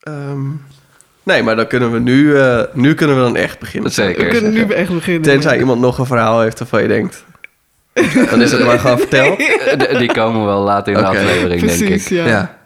Ehm, 0.00 0.40
nee, 1.22 1.42
maar 1.42 1.56
dan 1.56 1.66
kunnen 1.66 1.92
we 1.92 1.98
nu, 1.98 2.36
eh, 2.38 2.62
nu 2.72 2.94
kunnen 2.94 3.16
we 3.16 3.22
dan 3.22 3.36
echt 3.36 3.58
beginnen. 3.58 3.90
Zeker. 3.92 4.24
We 4.24 4.30
kunnen 4.30 4.52
nu 4.52 4.62
echt 4.72 4.92
beginnen. 4.92 5.22
Tenzij 5.22 5.58
iemand 5.58 5.80
nog 5.80 5.98
een 5.98 6.06
verhaal 6.06 6.40
heeft 6.40 6.58
waarvan 6.58 6.82
je 6.82 6.88
denkt... 6.88 7.24
Dan 8.30 8.42
is 8.42 8.52
het 8.52 8.64
maar 8.64 8.78
gewoon 8.78 8.98
verteld. 8.98 9.38
Eh, 9.38 9.98
Die 9.98 10.12
komen 10.12 10.44
wel 10.44 10.62
later 10.62 10.92
in 10.92 10.98
de 10.98 11.04
aflevering, 11.06 11.60
denk 11.60 11.80
ik. 11.80 12.08
ja. 12.08 12.26
Ja. 12.26 12.58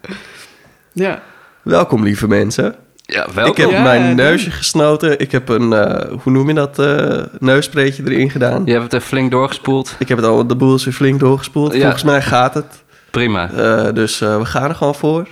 ja. 0.93 1.23
Welkom, 1.63 2.03
lieve 2.05 2.29
mensen. 2.29 2.75
Ja, 3.03 3.27
welkom. 3.35 3.53
Ik 3.53 3.57
heb 3.57 3.71
Ja, 3.71 3.83
mijn 3.83 4.17
neusje 4.17 4.51
gesnoten. 4.51 5.19
Ik 5.19 5.33
heb 5.33 5.49
een, 5.49 5.73
eh, 5.73 6.11
hoe 6.23 6.33
noem 6.33 6.49
je 6.49 6.55
dat, 6.55 6.79
eh 6.79 7.23
neuspreetje 7.39 8.03
erin 8.05 8.31
gedaan. 8.31 8.63
Je 8.65 8.71
hebt 8.73 8.85
het 8.85 8.93
er 8.93 9.01
flink 9.01 9.31
doorgespoeld. 9.31 9.97
Ik 9.99 10.09
heb 10.09 10.17
het 10.19 10.27
al, 10.27 10.47
de 10.47 10.57
boel 10.57 10.75
is 10.75 10.85
weer 10.85 10.95
flink 10.95 11.21
doorgespoeld. 11.21 11.75
Ja. 11.75 11.81
Volgens 11.81 12.03
mij 12.03 12.23
gaat 12.23 12.55
het. 12.55 12.83
Prima. 13.11 13.51
Eh, 13.53 13.93
dus 13.95 14.21
eh, 14.21 14.39
we 14.39 14.45
gaan 14.45 14.69
er 14.69 14.75
gewoon 14.75 14.95
voor. 14.95 15.29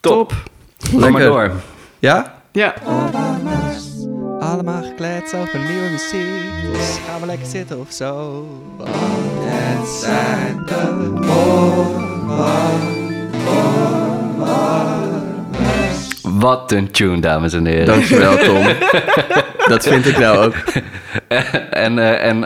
Top. 0.00 0.32
Maar 0.92 1.10
Lekker. 1.10 1.28
door. 1.28 1.50
Ja? 1.98 2.34
Ja. 2.52 2.74
Allemaal 4.40 4.82
gekleed 4.82 5.34
over 5.34 5.58
nieuwe 5.58 5.88
muziek. 5.90 6.72
Dus 6.72 6.98
gaan 7.08 7.20
we 7.20 7.26
lekker 7.26 7.46
zitten 7.46 7.80
of 7.80 7.92
zo. 7.92 8.46
Want 8.76 8.88
het 9.44 9.88
zijn 9.88 10.62
de 10.66 11.14
Wat 16.44 16.72
een 16.72 16.90
tune, 16.90 17.20
dames 17.20 17.52
en 17.52 17.66
heren. 17.66 17.86
Dankjewel, 17.86 18.36
Tom. 18.36 18.66
dat 19.72 19.86
vind 19.86 20.06
ik 20.06 20.18
nou 20.18 20.38
ook. 20.46 20.54
en 21.70 21.98
eh, 21.98 22.26
en 22.28 22.44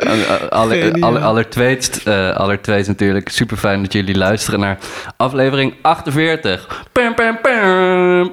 alle, 0.51 0.75
Geniaal. 0.75 1.09
alle, 1.11 1.19
allertweetst, 1.19 2.01
eh, 2.05 2.37
allertweetst 2.37 2.89
natuurlijk 2.89 3.29
super 3.29 3.57
fijn 3.57 3.83
dat 3.83 3.93
jullie 3.93 4.17
luisteren 4.17 4.61
naar 4.61 4.79
aflevering 5.17 5.75
48. 5.83 6.85
Pam, 6.93 7.15
pam, 7.15 7.41
pam. 7.41 8.33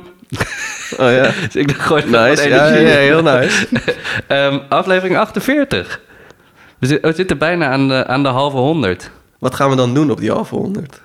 Oh 0.97 1.11
ja. 1.11 1.21
Dus 1.45 1.55
ik 1.55 1.71
gooi 1.71 2.03
er 2.03 2.09
wat 2.09 2.27
Nice. 2.29 2.49
Ja, 2.49 2.67
ja, 2.67 2.87
heel 2.97 3.21
nice. 3.23 3.67
Ehm, 4.27 4.59
aflevering 4.69 5.17
48. 5.17 5.99
We, 6.79 6.97
we 7.01 7.13
zitten 7.15 7.37
bijna 7.37 7.69
aan 7.69 7.87
de, 7.87 8.07
aan 8.07 8.23
de 8.23 8.29
halve 8.29 8.57
honderd. 8.57 9.11
Wat 9.39 9.55
gaan 9.55 9.69
we 9.69 9.75
dan 9.75 9.93
doen 9.93 10.11
op 10.11 10.19
die 10.19 10.31
halve 10.31 10.55
honderd? 10.55 11.01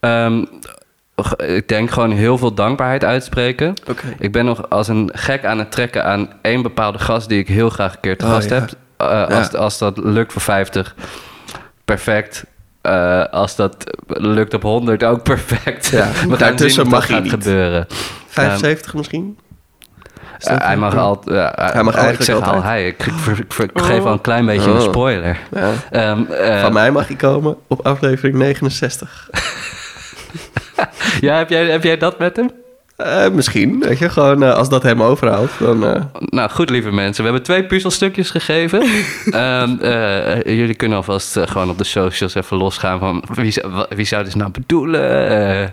G- 0.00 0.71
ik 1.36 1.68
denk 1.68 1.90
gewoon 1.90 2.10
heel 2.10 2.38
veel 2.38 2.54
dankbaarheid 2.54 3.04
uitspreken. 3.04 3.74
Ik 4.18 4.32
ben 4.32 4.44
nog 4.44 4.70
als 4.70 4.88
een 4.88 5.10
gek 5.14 5.44
aan 5.44 5.58
het 5.58 5.72
trekken 5.72 6.04
aan 6.04 6.28
één 6.42 6.62
bepaalde 6.62 6.98
gast 6.98 7.28
die 7.28 7.38
ik 7.38 7.48
heel 7.48 7.70
graag 7.70 7.92
een 7.94 8.00
keer 8.00 8.16
te 8.18 8.24
Oh, 8.24 8.30
gast 8.30 8.48
ja. 8.48 8.54
heb. 8.54 8.70
Eh, 8.96 9.26
als, 9.38 9.54
als 9.54 9.78
dat 9.78 9.96
lukt 9.96 10.32
voor 10.32 10.42
50, 10.42 10.94
perfect. 11.84 12.44
Eh, 12.80 13.24
als 13.24 13.56
dat 13.56 13.76
lukt 14.06 14.54
op 14.54 14.62
100, 14.62 15.04
ook 15.04 15.22
perfect. 15.22 15.86
Ja, 15.86 16.08
We 16.28 16.36
gaan 16.36 16.58
zien 16.58 16.88
mag 16.88 17.06
gaat 17.06 17.22
niet. 17.22 17.32
gebeuren. 17.32 17.86
75 18.26 18.94
misschien? 18.94 19.38
Is 20.38 20.46
Eh, 20.46 20.56
hij 20.58 20.76
mag 20.76 20.96
altijd. 20.96 21.36
ja, 21.36 21.52
Hij 21.72 21.82
mag 21.82 21.94
oh, 21.94 22.00
eigenlijk 22.00 22.18
ik 22.18 22.24
zeg 22.24 22.34
altijd. 22.34 22.54
al 22.54 22.62
hij. 22.62 22.86
Ik, 22.86 23.02
geef 23.74 24.04
al 24.04 24.12
een 24.12 24.20
klein 24.20 24.46
beetje 24.46 24.70
een 24.70 24.76
Oh. 24.76 24.82
spoiler. 24.82 25.38
Ja. 25.54 25.70
Ehm, 25.90 26.24
eh, 26.24 26.60
Van 26.60 26.72
mij 26.72 26.90
mag 26.90 27.06
hij 27.06 27.16
komen 27.16 27.56
op 27.66 27.86
aflevering 27.86 28.36
69. 28.36 29.28
Ja, 31.26 31.36
heb 31.36 31.48
jij, 31.50 31.64
heb 31.64 31.82
jij 31.82 31.96
dat 31.96 32.18
met 32.18 32.36
hem? 32.36 32.50
Eh, 32.96 33.28
misschien, 33.28 33.78
weet 33.80 33.98
je, 33.98 34.08
gewoon 34.08 34.42
eh, 34.42 34.54
als 34.54 34.68
dat 34.68 34.82
hem 34.82 35.02
overhoudt, 35.02 35.52
dan... 35.58 35.86
eh, 35.86 36.02
Nou, 36.18 36.50
goed, 36.50 36.70
lieve 36.70 36.90
mensen. 36.90 37.24
We 37.24 37.28
hebben 37.30 37.46
twee 37.46 37.64
puzzelstukjes 37.64 38.30
gegeven. 38.30 38.82
Ehm, 39.30 39.78
eh, 39.80 40.42
jullie 40.42 40.74
kunnen 40.74 40.96
alvast 40.96 41.38
gewoon 41.44 41.70
op 41.70 41.78
de 41.78 41.84
socials 41.84 42.34
even 42.34 42.56
losgaan 42.56 42.98
van 42.98 43.24
wie, 43.34 43.54
wie 43.96 44.04
zou 44.04 44.24
dit 44.24 44.34
nou 44.34 44.50
bedoelen? 44.50 45.72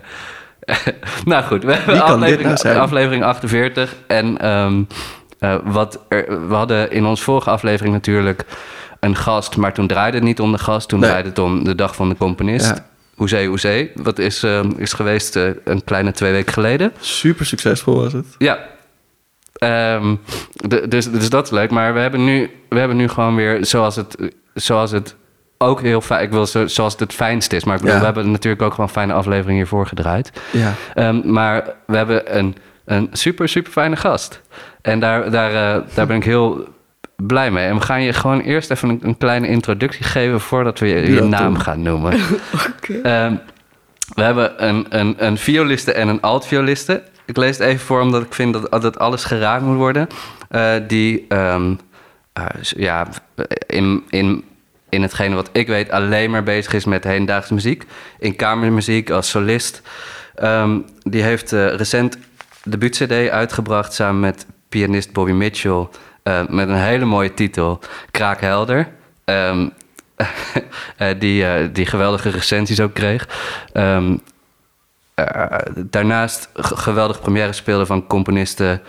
Nou 1.24 1.42
goed, 1.44 1.64
we 1.64 1.72
hebben 1.72 2.02
aflevering, 2.02 2.62
nou 2.62 2.76
aflevering 2.78 3.24
48. 3.24 3.94
En 4.06 4.38
ehm, 4.38 4.82
eh, 5.38 5.54
wat 5.64 6.00
er, 6.08 6.48
we 6.48 6.54
hadden 6.54 6.90
in 6.90 7.04
onze 7.06 7.22
vorige 7.22 7.50
aflevering 7.50 7.94
natuurlijk 7.94 8.44
een 9.00 9.16
gast, 9.16 9.56
maar 9.56 9.72
toen 9.72 9.86
draaide 9.86 10.16
het 10.16 10.26
niet 10.26 10.40
om 10.40 10.52
de 10.52 10.58
gast. 10.58 10.88
Toen 10.88 11.00
Nee. 11.00 11.08
draaide 11.08 11.28
het 11.28 11.38
om 11.38 11.64
de 11.64 11.74
dag 11.74 11.94
van 11.94 12.08
de 12.08 12.16
componist. 12.16 12.66
Ja. 12.66 12.84
Hoezee, 13.20 13.48
hoezee. 13.48 13.90
Wat 13.94 14.18
is, 14.18 14.42
ehm, 14.42 14.70
is 14.76 14.92
geweest 14.92 15.36
eh, 15.36 15.48
een 15.64 15.84
kleine 15.84 16.12
twee 16.12 16.32
weken 16.32 16.52
geleden. 16.52 16.92
super 17.00 17.46
succesvol 17.46 17.94
was 18.00 18.12
het. 18.12 18.26
Ja. 18.38 18.58
Ehm, 19.52 20.14
de- 20.52 20.88
dus, 20.88 21.10
dus 21.10 21.30
dat 21.30 21.44
is 21.44 21.50
leuk. 21.50 21.70
Maar 21.70 21.94
we 21.94 22.00
hebben 22.00 22.24
nu, 22.24 22.50
we 22.68 22.78
hebben 22.78 22.96
nu 22.96 23.08
gewoon 23.08 23.34
weer 23.36 23.64
zoals 23.66 23.96
het, 23.96 24.16
zoals 24.54 24.90
het 24.90 25.16
ook 25.58 25.80
heel 25.80 26.00
fijn... 26.00 26.22
Ik 26.22 26.30
wil 26.30 26.46
zo, 26.46 26.66
zoals 26.66 26.92
het 26.92 27.00
het 27.00 27.12
fijnst 27.12 27.52
is. 27.52 27.64
Maar 27.64 27.74
ik 27.74 27.80
bedoel, 27.80 27.94
Ja. 27.94 28.00
we 28.00 28.06
hebben 28.06 28.30
natuurlijk 28.30 28.62
ook 28.62 28.74
gewoon 28.74 28.90
fijne 28.90 29.12
aflevering 29.12 29.56
hiervoor 29.56 29.86
gedraaid. 29.86 30.32
Ja. 30.52 30.74
Ehm, 30.94 31.32
maar 31.32 31.74
we 31.86 31.96
hebben 31.96 32.36
een, 32.38 32.56
een 32.84 33.08
super, 33.12 33.48
super 33.48 33.72
fijne 33.72 33.96
gast. 33.96 34.40
En 34.82 35.00
daar, 35.00 35.30
daar, 35.30 35.50
eh, 35.76 35.82
daar 35.94 36.06
ben 36.06 36.16
ik 36.16 36.24
heel 36.24 36.68
blij 37.26 37.50
mee. 37.50 37.66
En 37.66 37.74
we 37.74 37.80
gaan 37.80 38.02
je 38.02 38.12
gewoon 38.12 38.40
eerst 38.40 38.70
even 38.70 38.88
een, 38.88 38.98
een 39.02 39.18
kleine 39.18 39.48
introductie 39.48 40.04
geven... 40.04 40.40
voordat 40.40 40.78
we 40.78 40.86
je, 40.86 41.22
naam 41.22 41.58
gaan 41.58 41.82
noemen. 41.82 42.14
Oké. 42.76 43.00
Ehm, 43.02 43.34
we 44.14 44.22
hebben 44.22 44.68
een, 44.68 44.86
een, 44.88 45.14
een 45.18 45.38
violiste 45.38 45.92
en 45.92 46.08
een 46.08 46.20
altvioliste. 46.20 47.02
Ik 47.24 47.36
lees 47.36 47.58
het 47.58 47.66
even 47.66 47.86
voor, 47.86 48.00
omdat 48.00 48.22
ik 48.22 48.34
vind 48.34 48.52
dat, 48.52 48.82
dat 48.82 48.98
alles 48.98 49.24
geraakt 49.24 49.64
moet 49.64 49.76
worden. 49.76 50.06
Eh, 50.48 50.74
die 50.86 51.24
ehm, 51.28 51.74
eh, 52.32 52.44
ja, 52.62 53.08
in, 53.66 54.04
in, 54.08 54.44
in 54.88 55.02
hetgene 55.02 55.34
wat 55.34 55.48
ik 55.52 55.66
weet 55.66 55.90
alleen 55.90 56.30
maar 56.30 56.42
bezig 56.42 56.72
is 56.72 56.84
met 56.84 57.04
hedendaagse 57.04 57.54
muziek. 57.54 57.84
In 58.18 58.36
kamermuziek 58.36 59.10
als 59.10 59.30
solist. 59.30 59.82
Ehm, 60.34 60.78
die 61.02 61.22
heeft 61.22 61.52
eh, 61.52 61.74
recent 61.74 62.18
debuut-cd 62.64 63.28
uitgebracht 63.28 63.92
samen 63.92 64.20
met 64.20 64.46
pianist 64.68 65.12
Bobby 65.12 65.32
Mitchell. 65.32 65.88
Eh, 66.22 66.40
met 66.48 66.68
een 66.68 66.74
hele 66.74 67.04
mooie 67.04 67.34
titel, 67.34 67.78
Kraakhelder. 68.10 68.88
Eh, 70.96 71.08
die, 71.18 71.46
eh, 71.46 71.68
die 71.72 71.86
geweldige 71.86 72.28
recensies 72.30 72.80
ook 72.80 72.94
kreeg. 72.94 73.28
Ehm, 73.72 74.16
eh, 75.14 75.44
daarnaast 75.76 76.48
g- 76.54 76.82
geweldige 76.82 77.20
première 77.20 77.52
speelde 77.52 77.86
van 77.86 78.06
componisten 78.06 78.82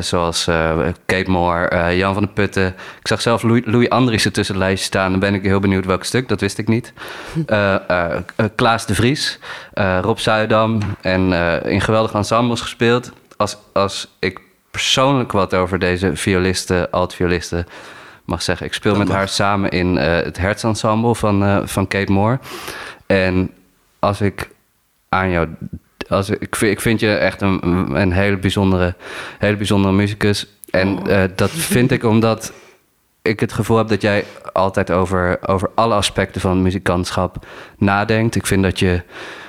zoals 0.00 0.46
eh, 0.46 0.78
Kate 1.06 1.30
Moore, 1.30 1.96
Jan 1.96 2.14
van 2.14 2.22
de 2.22 2.28
Putten. 2.28 2.66
Ik 3.00 3.08
zag 3.08 3.20
zelf 3.20 3.42
Louis, 3.42 3.62
Louis 3.64 3.88
Andriessen 3.88 4.32
tussen 4.32 4.54
het 4.54 4.64
lijstje 4.64 4.86
staan. 4.86 5.10
Dan 5.10 5.20
ben 5.20 5.34
ik 5.34 5.42
heel 5.42 5.60
benieuwd 5.60 5.84
welk 5.86 6.04
stuk, 6.04 6.28
dat 6.28 6.40
wist 6.40 6.58
ik 6.58 6.68
niet. 6.68 6.92
Klaas 8.54 8.86
de 8.86 8.94
Vries, 8.94 9.38
Rob 10.00 10.18
Zuidam 10.18 10.78
en 11.00 11.32
in 11.64 11.80
geweldige 11.80 12.16
ensembles 12.16 12.60
gespeeld. 12.60 13.12
Als, 13.36 13.56
als 13.72 14.14
ik 14.18 14.40
persoonlijk 14.74 15.32
wat 15.32 15.54
over 15.54 15.78
deze 15.78 16.16
violisten, 16.16 16.90
alt-violisten 16.90 17.66
mag 18.24 18.42
zeggen. 18.42 18.66
Ik 18.66 18.74
speel 18.74 18.96
met 18.96 19.08
haar 19.08 19.28
samen 19.28 19.70
in 19.70 19.98
eh, 19.98 20.24
het 20.24 20.38
Hertsensemble 20.38 21.14
van, 21.14 21.44
eh, 21.44 21.58
van 21.64 21.86
Kate 21.86 22.12
Moore. 22.12 22.38
En 23.06 23.50
als 23.98 24.20
ik 24.20 24.50
aan 25.08 25.30
jou... 25.30 25.48
Als 26.08 26.30
ik, 26.30 26.40
ik, 26.40 26.56
vind, 26.56 26.72
ik 26.72 26.80
vind 26.80 27.00
je 27.00 27.14
echt 27.14 27.40
een, 27.40 27.66
een 27.94 28.12
hele, 28.12 28.36
bijzondere, 28.36 28.94
hele 29.38 29.56
bijzondere 29.56 29.94
muzikus. 29.94 30.46
En 30.70 31.06
eh, 31.06 31.22
dat 31.36 31.50
vind 31.50 31.90
ik 31.90 32.04
omdat 32.04 32.52
ik 33.22 33.40
het 33.40 33.52
gevoel 33.52 33.76
heb 33.76 33.88
dat 33.88 34.02
jij 34.02 34.24
altijd 34.52 34.90
over, 34.90 35.38
over 35.46 35.70
alle 35.74 35.94
aspecten 35.94 36.40
van 36.40 36.62
muzikantschap 36.62 37.46
nadenkt. 37.78 38.34
Ik 38.34 38.46
vind 38.46 38.62
dat 38.62 38.78
je 38.78 39.02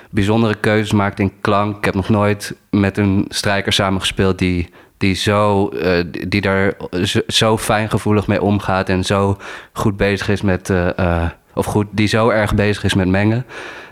bijzondere 0.09 0.56
keuzes 0.56 0.91
maakt 0.91 1.19
in 1.19 1.34
klank. 1.41 1.78
Ik 1.78 1.85
heb 1.85 1.94
nog 1.94 2.09
nooit 2.09 2.56
met 2.69 2.97
een 2.97 3.25
strijker 3.30 3.74
samengespeeld 3.74 4.38
die, 4.38 4.69
die, 4.98 5.16
zo, 5.16 5.68
eh, 5.70 6.04
die- 6.28 6.42
daar 6.42 6.74
zo, 7.04 7.20
zo 7.28 7.58
fijngevoelig 7.58 8.28
mee 8.28 8.42
omgaat 8.42 8.90
en 8.90 9.04
zo 9.04 9.38
goed 9.74 9.98
bezig 9.98 10.30
is 10.30 10.42
met. 10.42 10.70
eh, 10.70 10.98
eh, 11.00 11.30
of 11.54 11.66
goed, 11.66 11.88
die 11.92 12.08
zo 12.08 12.30
erg 12.30 12.56
bezig 12.56 12.84
is 12.84 12.94
met 12.94 13.08
mengen. 13.08 13.46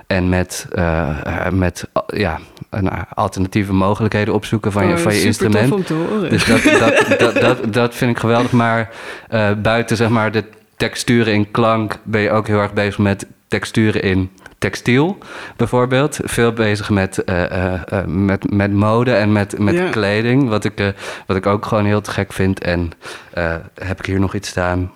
En 0.07 0.29
met, 0.29 0.67
met 1.51 1.87
ja, 2.07 2.39
alternatieve 3.13 3.73
mogelijkheden 3.73 4.33
opzoeken 4.33 4.71
van 4.71 4.87
je, 4.87 4.93
Oh, 4.93 4.99
van 4.99 5.13
je 5.13 5.19
super 5.33 5.51
tof 5.51 5.61
instrument. 5.61 5.73
om 5.73 5.83
te 5.83 5.93
horen. 5.93 6.29
Dus 6.29 6.45
dat, 6.45 6.63
dat, 6.63 7.19
dat, 7.19 7.41
dat, 7.41 7.73
dat 7.73 7.95
vind 7.95 8.11
ik 8.11 8.17
geweldig. 8.19 8.51
Maar 8.51 8.89
buiten 9.61 9.97
zeg 9.97 10.09
maar, 10.09 10.31
de 10.31 10.43
texturen 10.77 11.33
in 11.33 11.51
klank 11.51 11.97
ben 12.03 12.21
je 12.21 12.31
ook 12.31 12.47
heel 12.47 12.59
erg 12.59 12.73
bezig 12.73 12.97
met 12.97 13.25
texturen 13.47 14.01
in 14.03 14.29
textiel, 14.63 15.17
bijvoorbeeld. 15.55 16.19
Veel 16.23 16.53
bezig 16.53 16.89
met, 16.89 17.23
eh, 17.23 17.43
eh, 17.43 17.81
eh, 17.87 18.05
met, 18.05 18.51
met 18.51 18.73
mode 18.73 19.13
en 19.13 19.31
met, 19.31 19.59
met 19.59 19.75
Ja. 19.75 19.89
kleding, 19.89 20.49
wat 20.49 20.63
ik, 20.63 20.93
wat 21.27 21.37
ik 21.37 21.45
ook 21.45 21.65
gewoon 21.65 21.85
heel 21.85 22.01
te 22.01 22.11
gek 22.11 22.33
vind. 22.33 22.61
En 22.61 22.91
heb 23.73 23.99
ik 23.99 24.05
hier 24.05 24.19
nog 24.19 24.33
iets 24.33 24.49
staan? 24.49 24.91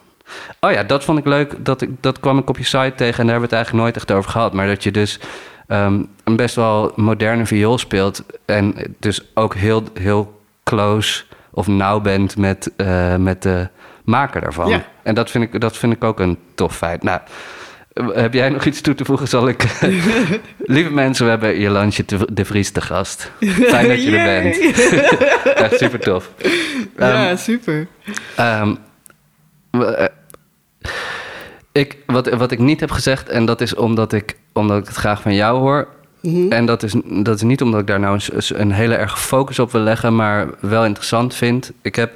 Oh 0.60 0.72
ja, 0.72 0.84
dat 0.84 1.04
vond 1.04 1.20
ik 1.20 1.26
leuk. 1.26 1.54
Dat, 1.66 1.82
ik, 1.82 1.90
dat 2.00 2.20
kwam 2.20 2.38
ik 2.38 2.50
op 2.50 2.58
je 2.58 2.64
site 2.64 2.94
tegen 2.96 3.20
en 3.20 3.28
daar 3.28 3.40
hebben 3.40 3.50
we 3.50 3.56
het 3.56 3.66
eigenlijk 3.66 3.84
nooit 3.84 3.96
echt 3.96 4.12
over 4.12 4.32
gehad. 4.32 4.54
Maar 4.54 4.68
dat 4.68 4.84
je 4.84 4.92
dus 4.92 5.20
ehm, 5.68 6.02
een 6.24 6.36
best 6.36 6.56
wel 6.56 6.92
moderne 6.96 7.46
viool 7.46 7.78
speelt. 7.78 8.24
En 8.46 8.76
dus 9.00 9.32
ook 9.34 9.56
heel, 9.56 9.84
heel 9.94 10.42
close 10.64 11.24
of 11.52 11.68
nauw 11.68 12.00
bent 12.00 12.38
met, 12.38 12.72
met 13.18 13.42
de 13.42 13.68
maker 14.04 14.42
daarvan. 14.42 14.70
Ja. 14.70 14.84
En 15.04 15.16
dat 15.16 15.32
vind, 15.32 15.44
ik, 15.44 15.62
dat 15.62 15.78
vind 15.78 15.94
ik 15.94 16.04
ook 16.04 16.20
een 16.20 16.38
tof 16.56 16.76
feit. 16.76 17.04
Nou, 17.04 17.20
heb 18.14 18.34
jij 18.34 18.50
nog 18.50 18.66
iets 18.66 18.82
toe 18.82 18.96
te 18.96 19.06
voegen? 19.06 19.28
Zal 19.28 19.48
ik... 19.48 19.64
Lieve 20.58 20.92
mensen, 20.92 21.24
we 21.26 21.30
hebben 21.32 21.60
Jolantje 21.60 22.04
de- 22.06 22.28
de 22.34 22.46
Vries 22.46 22.72
te 22.72 22.82
gast. 22.82 23.32
Fijn 23.40 23.88
dat 23.88 24.04
je 24.04 24.18
er 24.18 24.26
bent. 24.42 24.58
Echt 25.64 25.78
super 25.78 26.00
tof. 26.00 26.32
ja, 26.98 27.36
super. 27.36 27.88
Ehm, 28.36 28.76
eh, 29.72 30.06
ik, 31.72 31.98
wat, 32.06 32.30
wat 32.30 32.52
ik 32.52 32.60
niet 32.60 32.80
heb 32.80 32.92
gezegd, 32.92 33.30
en 33.30 33.46
dat 33.46 33.62
is 33.62 33.76
omdat 33.76 34.14
ik, 34.14 34.36
omdat 34.54 34.78
ik 34.78 34.88
het 34.88 34.96
graag 34.96 35.22
van 35.22 35.34
jou 35.36 35.60
hoor. 35.60 35.88
Mhm. 36.22 36.52
En 36.52 36.66
dat 36.66 36.84
is, 36.84 36.94
dat 37.06 37.36
is 37.36 37.42
niet 37.42 37.62
omdat 37.62 37.80
ik 37.80 37.88
daar 37.88 38.00
nou 38.00 38.20
een, 38.32 38.62
een 38.62 38.72
hele 38.72 38.96
erg 38.96 39.20
focus 39.22 39.60
op 39.60 39.72
wil 39.72 39.82
leggen, 39.82 40.16
maar 40.16 40.48
wel 40.60 40.86
interessant 40.86 41.36
vind. 41.36 41.72
Ik 41.82 41.96
heb 41.96 42.12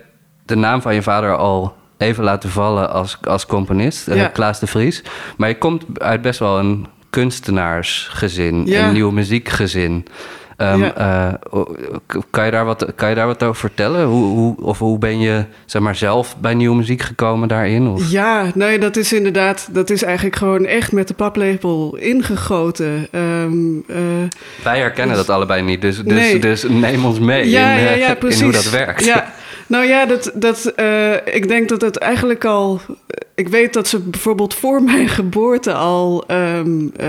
de 0.46 0.56
naam 0.56 0.82
van 0.82 0.94
je 0.96 1.02
vader 1.02 1.38
al 1.38 1.76
even 2.02 2.24
laten 2.24 2.50
vallen 2.50 2.90
als, 2.92 3.18
als 3.24 3.46
componist, 3.46 4.08
eh, 4.08 4.16
Ja. 4.16 4.28
Klaas 4.28 4.60
de 4.60 4.68
Vries. 4.68 5.04
Maar 5.38 5.50
je 5.50 5.58
komt 5.58 5.84
uit 6.00 6.22
best 6.22 6.40
wel 6.40 6.60
een 6.60 6.88
kunstenaarsgezin, 7.10 8.66
Ja. 8.66 8.88
een 8.88 8.94
nieuw 8.94 9.12
muziekgezin. 9.12 10.06
Ja. 10.58 11.40
k- 12.08 12.22
kan, 12.30 12.46
je 12.46 12.52
daar 12.52 12.66
wat, 12.66 12.86
kan 12.96 13.10
je 13.10 13.16
daar 13.16 13.26
wat 13.28 13.44
over 13.44 13.56
vertellen? 13.60 14.06
Hoe, 14.06 14.24
hoe, 14.26 14.56
of 14.62 14.80
hoe 14.80 14.98
ben 14.98 15.20
je 15.20 15.44
zeg 15.66 15.82
maar, 15.82 15.96
zelf 15.96 16.38
bij 16.38 16.54
nieuwe 16.54 16.76
muziek 16.76 17.02
gekomen 17.02 17.48
daarin? 17.48 17.88
Of? 17.88 18.12
Ja, 18.12 18.46
nee, 18.56 18.80
dat 18.80 18.96
is 18.98 19.14
inderdaad, 19.14 19.68
dat 19.72 19.90
is 19.90 20.04
eigenlijk 20.04 20.36
gewoon 20.36 20.66
echt 20.66 20.92
met 20.92 21.08
de 21.08 21.14
paplepel 21.14 21.96
ingegoten. 22.00 23.08
Ehm, 23.12 23.54
eh, 23.88 23.96
Wij 24.64 24.80
herkennen 24.80 25.16
Dus- 25.16 25.26
dat 25.26 25.36
allebei 25.36 25.62
niet, 25.62 25.82
dus, 25.82 25.96
dus, 25.98 26.06
Nee. 26.14 26.40
dus 26.40 26.64
neem 26.70 27.06
ons 27.06 27.20
mee 27.20 27.50
ja, 27.50 27.72
in, 27.74 28.00
ja, 28.00 28.16
in 28.20 28.44
hoe 28.44 28.52
dat 28.52 28.70
werkt. 28.70 29.06
Nou 29.72 29.86
ja, 29.86 30.06
dat, 30.06 30.32
dat, 30.36 30.66
eh, 30.66 31.14
ik 31.26 31.48
denk 31.48 31.70
dat 31.70 31.82
het 31.82 31.98
eigenlijk 31.98 32.46
al. 32.46 32.82
Ik 33.36 33.48
weet 33.48 33.74
dat 33.74 33.88
ze 33.88 34.00
bijvoorbeeld 34.00 34.54
voor 34.54 34.84
mijn 34.92 35.08
geboorte 35.08 35.74
al. 35.74 36.24
ehm, 36.28 36.88
eh, 36.96 37.08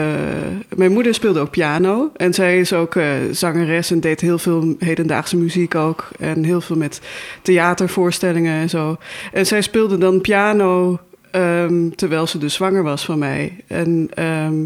mijn 0.77 0.93
moeder 0.93 1.15
speelde 1.15 1.41
ook 1.41 1.51
piano. 1.51 2.11
En 2.17 2.35
zij 2.35 2.59
is 2.59 2.73
ook 2.73 2.97
eh, 2.97 3.07
zangeres 3.31 3.91
en 3.91 4.01
deed 4.01 4.21
heel 4.21 4.39
veel 4.39 4.75
hedendaagse 4.79 5.37
muziek 5.37 5.75
ook. 5.75 6.09
En 6.19 6.45
heel 6.45 6.61
veel 6.61 6.77
met 6.77 7.01
theatervoorstellingen 7.43 8.61
en 8.61 8.69
zo. 8.69 8.97
En 9.33 9.47
zij 9.47 9.61
speelde 9.63 9.99
dan 9.99 10.21
piano. 10.21 10.99
ehm, 11.31 11.91
terwijl 11.91 12.27
ze 12.27 12.39
dus 12.39 12.55
zwanger 12.55 12.83
was 12.83 13.05
van 13.05 13.19
mij. 13.19 13.65
En 13.67 14.09
ehm, 14.15 14.65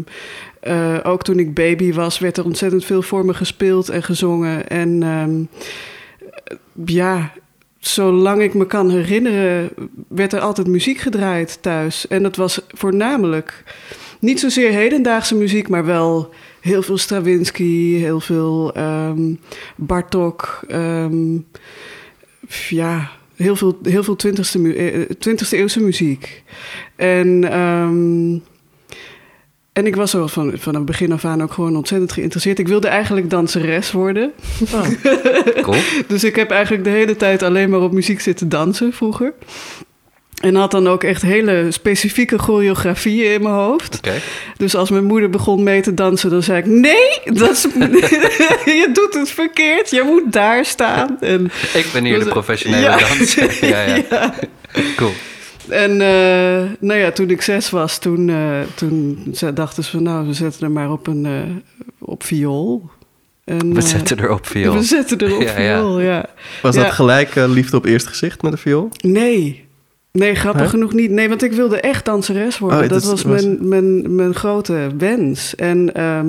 eh, 0.59 0.97
ook 1.03 1.23
toen 1.23 1.39
ik 1.39 1.53
baby 1.53 1.93
was, 1.93 2.19
werd 2.19 2.37
er 2.37 2.45
ontzettend 2.45 2.85
veel 2.85 3.01
voor 3.01 3.25
me 3.25 3.33
gespeeld 3.33 3.89
en 3.89 4.03
gezongen. 4.03 4.69
En 4.69 5.49
ja, 6.85 7.31
zolang 7.93 8.41
ik 8.41 8.53
me 8.53 8.65
kan 8.67 8.89
herinneren, 8.89 9.69
werd 10.07 10.33
er 10.33 10.39
altijd 10.39 10.67
muziek 10.67 10.97
gedraaid 10.97 11.57
thuis. 11.61 12.07
En 12.07 12.23
dat 12.23 12.35
was 12.35 12.61
voornamelijk 12.67 13.63
niet 14.19 14.39
zozeer 14.39 14.71
hedendaagse 14.71 15.35
muziek, 15.35 15.69
maar 15.69 15.85
wel 15.85 16.29
heel 16.61 16.81
veel 16.81 16.97
Stravinsky, 16.97 17.95
heel 17.97 18.19
veel 18.19 18.73
ehm, 18.73 19.33
Bartok. 19.75 20.59
ehm, 20.67 21.35
ja, 22.69 23.09
heel 23.35 23.55
veel, 23.55 23.77
heel 23.83 24.03
veel 24.03 24.15
20e, 24.15 24.59
mu- 24.59 24.73
eh, 24.75 25.01
20e 25.19 25.57
eeuwse 25.57 25.81
muziek. 25.81 26.43
En, 26.95 27.51
ehm, 27.51 28.37
en 29.77 29.85
ik 29.85 29.95
was 29.95 30.13
er 30.13 30.29
van, 30.29 30.53
van 30.55 30.75
het 30.75 30.85
begin 30.85 31.11
af 31.11 31.25
aan 31.25 31.43
ook 31.43 31.53
gewoon 31.53 31.75
ontzettend 31.75 32.11
geïnteresseerd. 32.11 32.59
Ik 32.59 32.67
wilde 32.67 32.87
eigenlijk 32.87 33.29
danseres 33.29 33.91
worden. 33.91 34.31
Cool. 35.61 35.77
Dus 36.07 36.23
ik 36.23 36.35
heb 36.35 36.51
eigenlijk 36.51 36.83
de 36.83 36.89
hele 36.89 37.15
tijd 37.15 37.43
alleen 37.43 37.69
maar 37.69 37.81
op 37.81 37.91
muziek 37.91 38.21
zitten 38.21 38.49
dansen 38.49 38.93
vroeger. 38.93 39.33
En 40.41 40.55
had 40.55 40.71
dan 40.71 40.87
ook 40.87 41.03
echt 41.03 41.21
hele 41.21 41.67
specifieke 41.69 42.37
choreografieën 42.37 43.33
in 43.33 43.41
mijn 43.41 43.53
hoofd. 43.53 43.97
Oké. 43.97 44.13
Dus 44.57 44.75
als 44.75 44.89
mijn 44.89 45.05
moeder 45.05 45.29
begon 45.29 45.63
mee 45.63 45.81
te 45.81 45.93
dansen, 45.93 46.29
dan 46.29 46.43
zei 46.43 46.57
ik: 46.57 46.65
Nee, 46.65 47.19
dat 47.23 47.51
is, 47.51 47.61
je 48.81 48.89
doet 48.93 49.13
het 49.13 49.29
verkeerd. 49.29 49.89
Je 49.89 50.03
moet 50.05 50.33
daar 50.33 50.65
staan. 50.65 51.17
En, 51.19 51.51
Ik 51.73 51.89
ben 51.93 52.03
hier 52.03 52.13
Dus, 52.13 52.23
de 52.23 52.29
eh, 52.29 52.35
professionele 52.35 52.81
ja. 52.81 52.97
danser. 52.97 53.57
ja, 53.69 53.81
ja. 53.81 54.03
ja. 54.09 54.33
Cool. 54.95 55.13
En 55.69 55.91
eh, 55.91 56.69
nou 56.79 56.99
ja, 56.99 57.11
toen 57.11 57.29
ik 57.29 57.41
zes 57.41 57.69
was, 57.69 57.97
toen, 57.99 58.29
eh, 58.29 58.59
toen 58.75 59.25
ze- 59.33 59.53
dachten 59.53 59.83
ze 59.83 59.89
van... 59.91 60.03
Nou, 60.03 60.27
we 60.27 60.33
zetten 60.33 60.61
er 60.63 60.71
maar 60.71 60.91
op 60.91 61.07
een 61.07 61.25
eh, 61.25 61.31
op 61.99 62.23
viool. 62.23 62.89
En, 63.43 63.73
We 63.73 63.81
zetten 63.81 64.19
erop 64.23 64.45
viool. 64.47 64.73
We 64.73 64.83
zetten 64.83 65.17
er 65.19 65.35
op 65.35 65.41
Ja, 65.47 65.53
viool, 65.53 65.99
ja. 65.99 66.25
Was 66.61 66.75
Ja. 66.75 66.83
dat 66.83 66.91
gelijk 66.91 67.35
liefde 67.35 67.77
op 67.77 67.85
eerst 67.85 68.07
gezicht 68.07 68.41
met 68.41 68.51
de 68.51 68.57
viool? 68.57 68.89
Nee. 69.01 69.65
Nee, 70.11 70.35
grappig 70.35 70.69
genoeg 70.69 70.93
niet. 70.93 71.11
Nee, 71.11 71.29
want 71.29 71.43
ik 71.43 71.51
wilde 71.51 71.79
echt 71.79 72.05
danseres 72.05 72.57
worden. 72.59 72.77
Oh, 72.83 72.89
dat 72.89 73.01
dat 73.01 73.09
was 73.09 73.21
was- 73.21 73.41
mijn, 73.43 73.67
mijn, 73.67 74.15
mijn 74.15 74.33
grote 74.35 74.89
wens. 74.97 75.55
En, 75.55 75.93
ehm, 75.93 76.27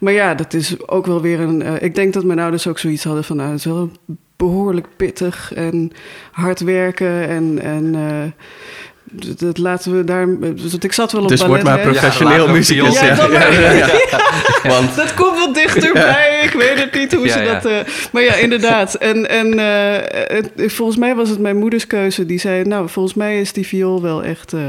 maar 0.00 0.12
ja, 0.12 0.34
dat 0.34 0.54
is 0.54 0.88
ook 0.88 1.06
wel 1.06 1.20
weer 1.20 1.40
een... 1.40 1.62
eh, 1.62 1.82
ik 1.82 1.94
denk 1.94 2.12
dat 2.12 2.24
mijn 2.24 2.38
ouders 2.38 2.66
ook 2.66 2.78
zoiets 2.78 3.04
hadden 3.04 3.24
van... 3.24 3.36
Nou, 3.36 3.48
het 3.50 3.58
is 3.58 3.64
wel 3.64 3.90
behoorlijk 4.36 4.86
pittig 4.96 5.52
en 5.54 5.92
hard 6.32 6.60
werken. 6.60 7.28
En, 7.28 7.58
en 7.62 7.94
eh, 7.94 9.34
dat- 9.38 9.58
laten 9.58 9.96
we 9.96 10.04
daar... 10.04 10.26
Dus 10.40 10.74
ik 10.78 10.92
zat 10.92 11.12
wel 11.12 11.22
op 11.22 11.28
Dus 11.28 11.40
word 11.40 11.50
ballet, 11.50 11.64
maar 11.64 11.76
hè. 11.78 11.90
professioneel. 11.90 12.54
Ja, 12.92 13.04
Ja, 13.04 13.14
dan 13.14 13.30
ja, 13.32 13.38
maar. 13.38 13.60
ja, 13.60 13.70
ja. 13.72 13.88
Want 14.72 14.96
Dat 14.96 15.14
komt 15.14 15.36
wel 15.36 15.52
dichterbij. 15.52 16.40
Ik 16.44 16.50
weet 16.52 16.78
het 16.78 16.94
niet 16.94 17.14
hoe 17.14 17.26
Ja, 17.26 17.32
ze 17.32 17.38
ja. 17.42 17.52
dat. 17.52 17.64
eh, 17.64 17.78
maar 18.12 18.22
ja, 18.22 18.34
inderdaad. 18.34 18.94
En, 18.94 19.28
en 19.30 19.58
eh, 19.58 20.36
het- 20.36 20.72
volgens 20.72 20.98
mij 20.98 21.14
was 21.14 21.28
het 21.28 21.38
mijn 21.38 21.56
moeders 21.56 21.86
keuze. 21.86 22.26
Die 22.26 22.38
zei: 22.38 22.64
Nou, 22.64 22.88
volgens 22.88 23.14
mij 23.14 23.40
is 23.40 23.52
die 23.52 23.66
viool 23.66 24.02
wel 24.02 24.22
echt. 24.24 24.52
eh, 24.52 24.60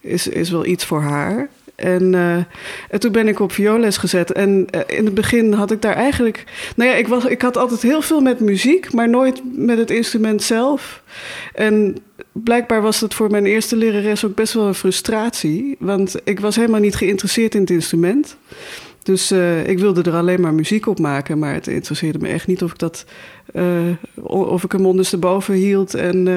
is, 0.00 0.28
is 0.28 0.50
wel 0.50 0.66
iets 0.66 0.84
voor 0.84 1.02
haar. 1.02 1.48
En, 1.74 2.14
eh, 2.14 2.36
en 2.90 2.98
toen 3.00 3.12
ben 3.12 3.28
ik 3.28 3.40
op 3.40 3.52
vioolles 3.52 3.96
gezet. 3.96 4.32
En 4.32 4.66
eh, 4.70 4.98
in 4.98 5.04
het 5.04 5.14
begin 5.14 5.52
had 5.52 5.70
ik 5.70 5.82
daar 5.82 5.94
eigenlijk. 5.94 6.44
Nou 6.76 6.90
ja, 6.90 6.96
ik, 6.96 7.08
was, 7.08 7.24
ik 7.24 7.42
had 7.42 7.56
altijd 7.56 7.82
heel 7.82 8.02
veel 8.02 8.20
met 8.20 8.40
muziek, 8.40 8.92
maar 8.92 9.08
nooit 9.08 9.40
met 9.56 9.78
het 9.78 9.90
instrument 9.90 10.42
zelf. 10.42 11.02
En 11.54 11.96
blijkbaar 12.32 12.82
was 12.82 13.00
dat 13.00 13.14
voor 13.14 13.30
mijn 13.30 13.46
eerste 13.46 13.76
lerares 13.76 14.24
ook 14.24 14.34
best 14.34 14.52
wel 14.52 14.66
een 14.66 14.74
frustratie. 14.74 15.76
Want 15.78 16.16
ik 16.24 16.40
was 16.40 16.56
helemaal 16.56 16.80
niet 16.80 16.96
geïnteresseerd 16.96 17.54
in 17.54 17.60
het 17.60 17.70
instrument. 17.70 18.36
Dus 19.02 19.30
eh, 19.30 19.66
ik 19.68 19.78
wilde 19.78 20.02
er 20.02 20.16
alleen 20.16 20.40
maar 20.40 20.54
muziek 20.54 20.86
op 20.86 20.98
maken, 20.98 21.38
maar 21.38 21.54
het 21.54 21.66
interesseerde 21.66 22.18
me 22.18 22.28
echt 22.28 22.46
niet 22.46 22.62
of 22.62 22.70
ik 22.70 22.78
dat, 22.78 23.04
o- 24.22 24.42
of 24.42 24.64
ik 24.64 24.72
hem 24.72 24.86
ondersteboven 24.86 25.54
hield 25.54 25.94
en 25.94 26.28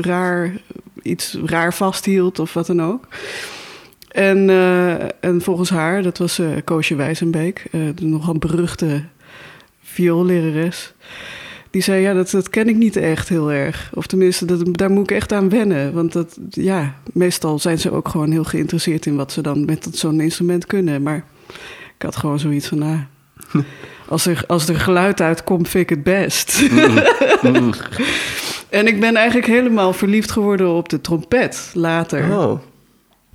raar, 0.00 0.52
iets 1.02 1.38
raar 1.44 1.74
vasthield 1.74 2.38
of 2.38 2.52
wat 2.54 2.66
dan 2.66 2.82
ook. 2.82 3.06
En, 4.14 4.50
eh, 4.50 4.94
en 5.20 5.40
volgens 5.40 5.70
haar, 5.70 6.02
dat 6.02 6.18
was 6.18 6.38
eh 6.38 6.46
Koosje 6.64 6.94
Wijzenbeek, 6.94 7.64
eh, 7.70 7.80
de 7.94 8.04
nogal 8.04 8.34
beruchte 8.34 9.02
vioollerares. 9.82 10.92
Die 11.70 11.82
zei, 11.82 12.00
ja, 12.00 12.12
dat, 12.12 12.30
dat 12.30 12.50
ken 12.50 12.68
ik 12.68 12.76
niet 12.76 12.96
echt 12.96 13.28
heel 13.28 13.52
erg. 13.52 13.90
Of 13.94 14.06
tenminste, 14.06 14.44
dat, 14.44 14.76
daar 14.76 14.90
moet 14.90 15.10
ik 15.10 15.16
echt 15.16 15.32
aan 15.32 15.48
wennen. 15.48 15.92
Want 15.92 16.12
dat, 16.12 16.38
ja, 16.50 16.94
meestal 17.12 17.58
zijn 17.58 17.78
ze 17.78 17.92
ook 17.92 18.08
gewoon 18.08 18.30
heel 18.30 18.44
geïnteresseerd 18.44 19.06
in 19.06 19.16
wat 19.16 19.32
ze 19.32 19.42
dan 19.42 19.64
met 19.64 19.88
zo'n 19.92 20.20
instrument 20.20 20.66
kunnen. 20.66 21.02
Maar 21.02 21.24
ik 21.96 22.02
had 22.02 22.16
gewoon 22.16 22.38
zoiets 22.38 22.68
van, 22.68 22.78
nou, 22.78 22.98
als 24.08 24.26
er, 24.26 24.44
als 24.46 24.68
er 24.68 24.80
geluid 24.80 25.20
uitkomt, 25.20 25.68
vind 25.68 25.90
ik 25.90 25.96
het 25.96 26.04
best. 26.04 26.70
Mm. 26.70 26.98
en 28.78 28.86
ik 28.86 29.00
ben 29.00 29.16
eigenlijk 29.16 29.46
helemaal 29.46 29.92
verliefd 29.92 30.30
geworden 30.30 30.68
op 30.68 30.88
de 30.88 31.00
trompet 31.00 31.70
later. 31.72 32.38
oh, 32.38 32.60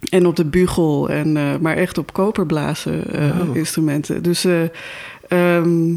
En 0.09 0.25
op 0.25 0.35
de 0.35 0.45
bugel, 0.45 1.09
en, 1.09 1.37
eh, 1.37 1.43
maar 1.61 1.77
echt 1.77 1.97
op 1.97 2.13
koperblazen 2.13 3.03
eh, 3.13 3.21
Oh. 3.49 3.55
instrumenten. 3.55 4.23
Dus 4.23 4.45
eh, 4.45 4.61
ehm, 5.27 5.93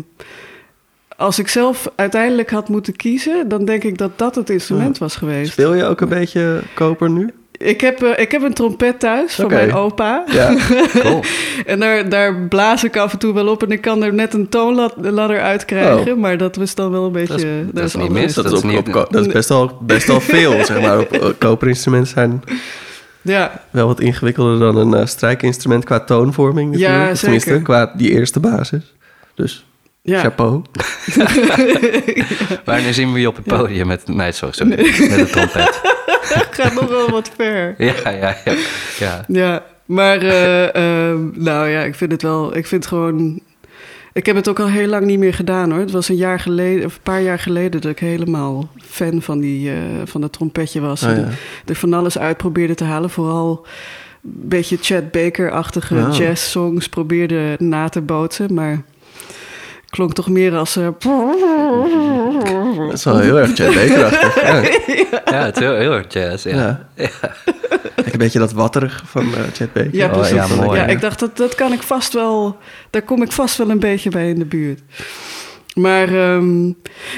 als 1.16 1.38
ik 1.38 1.48
zelf 1.48 1.90
uiteindelijk 1.96 2.50
had 2.50 2.68
moeten 2.68 2.96
kiezen, 2.96 3.48
dan 3.48 3.64
denk 3.64 3.82
ik 3.84 3.98
dat 3.98 4.18
dat 4.18 4.34
het 4.34 4.50
instrument 4.50 4.98
was 4.98 5.16
geweest. 5.16 5.52
speel 5.52 5.74
je 5.74 5.84
ook 5.84 6.00
een 6.00 6.08
beetje 6.08 6.60
koper 6.74 7.10
nu? 7.10 7.30
Ik 7.52 7.80
heb, 7.80 8.02
eh, 8.02 8.22
ik 8.22 8.30
heb 8.32 8.42
een 8.42 8.52
trompet 8.54 9.00
thuis 9.00 9.34
van 9.34 9.46
mijn 9.48 9.72
opa. 9.72 10.24
Ja. 10.26 10.54
Cool. 11.00 11.22
En 11.66 11.80
daar, 11.80 12.08
daar 12.08 12.34
blaas 12.48 12.84
ik 12.84 12.96
af 12.96 13.12
en 13.12 13.18
toe 13.18 13.32
wel 13.34 13.46
op 13.48 13.62
en 13.62 13.70
ik 13.70 13.80
kan 13.80 14.02
er 14.02 14.14
net 14.14 14.34
een 14.34 14.48
toonladder 14.48 15.40
uit 15.40 15.64
krijgen. 15.64 16.20
Maar 16.20 16.36
dat 16.36 16.56
was 16.56 16.74
dan 16.74 16.90
wel 16.90 17.04
een 17.04 17.12
beetje... 17.12 17.28
Dat 17.36 17.38
is- 17.38 17.72
dat 17.72 17.84
is 17.84 17.94
niet 17.94 18.08
mis. 18.10 18.34
Dat, 18.34 18.44
Dat 18.44 18.52
is, 18.64 18.76
op, 18.76 18.88
op 18.96 19.06
dat 19.10 19.26
is 19.26 19.32
best 19.32 19.48
wel, 19.48 19.78
best 19.80 20.06
wel 20.06 20.20
veel, 20.34 20.64
zeg 20.64 20.80
maar. 20.80 20.98
Op, 21.00 21.22
op- 21.22 21.34
koperinstrumenten 21.38 22.10
zijn 22.12 22.42
Ja, 23.22 23.62
wel 23.70 23.86
wat 23.86 24.00
ingewikkelder 24.00 24.58
dan 24.58 24.76
een 24.76 24.94
eh, 24.94 25.06
strijkinstrument 25.06 25.84
qua 25.84 26.00
toonvorming. 26.00 26.78
Ja, 26.78 27.14
Tenminste, 27.14 27.62
qua 27.62 27.92
die 27.96 28.10
eerste 28.10 28.40
basis. 28.40 28.94
Dus 29.34 29.64
ja. 30.02 30.20
chapeau. 30.20 30.62
Wanneer 32.64 32.94
zien 32.94 33.12
we 33.12 33.20
je 33.20 33.28
op 33.28 33.36
het 33.36 33.44
podium 33.44 33.86
met... 33.86 34.08
Nee, 34.08 34.32
sorry, 34.32 34.54
sorry. 34.54 35.08
Met 35.08 35.18
een 35.18 35.26
trompet. 35.26 35.80
gaat 36.50 36.74
nog 36.74 36.88
wel 36.88 37.10
wat 37.10 37.30
ver. 37.36 37.74
Ja, 37.78 37.94
ja, 38.04 38.36
ja. 38.44 38.54
ja. 38.98 39.24
Ja, 39.28 39.62
maar 39.84 40.18
eh, 40.22 40.74
ehm, 40.74 41.42
nou 41.42 41.68
ja, 41.68 41.82
ik 41.82 41.94
vind 41.94 42.12
het 42.12 42.22
wel. 42.22 42.56
Ik 42.56 42.66
vind 42.66 42.86
gewoon. 42.86 43.40
Ik 44.12 44.26
heb 44.26 44.36
het 44.36 44.48
ook 44.48 44.60
al 44.60 44.68
heel 44.68 44.88
lang 44.88 45.04
niet 45.06 45.18
meer 45.18 45.34
gedaan 45.34 45.70
hoor. 45.70 45.80
Het 45.80 45.90
was 45.90 46.08
een 46.08 46.16
jaar 46.16 46.40
geleden, 46.40 46.84
of 46.86 46.94
een 46.94 47.02
paar 47.02 47.22
jaar 47.22 47.38
geleden, 47.38 47.80
dat 47.80 47.90
ik 47.90 47.98
helemaal 47.98 48.68
fan 48.82 49.22
van, 49.22 49.40
die, 49.40 49.70
eh, 49.70 49.76
van 50.04 50.20
dat 50.20 50.32
trompetje 50.32 50.80
was. 50.80 51.02
Oh, 51.02 51.08
En 51.10 51.28
er 51.66 51.74
van 51.74 51.92
alles 51.92 52.18
uit 52.18 52.36
probeerde 52.36 52.74
te 52.74 52.84
halen. 52.84 53.10
Vooral 53.10 53.66
beetje 54.22 54.78
Chad 54.80 55.10
Baker-achtige 55.10 55.94
Oh. 55.94 56.14
jazz-songs 56.16 56.88
probeerde 56.88 57.56
na 57.58 57.88
te 57.88 58.00
bootsen. 58.00 58.54
Maar 58.54 58.82
klonk 59.92 60.12
toch 60.12 60.28
meer 60.28 60.56
als... 60.56 60.76
eh, 60.76 60.86
Dat 62.78 62.92
is 62.92 63.04
wel 63.04 63.18
heel 63.18 63.38
erg 63.38 63.54
Baker-achtig. 63.56 64.42
Ja. 65.10 65.22
Ja, 65.24 65.44
het 65.44 65.56
is 65.56 65.62
heel, 65.62 65.74
heel 65.76 65.92
erg 65.92 66.12
jazz. 66.12 66.44
Ja. 66.44 66.88
Ja. 66.96 67.08
Een 68.12 68.18
beetje 68.18 68.38
dat 68.38 68.52
watterig 68.52 69.02
van 69.06 69.22
eh 69.34 69.40
Chet 69.52 69.72
Baker. 69.72 69.94
Ja, 69.96 70.06
Oh, 70.06 70.12
precies. 70.12 70.34
ja, 70.34 70.46
mooi, 70.46 70.78
ja, 70.78 70.84
hè? 70.84 70.90
ik 70.90 71.00
dacht, 71.00 71.18
dat, 71.18 71.36
dat 71.36 71.54
kan 71.54 71.72
ik 71.72 71.82
vast 71.82 72.12
wel... 72.12 72.56
Daar 72.90 73.02
kom 73.02 73.22
ik 73.22 73.32
vast 73.32 73.56
wel 73.56 73.70
een 73.70 73.78
beetje 73.78 74.10
bij 74.10 74.28
in 74.28 74.38
de 74.38 74.44
buurt. 74.44 74.80
Maar, 75.74 76.08
ehm, 76.14 76.62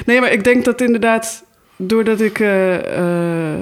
nee, 0.06 0.20
maar 0.20 0.32
ik 0.32 0.44
denk 0.44 0.64
dat 0.64 0.80
inderdaad... 0.80 1.44
Doordat 1.76 2.20
ik... 2.20 2.38
eh, 2.40 3.54
eh, 3.54 3.58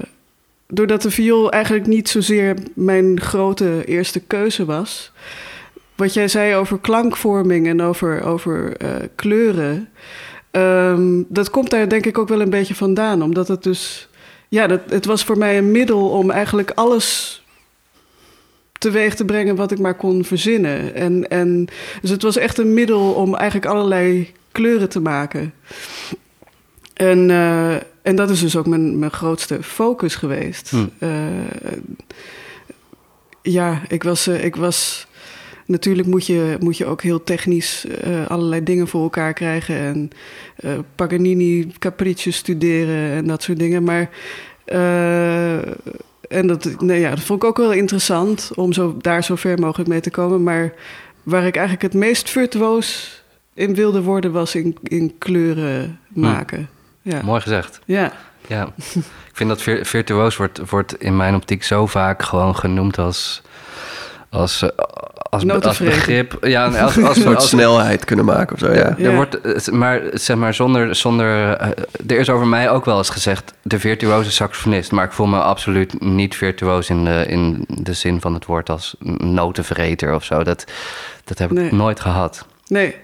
doordat 0.68 1.02
de 1.02 1.10
viool 1.10 1.50
eigenlijk 1.52 1.86
niet 1.86 2.08
zozeer 2.08 2.56
mijn 2.74 3.20
grote 3.20 3.84
eerste 3.84 4.20
keuze 4.20 4.64
was... 4.64 5.12
Wat 5.94 6.14
jij 6.14 6.28
zei 6.28 6.54
over 6.54 6.78
klankvorming 6.78 7.66
en 7.66 7.82
over, 7.82 8.24
over 8.24 8.76
eh, 8.76 8.90
kleuren... 9.14 9.88
ehm, 10.50 11.22
dat 11.28 11.50
komt 11.50 11.70
daar 11.70 11.88
denk 11.88 12.06
ik 12.06 12.18
ook 12.18 12.28
wel 12.28 12.40
een 12.40 12.50
beetje 12.50 12.74
vandaan. 12.74 13.22
Omdat 13.22 13.48
het 13.48 13.62
dus... 13.62 14.08
Ja, 14.48 14.66
dat, 14.66 14.80
het 14.88 15.04
was 15.04 15.24
voor 15.24 15.38
mij 15.38 15.58
een 15.58 15.70
middel 15.70 16.08
om 16.08 16.30
eigenlijk 16.30 16.70
alles 16.74 17.42
teweeg 18.82 19.14
te 19.14 19.24
brengen 19.24 19.56
wat 19.56 19.70
ik 19.70 19.78
maar 19.78 19.94
kon 19.94 20.24
verzinnen. 20.24 20.94
En, 20.94 21.28
en, 21.28 21.68
dus 22.00 22.10
het 22.10 22.22
was 22.22 22.36
echt 22.36 22.58
een 22.58 22.74
middel 22.74 23.12
om 23.12 23.34
eigenlijk 23.34 23.72
allerlei 23.72 24.32
kleuren 24.52 24.88
te 24.88 25.00
maken. 25.00 25.54
En, 26.94 27.30
eh, 27.30 27.74
en 28.02 28.16
dat 28.16 28.30
is 28.30 28.40
dus 28.40 28.56
ook 28.56 28.66
mijn, 28.66 28.98
mijn 28.98 29.10
grootste 29.10 29.62
focus 29.62 30.14
geweest. 30.14 30.70
Hm. 30.70 30.86
Eh, 30.98 31.10
ja, 33.42 33.82
ik 33.88 34.02
was, 34.02 34.28
ik 34.28 34.56
was. 34.56 35.06
Natuurlijk 35.66 36.08
moet 36.08 36.26
je, 36.26 36.56
moet 36.60 36.76
je 36.76 36.86
ook 36.86 37.02
heel 37.02 37.22
technisch 37.24 37.86
eh, 37.86 38.26
allerlei 38.26 38.62
dingen 38.62 38.88
voor 38.88 39.02
elkaar 39.02 39.32
krijgen. 39.32 39.76
En 39.76 40.10
eh, 40.56 40.70
Paganini 40.94 41.72
capricci's 41.78 42.36
studeren 42.36 43.10
en 43.16 43.26
dat 43.26 43.42
soort 43.42 43.58
dingen. 43.58 43.84
Maar. 43.84 44.08
eh, 44.64 45.56
en 46.28 46.46
dat, 46.46 46.80
nee, 46.80 47.00
ja, 47.00 47.10
dat 47.10 47.20
vond 47.20 47.42
ik 47.42 47.48
ook 47.48 47.56
wel 47.56 47.72
interessant 47.72 48.50
om 48.54 48.72
zo, 48.72 48.96
daar 49.00 49.24
zo 49.24 49.36
ver 49.36 49.58
mogelijk 49.58 49.88
mee 49.88 50.00
te 50.00 50.10
komen. 50.10 50.42
Maar 50.42 50.72
waar 51.22 51.46
ik 51.46 51.54
eigenlijk 51.56 51.92
het 51.92 51.94
meest 52.02 52.30
virtuoos 52.30 53.22
in 53.54 53.74
wilde 53.74 54.02
worden, 54.02 54.32
was 54.32 54.54
in, 54.54 54.76
in 54.82 55.14
kleuren 55.18 55.98
maken. 56.08 56.68
Ja. 57.02 57.22
Mooi 57.22 57.40
gezegd. 57.40 57.80
ja. 57.84 58.12
Ja. 58.46 58.72
ik 58.94 59.32
vind 59.32 59.48
dat 59.48 59.62
vir- 59.62 59.86
virtuoos 59.86 60.36
wordt, 60.36 60.70
wordt 60.70 61.00
in 61.00 61.16
mijn 61.16 61.34
optiek 61.34 61.62
zo 61.62 61.86
vaak 61.86 62.22
gewoon 62.22 62.56
genoemd 62.56 62.98
als... 62.98 63.42
Als, 64.30 64.64
als, 65.40 65.78
begrip. 65.78 66.38
Ja, 66.40 66.64
als, 66.64 66.76
als, 66.82 66.96
Een 66.96 67.06
als, 67.06 67.20
soort 67.20 67.42
snelheid 67.42 68.04
kunnen 68.04 68.24
maken 68.24 68.52
of 68.54 68.58
zo, 68.58 68.72
ja. 68.72 68.94
Ja. 68.96 69.08
Er 69.08 69.14
wordt, 69.14 69.70
maar 69.70 70.00
zeg 70.12 70.36
maar 70.36 70.54
zonder, 70.54 70.94
zonder 70.94 71.52
eh, 71.56 71.68
er 72.06 72.18
is 72.18 72.30
over 72.30 72.46
mij 72.46 72.70
ook 72.70 72.84
wel 72.84 72.98
eens 72.98 73.10
gezegd 73.10 73.52
de 73.62 73.78
virtuoze 73.78 74.30
saxofonist, 74.30 74.92
maar 74.92 75.04
ik 75.04 75.12
voel 75.12 75.26
me 75.26 75.40
absoluut 75.40 76.00
niet 76.00 76.36
virtuoos 76.36 76.90
in 76.90 77.04
de, 77.04 77.24
in 77.28 77.64
de 77.68 77.92
zin 77.92 78.20
van 78.20 78.34
het 78.34 78.46
woord 78.46 78.70
als 78.70 78.94
notenvreter 79.18 80.14
of 80.14 80.24
zo. 80.24 80.42
Dat, 80.42 80.64
dat 81.24 81.38
heb 81.38 81.50
ik 81.50 81.56
Nee. 81.56 81.72
nooit 81.72 82.00
gehad. 82.00 82.46
Nee, 82.66 82.96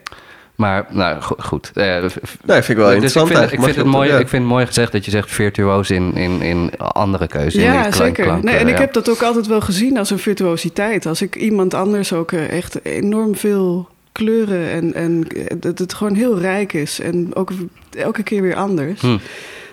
Maar 0.58 0.86
nou 0.90 1.20
go- 1.20 1.34
goed. 1.38 1.70
Eh, 1.74 1.84
v- 2.08 2.16
Nee, 2.44 2.62
vind 2.62 2.68
ik 2.68 2.76
wel 2.76 2.84
dus 2.86 2.94
interessant 2.94 3.30
ik 3.30 3.48
vind, 3.48 3.66
ik 3.66 3.74
het 3.74 3.84
mooi. 3.86 4.08
ja. 4.08 4.18
Ik 4.18 4.28
vind 4.28 4.42
het 4.42 4.52
mooi 4.52 4.66
gezegd 4.66 4.92
dat 4.92 5.04
je 5.04 5.10
zegt 5.10 5.30
virtuoos 5.30 5.90
in, 5.90 6.14
in, 6.14 6.42
in 6.42 6.70
andere 6.78 7.26
keuzes. 7.26 7.62
ja, 7.62 7.92
zeker. 7.92 8.24
klank- 8.24 8.42
nee, 8.42 8.56
en 8.56 8.68
ik 8.68 8.78
heb 8.78 8.92
dat 8.92 9.08
ook 9.10 9.22
altijd 9.22 9.46
wel 9.46 9.60
gezien 9.60 9.98
als 9.98 10.10
een 10.10 10.18
virtuositeit. 10.18 11.06
Als 11.06 11.22
ik 11.22 11.36
iemand 11.36 11.74
anders 11.74 12.12
ook 12.12 12.32
eh, 12.32 12.50
echt 12.56 12.84
enorm 12.84 13.36
veel 13.36 13.88
kleuren 14.12 14.70
en, 14.70 14.94
en 14.94 15.26
eh, 15.28 15.56
dat 15.60 15.78
het 15.78 15.94
gewoon 15.94 16.14
heel 16.14 16.38
rijk 16.38 16.72
is 16.72 17.00
en 17.00 17.34
ook 17.34 17.50
elke 17.90 18.22
keer 18.22 18.42
weer 18.42 18.54
anders. 18.56 19.00
Hm. 19.00 19.16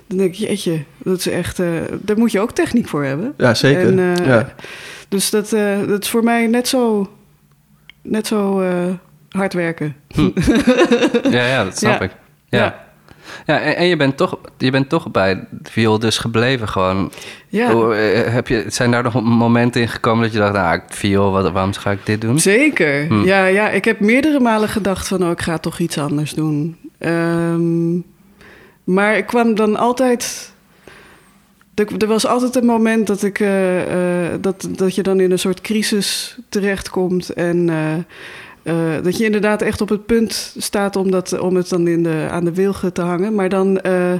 Dan 0.07 0.17
denk 0.17 0.29
ik, 0.33 0.35
jeetje, 0.35 0.83
dat 1.03 1.17
is 1.17 1.27
echt, 1.27 1.59
eh, 1.59 1.67
daar 2.01 2.17
moet 2.17 2.31
je 2.31 2.39
ook 2.39 2.51
techniek 2.51 2.87
voor 2.87 3.03
hebben. 3.03 3.33
Ja, 3.37 3.53
zeker. 3.53 3.87
En, 3.87 3.99
eh, 4.19 4.25
ja. 4.25 4.53
Dus 5.09 5.29
dat, 5.29 5.53
eh, 5.53 5.87
dat 5.87 6.03
is 6.03 6.09
voor 6.09 6.23
mij 6.23 6.47
net 6.47 6.67
zo, 6.67 7.09
net 8.01 8.27
zo 8.27 8.61
eh, 8.61 8.69
hard 9.35 9.53
werken. 9.53 9.95
Ja, 11.31 11.45
ja, 11.45 11.63
dat 11.63 11.77
snap 11.77 11.99
Ja. 11.99 12.05
ik. 12.05 12.11
Ja. 12.49 12.57
Ja. 12.59 12.85
Ja, 13.45 13.59
en, 13.59 13.75
en 13.75 13.87
je, 13.87 13.95
bent 13.95 14.17
toch, 14.17 14.37
je 14.57 14.71
bent 14.71 14.89
toch 14.89 15.11
bij 15.11 15.47
viool 15.63 15.99
dus 15.99 16.17
gebleven 16.17 16.67
gewoon. 16.67 17.11
Ja. 17.47 17.71
Hoe, 17.71 17.95
eh, 17.95 18.33
heb 18.33 18.47
je, 18.47 18.65
zijn 18.67 18.91
daar 18.91 19.03
nog 19.03 19.21
momenten 19.21 19.81
in 19.81 19.87
gekomen 19.87 20.23
dat 20.23 20.33
je 20.33 20.39
dacht, 20.39 20.53
nou, 20.53 20.79
viool, 20.87 21.31
wat, 21.31 21.51
waarom 21.51 21.73
ga 21.73 21.91
ik 21.91 22.05
dit 22.05 22.21
doen? 22.21 22.39
Zeker. 22.39 23.05
Hm. 23.07 23.23
Ja, 23.23 23.45
ja, 23.45 23.69
ik 23.69 23.85
heb 23.85 23.99
meerdere 23.99 24.39
malen 24.39 24.69
gedacht 24.69 25.07
van... 25.07 25.23
oh, 25.23 25.31
ik 25.31 25.41
ga 25.41 25.57
toch 25.57 25.79
iets 25.79 25.97
anders 25.97 26.33
doen. 26.33 26.77
Ehm, 26.97 27.95
maar 28.83 29.17
ik 29.17 29.25
kwam 29.25 29.55
dan 29.55 29.75
altijd... 29.75 30.53
Er, 31.75 31.87
er 31.97 32.07
was 32.07 32.25
altijd 32.27 32.55
een 32.55 32.65
moment 32.65 33.07
dat, 33.07 33.23
ik, 33.23 33.39
eh, 33.39 34.25
eh, 34.25 34.33
dat, 34.41 34.67
dat 34.71 34.95
je 34.95 35.03
dan 35.03 35.19
in 35.19 35.31
een 35.31 35.39
soort 35.39 35.61
crisis 35.61 36.37
terechtkomt... 36.49 37.29
en 37.29 37.69
eh, 38.65 39.03
dat 39.03 39.17
je 39.17 39.25
inderdaad 39.25 39.61
echt 39.61 39.81
op 39.81 39.89
het 39.89 40.05
punt 40.05 40.53
staat 40.57 40.95
om, 40.95 41.11
dat, 41.11 41.39
om 41.39 41.55
het 41.55 41.69
dan 41.69 41.87
in 41.87 42.03
de, 42.03 42.27
aan 42.31 42.45
de 42.45 42.53
wilgen 42.53 42.93
te 42.93 43.01
hangen. 43.01 43.35
Maar 43.35 43.49
dan... 43.49 43.79
eh, 43.79 44.13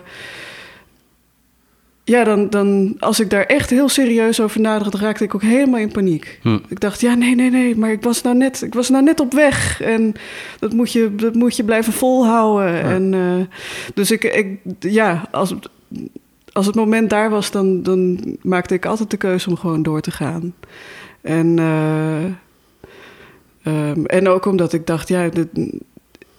ja, 2.03 2.23
dan, 2.23 2.49
dan, 2.49 2.95
als 2.99 3.19
ik 3.19 3.29
daar 3.29 3.45
echt 3.45 3.69
heel 3.69 3.89
serieus 3.89 4.41
over 4.41 4.61
nadacht, 4.61 4.93
raakte 4.93 5.23
ik 5.23 5.35
ook 5.35 5.41
helemaal 5.41 5.79
in 5.79 5.91
paniek. 5.91 6.39
Hm. 6.41 6.59
Ik 6.67 6.79
dacht, 6.79 7.01
ja, 7.01 7.13
nee, 7.13 7.35
nee, 7.35 7.49
nee, 7.49 7.75
maar 7.77 7.91
ik 7.91 8.03
was 8.03 8.21
nou 8.21 8.35
net, 8.35 8.61
ik 8.61 8.73
was 8.73 8.89
nou 8.89 9.03
net 9.03 9.19
op 9.19 9.33
weg. 9.33 9.81
En 9.81 10.13
dat 10.59 10.73
moet 10.73 10.91
je, 10.91 11.15
dat 11.15 11.33
moet 11.33 11.55
je 11.55 11.63
blijven 11.63 11.93
volhouden. 11.93 12.81
En, 12.81 13.13
eh, 13.13 13.57
dus 13.93 14.11
ik, 14.11 14.23
ik, 14.23 14.57
ja, 14.79 15.27
als, 15.31 15.53
als 16.51 16.65
het 16.65 16.75
moment 16.75 17.09
daar 17.09 17.29
was, 17.29 17.51
dan, 17.51 17.83
dan 17.83 18.19
maakte 18.41 18.73
ik 18.73 18.85
altijd 18.85 19.11
de 19.11 19.17
keuze 19.17 19.49
om 19.49 19.57
gewoon 19.57 19.83
door 19.83 20.01
te 20.01 20.11
gaan. 20.11 20.53
En, 21.21 21.59
eh, 23.65 23.89
ehm, 23.89 24.05
en 24.05 24.27
ook 24.29 24.45
omdat 24.45 24.73
ik 24.73 24.87
dacht, 24.87 25.07
ja, 25.07 25.27
dit- 25.27 25.47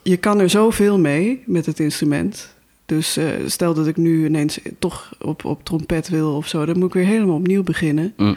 je 0.02 0.16
kan 0.16 0.40
er 0.40 0.50
zoveel 0.50 0.98
mee 0.98 1.42
met 1.46 1.66
het 1.66 1.80
instrument. 1.80 2.54
Dus 2.86 3.16
eh, 3.16 3.26
stel 3.46 3.74
dat 3.74 3.86
ik 3.86 3.96
nu 3.96 4.24
ineens 4.26 4.58
toch 4.78 5.12
op, 5.20 5.44
op 5.44 5.64
trompet 5.64 6.08
wil 6.08 6.36
of 6.36 6.48
zo, 6.48 6.64
dan 6.64 6.78
moet 6.78 6.88
ik 6.88 6.94
weer 6.94 7.04
helemaal 7.06 7.36
opnieuw 7.36 7.62
beginnen. 7.62 8.12
Hm. 8.16 8.34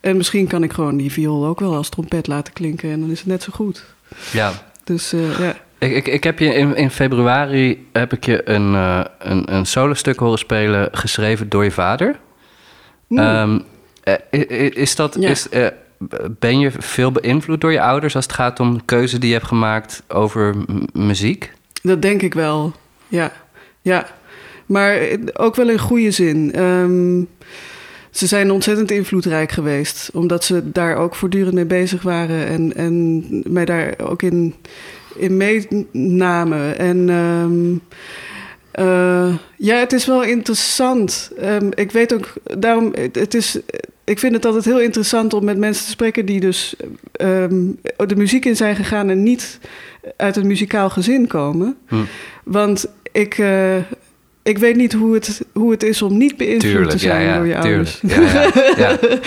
En 0.00 0.16
misschien 0.16 0.46
kan 0.46 0.62
ik 0.62 0.72
gewoon 0.72 0.96
die 0.96 1.12
viool 1.12 1.46
ook 1.46 1.60
wel 1.60 1.74
als 1.74 1.88
trompet 1.88 2.26
laten 2.26 2.52
klinken 2.52 2.90
en 2.90 3.00
dan 3.00 3.10
is 3.10 3.18
het 3.18 3.26
net 3.28 3.42
zo 3.42 3.50
goed. 3.52 3.84
Ja. 4.32 4.52
Dus 4.84 5.12
eh, 5.12 5.38
ja. 5.38 5.54
Ik, 5.78 5.92
ik, 5.92 6.08
ik 6.08 6.24
heb 6.24 6.38
je 6.38 6.54
in, 6.54 6.76
in 6.76 6.90
februari 6.90 7.86
heb 7.92 8.12
ik 8.12 8.24
je 8.24 8.48
een, 8.48 8.74
eh 8.74 9.04
een, 9.18 9.54
een 9.54 9.66
solostuk 9.66 10.18
horen 10.18 10.38
spelen 10.38 10.88
geschreven 10.92 11.48
door 11.48 11.64
je 11.64 11.70
vader. 11.70 12.18
Mm. 13.06 13.62
Is 14.70 14.96
dat, 14.96 15.16
Ja. 15.20 15.28
is, 15.28 15.46
ben 16.38 16.58
je 16.58 16.70
veel 16.78 17.12
beïnvloed 17.12 17.60
door 17.60 17.72
je 17.72 17.80
ouders 17.80 18.14
als 18.14 18.24
het 18.24 18.34
gaat 18.34 18.60
om 18.60 18.84
keuzes 18.84 19.20
die 19.20 19.28
je 19.28 19.34
hebt 19.34 19.46
gemaakt 19.46 20.02
over 20.08 20.54
muziek? 20.92 21.52
Dat 21.82 22.02
denk 22.02 22.22
ik 22.22 22.34
wel. 22.34 22.72
Ja, 23.08 23.32
ja. 23.82 24.06
Maar 24.66 25.00
ook 25.32 25.56
wel 25.56 25.68
in 25.68 25.78
goede 25.78 26.10
zin. 26.10 26.52
Ehm, 26.52 27.22
ze 28.10 28.26
zijn 28.26 28.50
ontzettend 28.50 28.90
invloedrijk 28.90 29.52
geweest, 29.52 30.10
omdat 30.12 30.44
ze 30.44 30.70
daar 30.70 30.96
ook 30.96 31.14
voortdurend 31.14 31.54
mee 31.54 31.64
bezig 31.64 32.02
waren 32.02 32.46
en, 32.46 32.76
en 32.76 33.24
mij 33.46 33.64
daar 33.64 33.94
ook 33.98 34.22
in, 34.22 34.54
in 35.14 35.36
meenamen. 35.36 36.78
En 36.78 37.08
ehm, 37.08 37.76
eh, 38.70 39.34
ja, 39.56 39.76
het 39.76 39.92
is 39.92 40.06
wel 40.06 40.22
interessant. 40.22 41.30
Ehm, 41.38 41.68
ik 41.74 41.90
weet 41.90 42.14
ook, 42.14 42.32
daarom, 42.58 42.92
het 43.12 43.34
is, 43.34 43.58
ik 44.10 44.18
vind 44.18 44.34
het 44.34 44.44
altijd 44.44 44.64
heel 44.64 44.80
interessant 44.80 45.34
om 45.34 45.44
met 45.44 45.58
mensen 45.58 45.84
te 45.84 45.90
spreken 45.90 46.26
die 46.26 46.40
dus 46.40 46.74
ehm, 47.12 47.64
de 47.96 48.16
muziek 48.16 48.44
in 48.44 48.56
zijn 48.56 48.76
gegaan 48.76 49.10
en 49.10 49.22
niet 49.22 49.58
uit 50.16 50.36
een 50.36 50.46
muzikaal 50.46 50.90
gezin 50.90 51.26
komen. 51.26 51.76
Hm. 51.88 51.96
Want 52.44 52.86
ik, 53.12 53.38
eh, 53.38 53.76
ik 54.42 54.58
weet 54.58 54.76
niet 54.76 54.92
hoe 54.92 55.14
het, 55.14 55.44
hoe 55.52 55.70
het 55.70 55.82
is 55.82 56.02
om 56.02 56.16
niet 56.16 56.36
beïnvloed 56.36 56.90
te 56.90 56.98
zijn 56.98 57.34
door 57.34 57.46
je 57.46 57.56
ouders. 57.56 57.98
tuurlijk. 57.98 58.32
Ja, 58.32 58.50
ja, 58.76 58.76
ja. 58.76 58.98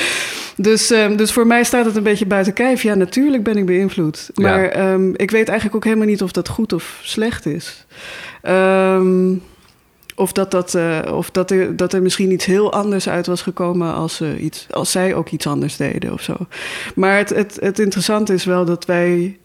Dus, 0.55 0.91
ehm, 0.91 1.15
dus 1.15 1.31
voor 1.31 1.47
mij 1.47 1.63
staat 1.63 1.85
het 1.85 1.95
een 1.95 2.03
beetje 2.03 2.25
buiten 2.25 2.53
kijf. 2.53 2.83
Ja, 2.83 2.95
natuurlijk 2.95 3.43
ben 3.43 3.57
ik 3.57 3.65
beïnvloed. 3.65 4.29
Ja. 4.33 4.49
Maar 4.49 4.65
ehm, 4.65 5.09
ik 5.15 5.31
weet 5.31 5.47
eigenlijk 5.47 5.75
ook 5.75 5.83
helemaal 5.83 6.07
niet 6.07 6.21
of 6.21 6.31
dat 6.31 6.47
goed 6.47 6.73
of 6.73 6.99
slecht 7.03 7.45
is. 7.45 7.85
Ehm, 8.41 9.33
of 10.15 10.31
dat, 10.31 10.51
dat, 10.51 10.75
eh, 10.75 10.99
of 11.11 11.31
dat, 11.31 11.51
er, 11.51 11.75
dat 11.75 11.93
er 11.93 12.01
misschien 12.01 12.31
iets 12.31 12.45
heel 12.45 12.73
anders 12.73 13.09
uit 13.09 13.25
was 13.25 13.41
gekomen 13.41 13.93
als, 13.93 14.21
eh, 14.21 14.43
iets, 14.43 14.67
als 14.71 14.91
zij 14.91 15.15
ook 15.15 15.29
iets 15.29 15.47
anders 15.47 15.77
deden 15.77 16.13
of 16.13 16.21
zo. 16.21 16.35
Maar 16.95 17.17
het, 17.17 17.29
het, 17.29 17.57
het 17.59 17.79
interessante 17.79 18.33
is 18.33 18.45
wel 18.45 18.65
dat 18.65 18.85
wij 18.85 19.37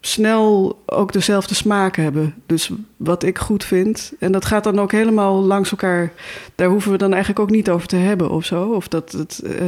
snel 0.00 0.82
ook 0.86 1.12
dezelfde 1.12 1.54
smaak 1.54 1.96
hebben. 1.96 2.34
Dus 2.46 2.70
wat 2.96 3.22
ik 3.22 3.38
goed 3.38 3.64
vind. 3.64 4.12
En 4.18 4.32
dat 4.32 4.44
gaat 4.44 4.64
dan 4.64 4.80
ook 4.80 4.92
helemaal 4.92 5.42
langs 5.42 5.70
elkaar. 5.70 6.12
Daar 6.54 6.68
hoeven 6.68 6.92
we 6.92 6.98
dan 6.98 7.10
eigenlijk 7.10 7.40
ook 7.40 7.50
niet 7.50 7.70
over 7.70 7.88
te 7.88 7.96
hebben 7.96 8.30
of 8.30 8.44
zo. 8.44 8.64
Of 8.64 8.88
dat 8.88 9.12
het, 9.12 9.40
eh, 9.44 9.66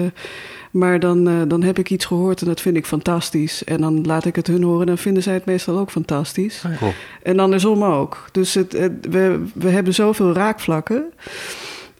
maar 0.72 1.00
dan, 1.00 1.28
eh, 1.28 1.34
dan 1.48 1.62
heb 1.62 1.78
ik 1.78 1.90
iets 1.90 2.04
gehoord 2.04 2.40
en 2.40 2.46
dat 2.46 2.60
vind 2.60 2.76
ik 2.76 2.86
fantastisch. 2.86 3.64
En 3.64 3.80
dan 3.80 4.04
laat 4.06 4.24
ik 4.24 4.36
het 4.36 4.46
hun 4.46 4.62
horen 4.62 4.80
en 4.80 4.86
dan 4.86 4.98
vinden 4.98 5.22
zij 5.22 5.34
het 5.34 5.44
meestal 5.44 5.78
ook 5.78 5.90
fantastisch. 5.90 6.64
Cool. 6.78 6.92
En 7.22 7.38
andersom 7.38 7.84
ook. 7.84 8.24
Dus 8.32 8.54
het, 8.54 8.72
het- 8.72 9.06
we, 9.10 9.42
we 9.54 9.68
hebben 9.68 9.94
zoveel 9.94 10.32
raakvlakken. 10.32 11.04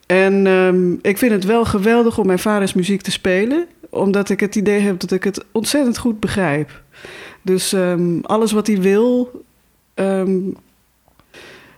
En 0.05 0.47
ehm, 0.47 0.91
ik 1.01 1.17
vind 1.17 1.31
het 1.31 1.43
wel 1.45 1.65
geweldig 1.65 2.17
om 2.17 2.25
mijn 2.25 2.39
vaders 2.39 2.73
muziek 2.73 3.01
te 3.01 3.11
spelen. 3.11 3.65
Omdat 3.89 4.29
ik 4.29 4.39
het 4.39 4.55
idee 4.55 4.79
heb 4.79 4.99
dat 4.99 5.11
ik 5.11 5.23
het 5.23 5.45
ontzettend 5.51 5.97
goed 5.97 6.19
begrijp. 6.19 6.81
Dus 7.41 7.73
ehm, 7.73 8.19
alles 8.21 8.51
wat 8.51 8.67
hij 8.67 8.81
wil. 8.81 9.41
ehm, 9.93 10.39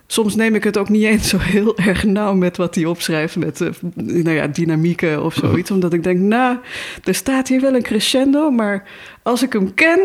soms 0.06 0.34
neem 0.34 0.54
ik 0.54 0.64
het 0.64 0.76
ook 0.76 0.88
niet 0.88 1.04
eens 1.04 1.28
zo 1.28 1.38
heel 1.38 1.78
erg 1.88 2.04
nauw 2.04 2.34
met 2.34 2.56
wat 2.56 2.74
hij 2.74 2.84
opschrijft. 2.84 3.36
Met 3.36 3.60
eh, 3.60 3.68
nou 3.94 4.30
ja, 4.30 4.46
dynamieken 4.46 5.24
of 5.24 5.34
zoiets. 5.34 5.70
Omdat 5.70 5.92
ik 5.92 6.02
denk, 6.02 6.18
nou, 6.18 6.56
er 7.04 7.14
staat 7.14 7.48
hier 7.48 7.60
wel 7.60 7.74
een 7.74 7.82
crescendo. 7.82 8.50
Maar 8.50 8.84
als 9.22 9.42
ik 9.42 9.52
hem 9.52 9.74
ken, 9.74 10.00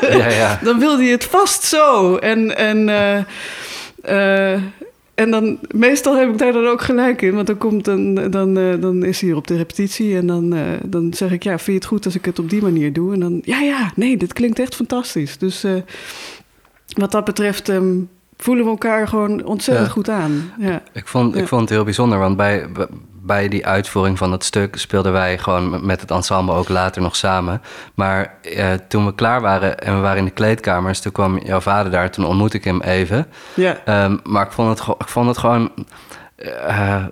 Ja, 0.00 0.28
ja. 0.28 0.58
dan 0.64 0.78
wil 0.78 0.98
hij 0.98 1.08
het 1.08 1.24
vast 1.24 1.64
zo. 1.64 2.16
En, 2.16 2.56
en, 2.56 2.88
eh, 2.88 3.18
eh, 4.02 4.60
en 5.14 5.30
dan, 5.30 5.58
meestal 5.68 6.16
heb 6.16 6.28
ik 6.28 6.38
daar 6.38 6.52
dan 6.52 6.66
ook 6.66 6.82
gelijk 6.82 7.22
in. 7.22 7.34
Want 7.34 7.46
dan, 7.46 7.58
komt 7.58 7.86
een, 7.86 8.30
dan, 8.30 8.54
dan 8.54 9.04
is 9.04 9.20
hij 9.20 9.28
hier 9.28 9.38
op 9.38 9.46
de 9.46 9.56
repetitie. 9.56 10.16
En 10.16 10.26
dan, 10.26 10.54
dan 10.84 11.14
zeg 11.14 11.32
ik, 11.32 11.42
ja, 11.42 11.54
vind 11.58 11.66
je 11.66 11.72
het 11.72 11.84
goed 11.84 12.04
als 12.04 12.14
ik 12.14 12.24
het 12.24 12.38
op 12.38 12.50
die 12.50 12.62
manier 12.62 12.92
doe? 12.92 13.12
En 13.12 13.20
dan, 13.20 13.40
ja, 13.44 13.60
ja, 13.60 13.92
nee, 13.96 14.16
dit 14.16 14.32
klinkt 14.32 14.58
echt 14.58 14.74
fantastisch. 14.74 15.38
Dus 15.38 15.64
wat 16.86 17.12
dat 17.12 17.24
betreft 17.24 17.68
ehm, 17.68 17.94
voelen 18.42 18.64
we 18.64 18.70
elkaar 18.70 19.08
gewoon 19.08 19.44
ontzettend 19.44 19.86
Ja. 19.86 19.92
goed 19.92 20.08
aan. 20.08 20.52
Ja. 20.58 20.82
Ik 20.92 21.06
vond, 21.08 21.36
ik 21.36 21.48
vond 21.48 21.60
het 21.60 21.70
heel 21.70 21.84
bijzonder, 21.84 22.18
want 22.18 22.36
bij, 22.36 22.66
bij 23.24 23.48
die 23.48 23.66
uitvoering 23.66 24.18
van 24.18 24.32
het 24.32 24.44
stuk 24.44 24.76
speelden 24.78 25.12
wij 25.12 25.38
gewoon 25.38 25.86
met 25.86 26.00
het 26.00 26.10
ensemble 26.10 26.54
ook 26.54 26.68
later 26.68 27.02
nog 27.02 27.16
samen. 27.16 27.60
Maar 27.94 28.34
eh, 28.42 28.66
toen 28.88 29.06
we 29.06 29.14
klaar 29.14 29.40
waren 29.40 29.78
en 29.78 29.94
we 29.94 30.00
waren 30.00 30.18
in 30.18 30.24
de 30.24 30.30
kleedkamers, 30.30 31.00
toen 31.00 31.12
kwam 31.12 31.38
jouw 31.44 31.60
vader 31.60 31.92
daar, 31.92 32.10
toen 32.10 32.24
ontmoette 32.24 32.56
ik 32.56 32.64
hem 32.64 32.80
even. 32.80 33.26
Ja. 33.54 33.76
Ehm, 33.84 34.16
maar 34.24 34.46
ik 34.46 34.52
vond 34.52 34.78
het, 34.78 34.88
ik 34.98 35.08
vond 35.08 35.26
het 35.26 35.38
gewoon. 35.38 35.70
eh, 36.66 37.04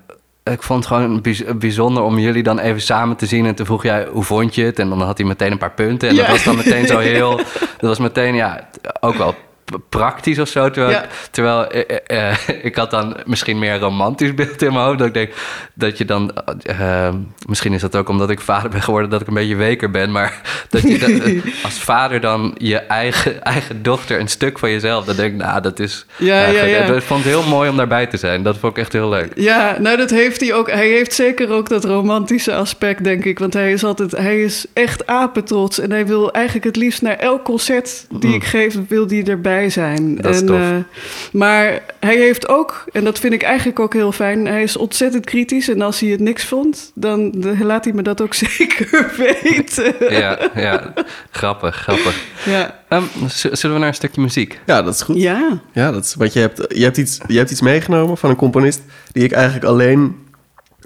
ik 0.45 0.63
vond 0.63 0.79
het 0.85 0.93
gewoon 0.93 1.21
bijz- 1.21 1.45
bijzonder 1.57 2.03
om 2.03 2.19
jullie 2.19 2.43
dan 2.43 2.59
even 2.59 2.81
samen 2.81 3.17
te 3.17 3.27
zien. 3.27 3.47
En 3.47 3.55
toen 3.55 3.67
vroeg 3.67 3.83
jij, 3.83 4.07
hoe 4.11 4.23
vond 4.25 4.55
je 4.55 4.65
het? 4.65 4.79
En 4.79 4.89
dan 4.89 5.01
had 5.03 5.19
hij 5.19 5.27
meteen 5.27 5.53
een 5.53 5.59
paar 5.59 5.71
punten. 5.73 6.09
En 6.09 6.17
dat 6.17 6.27
was 6.29 6.45
dan 6.45 6.57
meteen 6.57 6.87
zo 6.87 6.99
heel... 7.15 7.37
Dat 7.37 7.81
was 7.81 7.99
meteen, 7.99 8.35
ja, 8.35 8.69
ook 9.01 9.15
wel 9.15 9.35
praktisch 9.89 10.39
of 10.39 10.49
zo. 10.49 10.71
Terwijl, 10.71 10.95
Ja. 10.95 11.07
terwijl 11.31 11.71
eh, 11.71 11.97
eh, 12.07 12.31
eh, 12.31 12.37
ik 12.71 12.77
had 12.77 12.91
dan 12.91 13.17
misschien 13.25 13.59
meer 13.59 13.73
een 13.73 13.79
romantisch 13.81 14.35
beeld 14.35 14.63
in 14.63 14.73
mijn 14.73 14.85
hoofd. 14.85 14.99
Dat 14.99 15.07
ik 15.07 15.15
denk 15.15 15.33
dat 15.75 15.99
je 15.99 16.05
dan... 16.05 16.33
misschien 17.47 17.73
is 17.73 17.81
dat 17.81 17.97
ook 17.97 18.09
omdat 18.09 18.31
ik 18.31 18.41
vader 18.41 18.71
ben 18.71 18.83
geworden... 18.83 19.11
dat 19.11 19.21
ik 19.21 19.27
een 19.27 19.35
beetje 19.35 19.57
weker 19.57 19.91
ben. 19.91 20.11
Maar 20.11 20.41
dat 20.71 20.83
je 20.83 20.99
dat- 20.99 21.55
als 21.65 21.79
vader 21.79 22.21
dan 22.21 22.55
je 22.59 22.77
eigen, 22.79 23.43
eigen 23.43 23.83
dochter... 23.83 24.21
een 24.21 24.29
stuk 24.29 24.59
van 24.59 24.71
jezelf... 24.71 25.05
dan 25.05 25.17
denk 25.17 25.33
ik, 25.33 25.39
nou, 25.39 25.61
dat 25.61 25.79
is... 25.79 26.07
Ja, 26.17 26.47
ja, 26.47 26.61
goed. 26.61 26.71
ja. 26.71 26.85
Ik 26.85 27.03
vond 27.03 27.25
het 27.25 27.33
heel 27.33 27.49
mooi 27.49 27.71
om 27.71 27.77
daarbij 27.77 28.07
te 28.07 28.17
zijn. 28.17 28.43
Dat 28.43 28.59
vond 28.59 28.73
ik 28.77 28.83
echt 28.83 28.93
heel 28.93 29.09
leuk. 29.09 29.33
Ja, 29.35 29.77
nou 29.81 29.97
dat 29.97 30.11
heeft 30.11 30.41
hij 30.41 30.55
ook. 30.55 30.71
Hij 30.71 30.89
heeft 30.89 31.13
zeker 31.13 31.51
ook 31.51 31.69
dat 31.69 31.85
romantische 31.85 32.55
aspect, 32.55 33.05
denk 33.05 33.25
ik. 33.25 33.39
Want 33.39 33.55
hij 33.55 33.73
is 33.73 33.85
altijd, 33.85 34.11
hij 34.11 34.43
is 34.43 34.67
echt 34.73 35.07
apetrots. 35.07 35.79
En 35.79 35.91
hij 35.91 36.07
wil 36.07 36.33
eigenlijk 36.33 36.65
het 36.65 36.77
liefst 36.77 37.03
naar 37.03 37.17
elk 37.17 37.45
concert 37.45 38.07
die 38.11 38.35
ik 38.35 38.45
geef, 38.45 38.77
wil 38.89 39.09
hij 39.09 39.25
erbij 39.25 39.60
zijn. 39.69 40.17
Dat 40.17 40.35
is 40.35 40.41
en, 40.41 40.47
tof. 40.47 40.57
eh, 40.57 40.77
maar 41.33 41.83
hij 42.01 42.17
heeft 42.17 42.49
ook, 42.49 42.85
en 42.93 43.05
dat 43.05 43.19
vind 43.19 43.33
ik 43.33 43.43
eigenlijk 43.43 43.79
ook 43.81 43.93
heel 43.93 44.13
fijn, 44.13 44.47
hij 44.47 44.63
is 44.63 44.77
ontzettend 44.77 45.25
kritisch. 45.25 45.69
En 45.69 45.81
als 45.81 46.01
hij 46.01 46.09
het 46.09 46.21
niks 46.21 46.45
vond, 46.45 46.93
dan 46.95 47.45
laat 47.63 47.85
hij 47.85 47.93
me 47.95 48.03
dat 48.03 48.21
ook 48.21 48.35
zeker 48.45 49.13
weten. 49.17 49.95
Ja, 50.11 50.39
ja. 50.55 50.93
grappig, 51.31 51.77
grappig. 51.77 52.21
Ja. 52.45 52.79
Ehm, 52.89 53.03
zullen 53.27 53.75
we 53.75 53.81
naar 53.81 53.89
een 53.89 53.95
stukje 53.95 54.21
muziek? 54.21 54.61
Ja, 54.67 54.83
dat 54.83 54.95
is 54.95 55.03
goed. 55.03 55.17
Ja. 55.17 55.61
Ja, 55.73 55.91
dat 55.91 56.05
is, 56.05 56.15
want 56.15 56.33
je 56.33 56.41
hebt, 56.41 56.65
je, 56.69 56.83
hebt 56.83 56.97
iets, 56.97 57.19
je 57.27 57.39
hebt 57.39 57.51
iets 57.51 57.61
meegenomen 57.61 58.17
van 58.17 58.31
een 58.31 58.37
componist 58.37 58.83
die 59.13 59.25
ik 59.25 59.33
eigenlijk 59.33 59.65
alleen 59.65 60.17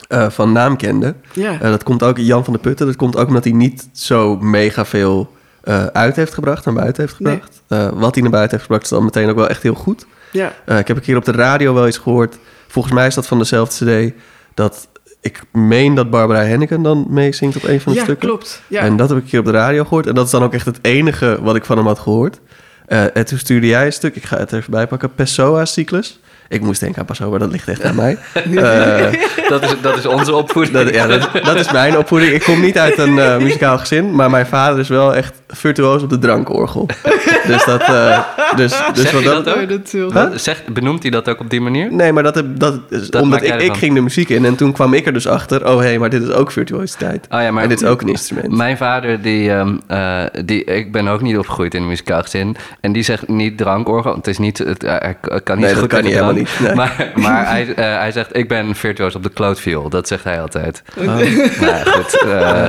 eh, 0.09 0.31
van 0.31 0.53
naam 0.53 0.77
kende. 0.77 1.15
Ja. 1.33 1.53
Eh, 1.53 1.61
dat 1.61 1.83
komt 1.83 2.03
ook 2.03 2.19
Jan 2.19 2.45
van 2.45 2.53
der 2.53 2.63
Putten. 2.63 2.87
Dat 2.87 2.97
komt 2.97 3.17
ook 3.17 3.27
omdat 3.29 3.45
hij 3.45 3.53
niet 3.53 3.89
zo 3.93 4.37
mega 4.37 4.85
veel 4.85 5.33
eh, 5.65 5.87
uit 5.87 6.17
heeft 6.17 6.35
gebracht, 6.35 6.65
naar 6.65 6.75
buiten 6.75 7.03
heeft 7.03 7.21
Nee. 7.21 7.33
gebracht. 7.33 7.63
Eh, 7.69 7.89
wat 8.01 8.15
hij 8.15 8.23
naar 8.23 8.33
buiten 8.33 8.51
heeft 8.51 8.63
gebracht 8.63 8.83
is 8.85 8.91
dan 8.91 9.05
meteen 9.05 9.29
ook 9.29 9.37
wel 9.37 9.49
echt 9.49 9.63
heel 9.63 9.75
goed. 9.75 10.07
Ja. 10.33 10.53
Eh, 10.65 10.79
ik 10.79 10.89
heb 10.89 10.97
een 10.97 11.03
keer 11.03 11.17
op 11.17 11.25
de 11.25 11.33
radio 11.33 11.75
wel 11.75 11.87
eens 11.87 11.99
gehoord. 11.99 12.37
Volgens 12.69 12.95
mij 12.95 13.07
is 13.07 13.15
dat 13.15 13.27
van 13.27 13.39
dezelfde 13.39 14.11
CD. 14.11 14.13
Dat 14.55 14.89
ik 15.21 15.43
meen 15.53 15.95
dat 15.95 16.11
Barbara 16.11 16.43
Henneken 16.43 16.83
dan 16.83 17.07
meezingt 17.09 17.57
op 17.57 17.63
een 17.65 17.81
van 17.81 17.93
de 17.93 17.99
Ja, 17.99 18.05
stukken. 18.05 18.29
klopt. 18.29 18.63
Ja. 18.69 18.81
En 18.81 18.97
dat 18.97 19.09
heb 19.09 19.19
ik 19.19 19.25
een 19.25 19.31
keer 19.31 19.39
op 19.39 19.45
de 19.45 19.51
radio 19.51 19.83
gehoord. 19.85 20.07
En 20.07 20.15
dat 20.15 20.25
is 20.25 20.31
dan 20.31 20.43
ook 20.43 20.55
echt 20.55 20.67
het 20.67 20.79
enige 20.83 21.39
wat 21.43 21.57
ik 21.57 21.65
van 21.65 21.77
hem 21.77 21.87
had 21.87 21.99
gehoord. 21.99 22.41
Eh, 22.87 23.17
en 23.17 23.25
toen 23.25 23.39
stuurde 23.39 23.67
jij 23.67 23.87
een 23.87 23.93
stuk, 23.93 24.17
ik 24.17 24.25
ga 24.25 24.39
het 24.39 24.51
er 24.53 24.59
even 24.59 24.71
bijpakken, 24.71 25.15
Pessoa-cyclus. 25.15 26.21
Ik 26.49 26.61
moest 26.61 26.81
denken 26.81 27.01
aan 27.01 27.07
Pessoa, 27.07 27.39
dat 27.39 27.51
ligt 27.51 27.69
echt 27.69 27.85
aan 27.85 27.95
mij. 27.95 28.19
Eh, 28.55 29.13
Dat 29.49 29.63
is, 29.63 29.75
dat 29.81 29.97
is 29.97 30.07
onze 30.07 30.35
opvoeding. 30.35 30.77
dat, 30.77 30.95
ja, 30.95 31.07
dat, 31.07 31.29
dat 31.45 31.57
is 31.57 31.73
mijn 31.73 31.99
opvoeding. 31.99 32.33
Ik 32.33 32.43
kom 32.43 32.61
niet 32.61 32.79
uit 32.79 32.99
een 32.99 33.19
eh, 33.19 33.37
muzikaal 33.47 33.79
gezin, 33.79 34.15
maar 34.15 34.31
mijn 34.31 34.47
vader 34.47 34.79
is 34.79 34.89
wel 34.89 35.15
echt 35.15 35.35
virtuoos 35.49 36.03
op 36.03 36.11
de 36.11 36.19
drankorgel. 36.19 36.87
Dus 37.47 37.65
dat... 37.65 37.81
eh, 37.81 38.19
dus, 38.57 38.83
dus 38.93 39.03
Zeg 39.03 39.13
wat 39.13 39.23
je 39.23 39.29
dat 39.29 39.49
ook? 39.49 40.09
Oh, 40.09 40.15
dat? 40.15 40.41
Zegt, 40.41 40.73
benoemt 40.73 41.03
hij 41.03 41.11
dat 41.11 41.29
ook 41.29 41.41
op 41.41 41.51
die 41.51 41.61
manier? 41.61 41.93
Nee, 41.93 42.13
maar 42.13 42.23
dat, 42.23 42.43
dat 42.47 42.81
is 42.89 43.11
Dat 43.11 43.23
omdat 43.23 43.43
ik, 43.43 43.61
ik 43.61 43.75
ging 43.75 43.95
de 43.95 44.01
muziek 44.01 44.29
in 44.29 44.45
en 44.45 44.57
toen 44.57 44.73
kwam 44.73 44.95
ik 44.95 45.07
er 45.07 45.13
dus 45.13 45.27
achter... 45.27 45.67
oh 45.69 45.79
hé, 45.79 45.85
hey, 45.85 45.99
maar 45.99 46.11
dit 46.11 46.23
is 46.23 46.31
ook 46.31 46.51
virtuositeit. 46.51 47.27
Oh 47.31 47.41
ja, 47.41 47.51
maar 47.51 47.63
en 47.63 47.69
dit 47.69 47.83
is 47.83 47.89
ook 47.89 48.03
een 48.03 48.09
instrument. 48.09 48.57
Mijn 48.57 48.77
vader, 48.77 49.23
die, 49.23 49.51
ehm, 49.51 49.77
eh, 49.87 50.23
die, 50.45 50.65
ik 50.65 50.93
ben 50.93 51.09
ook 51.09 51.21
niet 51.21 51.39
opgegroeid 51.39 51.75
in 51.75 51.83
een 51.83 51.89
muzikaal 51.89 52.23
gezin. 52.23 52.57
En 52.81 52.93
die 52.93 53.03
zegt 53.03 53.29
niet 53.29 53.59
drankorgel. 53.59 54.15
Het 54.15 54.27
is 54.27 54.39
niet, 54.39 54.59
het, 54.59 54.83
hij 54.83 55.17
kan 55.21 55.57
niet 55.57 55.65
Nee, 55.65 55.69
zo 55.69 55.69
dat 55.69 55.79
goed 55.79 55.89
kan 55.89 56.03
hij 56.03 56.11
helemaal 56.11 56.33
drank. 56.33 56.44
Niet, 56.45 56.61
nee. 56.61 56.75
Maar, 56.75 57.13
maar 57.15 57.49
hij, 57.49 57.75
eh, 57.75 57.99
hij 57.99 58.13
zegt, 58.13 58.37
ik 58.37 58.49
ben 58.49 58.75
virtuoos 58.75 59.15
op 59.15 59.23
de 59.23 59.29
klootviool. 59.29 59.89
Dat 59.89 60.09
zegt 60.09 60.25
hij 60.25 60.41
altijd. 60.41 60.83
Oh. 60.99 61.05
Nou 61.05 61.25
ja, 61.61 61.83
goed. 61.85 62.23
eh, 62.23 62.65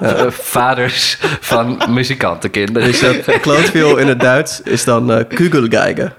eh, 0.00 0.30
vaders 0.30 1.18
van 1.40 1.82
muzikantenkinderen. 1.88 2.88
Dus 2.88 3.00
dat 3.00 3.40
klootviool 3.40 3.96
in 3.96 4.08
het 4.08 4.20
Duits 4.20 4.60
is 4.62 4.84
dan 4.84 5.12
eh 5.12 5.24
kugelgeige. 5.28 6.12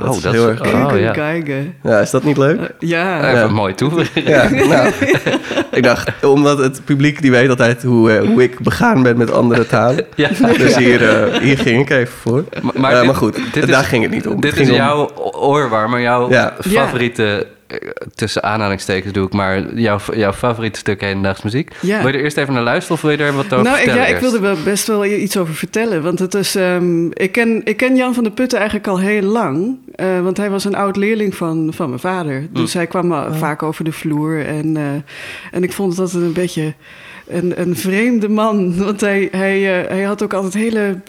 Dat 0.00 0.08
Oh, 0.08 0.16
is 0.16 0.22
dat 0.22 0.32
heel 0.32 0.48
is- 0.48 0.58
erg... 0.58 0.72
Oh, 0.74 0.80
Kuken 0.86 1.00
ja. 1.02 1.10
kijken. 1.12 1.74
Ja, 1.82 1.98
is 2.00 2.10
dat 2.10 2.24
niet 2.24 2.36
leuk? 2.36 2.74
Ja. 2.78 3.18
Even 3.18 3.30
Ja. 3.38 3.42
een 3.44 3.52
mooie 3.54 3.74
toevoeging. 3.74 4.28
Ja, 4.28 4.48
nou, 4.74 4.92
ik 5.70 5.82
dacht, 5.82 6.24
omdat 6.24 6.58
het 6.58 6.80
publiek 6.84 7.22
die 7.22 7.30
weet 7.30 7.48
altijd 7.48 7.82
hoe, 7.82 8.12
eh, 8.12 8.26
hoe 8.26 8.42
ik 8.42 8.58
begaan 8.58 9.02
ben 9.02 9.16
met 9.16 9.32
andere 9.32 9.66
talen. 9.66 10.06
Ja. 10.16 10.28
Dus 10.56 10.76
hier, 10.76 11.08
eh, 11.08 11.38
hier 11.40 11.58
ging 11.58 11.80
ik 11.80 11.90
even 11.90 12.12
voor. 12.20 12.44
Maar, 12.62 12.72
Maar, 12.80 12.94
dit- 12.94 13.04
maar 13.04 13.14
goed, 13.14 13.38
dit 13.52 13.66
daar 13.68 13.80
is- 13.82 13.86
ging 13.88 14.02
het 14.02 14.12
niet 14.12 14.26
om. 14.26 14.40
Dit 14.40 14.56
is 14.56 14.68
om- 14.68 14.74
jouw 14.74 15.10
oorwarmer, 15.32 16.00
jouw 16.00 16.30
Ja. 16.30 16.54
favoriete, 16.60 17.24
eh, 17.38 17.46
tussen 18.14 18.42
aanhalingstekens 18.42 19.12
doe 19.12 19.26
ik 19.26 19.32
maar, 19.32 19.74
jouw, 19.74 19.98
jouw 20.14 20.32
favoriete 20.32 20.78
stuk 20.78 21.00
hedendaags 21.00 21.42
muziek. 21.42 21.70
Ja. 21.80 21.98
Wil 22.02 22.12
je 22.12 22.18
er 22.18 22.24
eerst 22.24 22.36
even 22.36 22.54
naar 22.54 22.62
luisteren 22.62 22.96
of 22.96 23.02
wil 23.02 23.10
je 23.10 23.16
er 23.16 23.32
wat 23.32 23.44
over 23.44 23.62
Nou, 23.62 23.76
ik, 23.76 23.82
vertellen 23.82 24.08
ja, 24.08 24.14
ik 24.14 24.20
wilde 24.20 24.40
wel 24.40 24.56
best 24.64 24.86
wel 24.86 25.04
iets 25.04 25.36
over 25.36 25.54
vertellen. 25.54 26.02
Want 26.02 26.18
het 26.18 26.34
is, 26.34 26.54
ehm, 26.54 27.06
ik, 27.06 27.32
ken, 27.32 27.60
ik 27.64 27.76
ken 27.76 27.96
Jan 27.96 28.14
van 28.14 28.22
der 28.22 28.32
Putten 28.32 28.58
eigenlijk 28.58 28.88
al 28.88 28.98
heel 28.98 29.22
lang. 29.22 29.78
eh, 29.94 30.20
want 30.20 30.36
hij 30.36 30.50
was 30.50 30.64
een 30.64 30.74
oud 30.74 30.96
leerling 30.96 31.34
van, 31.34 31.70
van 31.74 31.88
mijn 31.88 32.00
vader. 32.00 32.46
Dus 32.52 32.74
hij 32.74 32.86
kwam 32.86 33.12
Oh. 33.12 33.26
uh, 33.30 33.36
vaak 33.36 33.62
over 33.62 33.84
de 33.84 33.92
vloer. 33.92 34.46
En, 34.46 34.76
eh, 34.76 34.84
en 35.50 35.62
ik 35.62 35.72
vond 35.72 35.96
dat 35.96 36.12
een 36.12 36.32
beetje 36.32 36.74
een, 37.28 37.60
een 37.60 37.76
vreemde 37.76 38.28
man. 38.28 38.76
Want 38.84 39.00
hij, 39.00 39.28
hij, 39.32 39.82
eh, 39.82 39.88
hij 39.88 40.02
had 40.02 40.22
ook 40.22 40.32
altijd 40.34 40.54
hele 40.54 41.00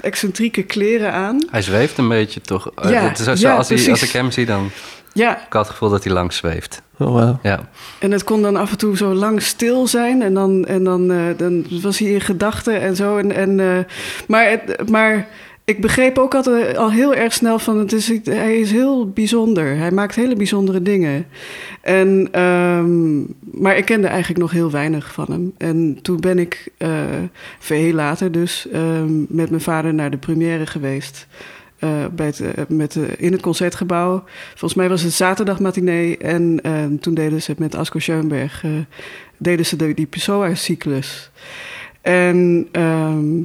excentrieke 0.00 0.62
kleren 0.62 1.12
aan. 1.12 1.46
Hij 1.50 1.62
zweeft 1.62 1.98
een 1.98 2.08
beetje 2.08 2.40
toch? 2.40 2.70
Eh, 2.74 2.90
Ja, 2.90 3.10
is 3.10 3.40
ja, 3.40 3.56
als, 3.56 3.68
hij, 3.68 3.90
als 3.90 4.02
ik 4.02 4.10
hem 4.10 4.30
zie, 4.30 4.46
dan 4.46 4.70
Ja, 5.12 5.36
ik 5.36 5.52
had 5.52 5.62
het 5.62 5.70
gevoel 5.70 5.90
dat 5.90 6.04
hij 6.04 6.12
lang 6.12 6.32
zweeft. 6.32 6.82
Oh. 6.98 7.30
Ja. 7.42 7.68
En 7.98 8.10
het 8.10 8.24
kon 8.24 8.42
dan 8.42 8.56
af 8.56 8.70
en 8.70 8.78
toe 8.78 8.96
zo 8.96 9.14
lang 9.14 9.42
stil 9.42 9.86
zijn. 9.86 10.22
En 10.22 10.34
dan, 10.34 10.64
en 10.64 10.84
dan, 10.84 11.10
eh, 11.10 11.24
dan 11.36 11.64
was 11.82 11.98
hij 11.98 12.08
in 12.08 12.20
gedachten 12.20 12.80
en 12.80 12.96
zo. 12.96 13.16
En, 13.16 13.32
en, 13.32 13.60
eh, 13.60 13.78
maar, 14.26 14.50
het, 14.50 14.90
maar 14.90 15.28
ik 15.64 15.80
begreep 15.80 16.18
ook 16.18 16.34
altijd 16.34 16.76
al 16.76 16.90
heel 16.90 17.14
erg 17.14 17.32
snel 17.32 17.58
van... 17.58 17.78
Het 17.78 17.92
is, 17.92 18.12
hij 18.24 18.58
is 18.58 18.70
heel 18.70 19.10
bijzonder. 19.10 19.76
Hij 19.76 19.90
maakt 19.90 20.14
hele 20.14 20.36
bijzondere 20.36 20.82
dingen. 20.82 21.26
En, 21.80 22.28
ehm, 22.30 23.20
maar 23.62 23.76
ik 23.76 23.84
kende 23.84 24.06
eigenlijk 24.06 24.40
nog 24.40 24.50
heel 24.50 24.70
weinig 24.70 25.12
van 25.12 25.26
hem. 25.28 25.52
En 25.58 25.98
toen 26.02 26.20
ben 26.20 26.38
ik 26.38 26.68
eh, 26.76 26.90
veel 27.58 27.92
later 27.92 28.32
dus 28.32 28.68
ehm, 28.68 29.18
met 29.28 29.50
mijn 29.50 29.60
vader 29.60 29.94
naar 29.94 30.10
de 30.10 30.18
première 30.18 30.66
geweest... 30.66 31.26
eh, 31.82 32.06
bij 32.12 32.26
het, 32.26 32.40
eh, 32.40 32.64
met, 32.68 32.94
in 33.16 33.32
het 33.32 33.40
concertgebouw. 33.40 34.24
Volgens 34.48 34.74
mij 34.74 34.88
was 34.88 35.02
het 35.02 35.12
zaterdagmatinee. 35.12 36.18
En 36.18 36.60
eh, 36.62 36.84
toen 37.00 37.14
deden 37.14 37.42
ze 37.42 37.50
het 37.50 37.60
met 37.60 37.74
Asko 37.74 37.98
Schoenberg. 37.98 38.64
deden 39.36 39.66
ze 39.66 39.76
de, 39.76 39.94
die 39.94 40.06
Pessoa-cyclus. 40.06 41.30
En 42.00 42.68
ehm, 42.72 43.42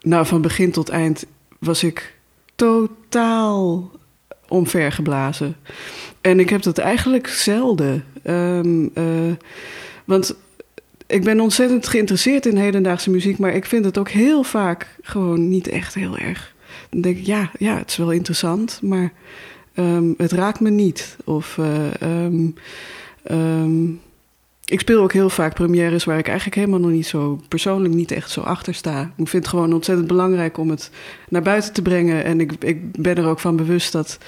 nou, 0.00 0.26
van 0.26 0.40
begin 0.42 0.70
tot 0.70 0.88
eind 0.88 1.26
was 1.58 1.84
ik 1.84 2.14
totaal 2.54 3.90
omvergeblazen. 4.48 5.56
En 6.20 6.40
ik 6.40 6.48
heb 6.48 6.62
dat 6.62 6.78
eigenlijk 6.78 7.26
zelden. 7.26 8.04
Ehm, 8.22 8.88
eh, 8.94 9.32
want 10.04 10.34
ik 11.06 11.24
ben 11.24 11.40
ontzettend 11.40 11.88
geïnteresseerd 11.88 12.46
in 12.46 12.56
hedendaagse 12.56 13.10
muziek, 13.10 13.38
maar 13.38 13.54
ik 13.54 13.66
vind 13.66 13.84
het 13.84 13.98
ook 13.98 14.08
heel 14.08 14.42
vaak 14.42 14.96
gewoon 15.02 15.48
niet 15.48 15.68
echt 15.68 15.94
heel 15.94 16.16
erg. 16.16 16.49
Dan 16.90 17.00
denk 17.00 17.16
ik, 17.16 17.26
ja, 17.26 17.50
ja 17.58 17.76
het 17.76 17.90
is 17.90 17.96
wel 17.96 18.10
interessant, 18.10 18.80
maar 18.82 19.12
ehm, 19.74 20.12
het 20.16 20.32
raakt 20.32 20.60
me 20.60 20.70
niet. 20.70 21.16
Of 21.24 21.58
eh, 21.58 22.02
ehm, 22.02 22.48
ehm, 23.22 23.84
ik 24.64 24.80
speel 24.80 25.02
ook 25.02 25.12
heel 25.12 25.30
vaak 25.30 25.54
premières 25.54 26.04
waar 26.04 26.18
ik 26.18 26.26
eigenlijk 26.26 26.56
helemaal 26.56 26.80
nog 26.80 26.90
niet 26.90 27.06
zo 27.06 27.40
persoonlijk 27.48 27.94
niet 27.94 28.10
echt 28.10 28.30
zo 28.30 28.40
achter 28.40 28.74
sta. 28.74 29.00
Ik 29.02 29.28
vind 29.28 29.32
het 29.44 29.48
gewoon 29.48 29.72
ontzettend 29.72 30.08
belangrijk 30.08 30.58
om 30.58 30.70
het 30.70 30.90
naar 31.28 31.42
buiten 31.42 31.72
te 31.72 31.82
brengen. 31.82 32.24
En 32.24 32.40
ik, 32.40 32.52
ik 32.58 32.92
ben 32.92 33.16
er 33.16 33.26
ook 33.26 33.40
van 33.40 33.56
bewust 33.56 33.92
dat 33.92 34.18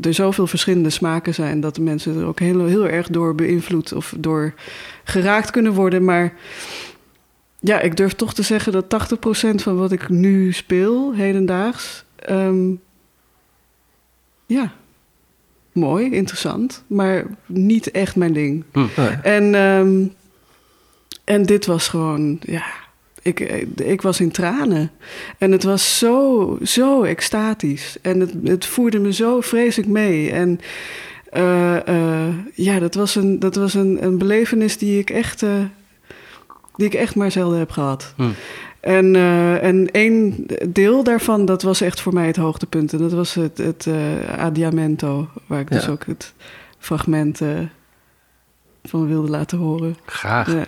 er 0.00 0.14
zoveel 0.14 0.46
verschillende 0.46 0.90
smaken 0.90 1.34
zijn 1.34 1.60
dat 1.60 1.74
de 1.74 1.80
mensen 1.80 2.18
er 2.18 2.26
ook 2.26 2.38
heel, 2.38 2.64
heel 2.64 2.88
erg 2.88 3.08
door 3.08 3.34
beïnvloed 3.34 3.92
of 3.92 4.14
door 4.18 4.54
geraakt 5.04 5.50
kunnen 5.50 5.72
worden. 5.72 6.04
Maar 6.04 6.32
ja, 7.64 7.80
ik 7.80 7.96
durf 7.96 8.12
toch 8.12 8.34
te 8.34 8.42
zeggen 8.42 8.72
dat 8.72 8.84
80% 8.84 9.54
van 9.54 9.76
wat 9.76 9.92
ik 9.92 10.08
nu 10.08 10.52
speel, 10.52 11.14
hedendaags, 11.14 12.04
ehm, 12.16 12.70
ja, 14.46 14.72
mooi, 15.72 16.10
interessant, 16.10 16.84
maar 16.86 17.26
niet 17.46 17.90
echt 17.90 18.16
mijn 18.16 18.32
ding. 18.32 18.64
Hm. 18.72 18.86
En, 19.22 19.54
ehm, 19.54 20.06
en 21.24 21.42
dit 21.42 21.66
was 21.66 21.88
gewoon, 21.88 22.38
ja, 22.40 22.64
ik, 23.22 23.40
ik 23.74 24.02
was 24.02 24.20
in 24.20 24.30
tranen. 24.30 24.90
En 25.38 25.52
het 25.52 25.62
was 25.62 25.98
zo, 25.98 26.58
zo 26.62 27.02
extatisch. 27.02 27.96
En 28.02 28.20
het, 28.20 28.32
het 28.44 28.66
voerde 28.66 28.98
me 28.98 29.12
zo 29.12 29.40
vreselijk 29.40 29.90
mee. 29.90 30.30
En 30.30 30.60
eh, 31.30 31.88
eh, 31.88 32.34
ja, 32.54 32.78
dat 32.78 32.94
was, 32.94 33.14
een, 33.14 33.38
dat 33.38 33.54
was 33.54 33.74
een, 33.74 34.04
een 34.04 34.18
belevenis 34.18 34.78
die 34.78 34.98
ik 34.98 35.10
echt, 35.10 35.42
eh, 35.42 35.50
die 36.76 36.86
ik 36.86 36.94
echt 36.94 37.14
maar 37.14 37.30
zelden 37.30 37.58
heb 37.58 37.70
gehad. 37.70 38.12
Hm. 38.16 38.28
En, 38.84 39.16
eh, 39.16 39.62
en 39.62 39.90
één 39.90 40.46
deel 40.68 41.04
daarvan, 41.04 41.44
dat 41.44 41.62
was 41.62 41.80
echt 41.80 42.00
voor 42.00 42.12
mij 42.12 42.26
het 42.26 42.36
hoogtepunt. 42.36 42.92
En 42.92 42.98
dat 42.98 43.12
was 43.12 43.34
het, 43.34 43.58
het 43.58 43.86
eh, 43.86 44.38
Adiamento, 44.38 45.28
waar 45.46 45.60
ik 45.60 45.70
dus 45.70 45.88
ook 45.88 46.06
het 46.06 46.34
fragment 46.78 47.40
eh, 47.40 47.48
van 48.82 49.06
wilde 49.06 49.30
laten 49.30 49.58
horen. 49.58 49.96
Graag. 50.04 50.52
Ja. 50.52 50.66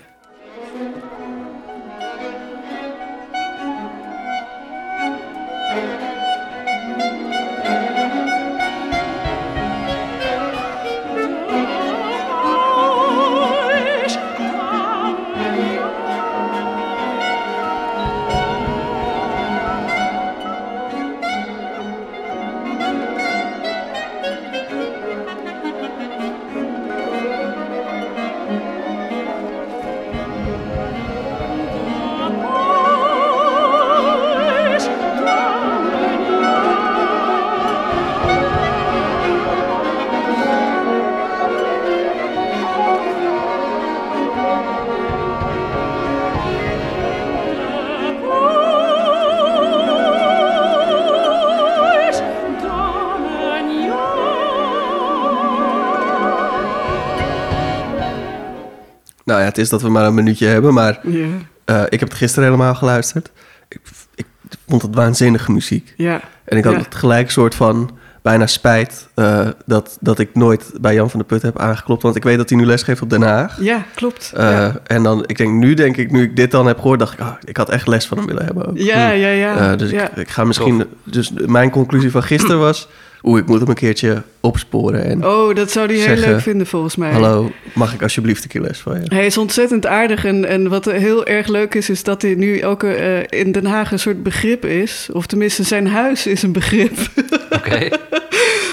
Nou 59.36 59.48
ja, 59.48 59.54
het 59.54 59.64
is 59.64 59.68
dat 59.68 59.82
we 59.82 59.88
maar 59.88 60.06
een 60.06 60.14
minuutje 60.14 60.46
hebben, 60.46 60.74
maar 60.74 60.98
Ja, 61.02 61.26
eh, 61.64 61.82
ik 61.88 62.00
heb 62.00 62.08
het 62.08 62.18
gisteren 62.18 62.44
helemaal 62.50 62.74
geluisterd. 62.74 63.30
Ik, 63.68 63.80
ik 64.14 64.26
vond 64.68 64.82
het 64.82 64.94
waanzinnige 64.94 65.52
muziek. 65.52 65.94
ja, 65.96 66.20
En 66.44 66.56
ik 66.56 66.64
had 66.64 66.72
Ja. 66.72 66.78
het 66.78 66.94
gelijk 66.94 67.30
soort 67.30 67.54
van 67.54 67.90
bijna 68.22 68.46
spijt 68.46 69.08
eh, 69.14 69.48
dat, 69.66 69.96
dat 70.00 70.18
ik 70.18 70.34
nooit 70.34 70.70
bij 70.80 70.94
Jan 70.94 71.10
van 71.10 71.18
der 71.18 71.28
Put 71.28 71.42
heb 71.42 71.58
aangeklopt. 71.58 72.02
Want 72.02 72.16
ik 72.16 72.22
weet 72.22 72.36
dat 72.36 72.48
hij 72.48 72.58
nu 72.58 72.66
lesgeeft 72.66 73.02
op 73.02 73.10
Den 73.10 73.22
Haag. 73.22 73.60
ja 73.60 73.84
klopt. 73.94 74.32
Eh, 74.36 74.44
ja. 74.50 74.80
En 74.86 75.02
dan, 75.02 75.24
ik 75.26 75.36
denk 75.36 75.52
nu, 75.52 75.74
denk 75.74 75.96
ik, 75.96 76.10
nu 76.10 76.22
ik 76.22 76.36
dit 76.36 76.50
dan 76.50 76.66
heb 76.66 76.76
gehoord, 76.80 76.98
dacht 76.98 77.12
ik, 77.12 77.20
ah, 77.20 77.34
ik 77.44 77.56
had 77.56 77.70
echt 77.70 77.86
les 77.86 78.06
van 78.06 78.18
hem 78.18 78.26
willen 78.26 78.44
hebben 78.44 78.66
ook. 78.66 78.78
ja, 78.78 79.10
ja, 79.10 79.28
ja. 79.28 79.56
Eh, 79.72 79.78
dus 79.78 79.90
ja. 79.90 80.10
ik, 80.10 80.16
ik 80.16 80.28
ga 80.28 80.44
misschien, 80.44 80.84
dus 81.04 81.32
mijn 81.46 81.70
conclusie 81.70 82.10
van 82.10 82.22
gisteren 82.22 82.58
was, 82.68 82.88
oeh, 83.26 83.38
ik 83.38 83.46
moet 83.46 83.58
hem 83.60 83.68
een 83.68 83.74
keertje 83.74 84.22
opsporen. 84.40 85.04
En 85.04 85.26
Oh, 85.26 85.54
dat 85.54 85.70
zou 85.70 85.86
hij 85.86 85.96
heel 86.14 86.16
leuk 86.26 86.40
vinden 86.40 86.66
volgens 86.66 86.96
mij. 86.96 87.10
hallo, 87.12 87.50
mag 87.74 87.94
ik 87.94 88.02
alsjeblieft 88.02 88.42
een 88.42 88.48
keer 88.48 88.60
les 88.60 88.78
van 88.78 89.02
je? 89.02 89.14
Hij 89.14 89.26
is 89.26 89.38
ontzettend 89.38 89.86
aardig 89.86 90.24
en, 90.24 90.44
en 90.44 90.68
wat 90.68 90.84
heel 90.84 91.26
erg 91.26 91.46
leuk 91.46 91.74
is, 91.74 91.90
is 91.90 92.02
dat 92.02 92.22
hij 92.22 92.34
nu 92.34 92.64
ook 92.64 92.82
eh, 92.82 93.18
in 93.28 93.52
Den 93.52 93.66
Haag 93.66 93.92
een 93.92 93.98
soort 93.98 94.22
begrip 94.22 94.64
is. 94.64 95.08
Of 95.12 95.26
tenminste, 95.26 95.62
zijn 95.62 95.86
huis 95.86 96.26
is 96.26 96.42
een 96.42 96.52
begrip. 96.52 96.92
Oké. 97.58 97.88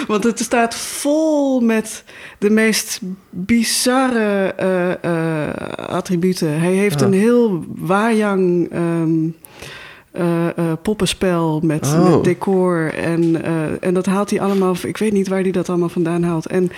Want 0.08 0.24
het 0.24 0.40
staat 0.40 0.76
vol 0.76 1.60
met 1.60 2.04
de 2.38 2.50
meest 2.50 3.00
bizarre 3.30 4.54
eh, 4.58 4.92
eh, 5.04 5.50
attributen. 5.76 6.60
Hij 6.60 6.72
heeft 6.74 7.02
Ah. 7.02 7.08
een 7.08 7.14
heel 7.14 7.66
wajang 7.76 8.72
ehm, 8.72 9.14
eh, 10.14 10.48
eh, 10.48 10.72
poppenspel 10.82 11.60
met, 11.64 11.94
Oh. 11.96 12.10
met 12.16 12.24
decor. 12.24 12.94
En, 12.94 13.44
eh, 13.44 13.52
en 13.80 13.94
dat 13.94 14.06
haalt 14.06 14.30
hij 14.30 14.42
allemaal... 14.42 14.76
Ik 14.84 14.98
weet 14.98 15.12
niet 15.12 15.28
waar 15.28 15.42
hij 15.42 15.52
dat 15.52 15.70
allemaal 15.70 15.90
vandaan 15.90 16.24
haalt. 16.24 16.46
En 16.46 16.72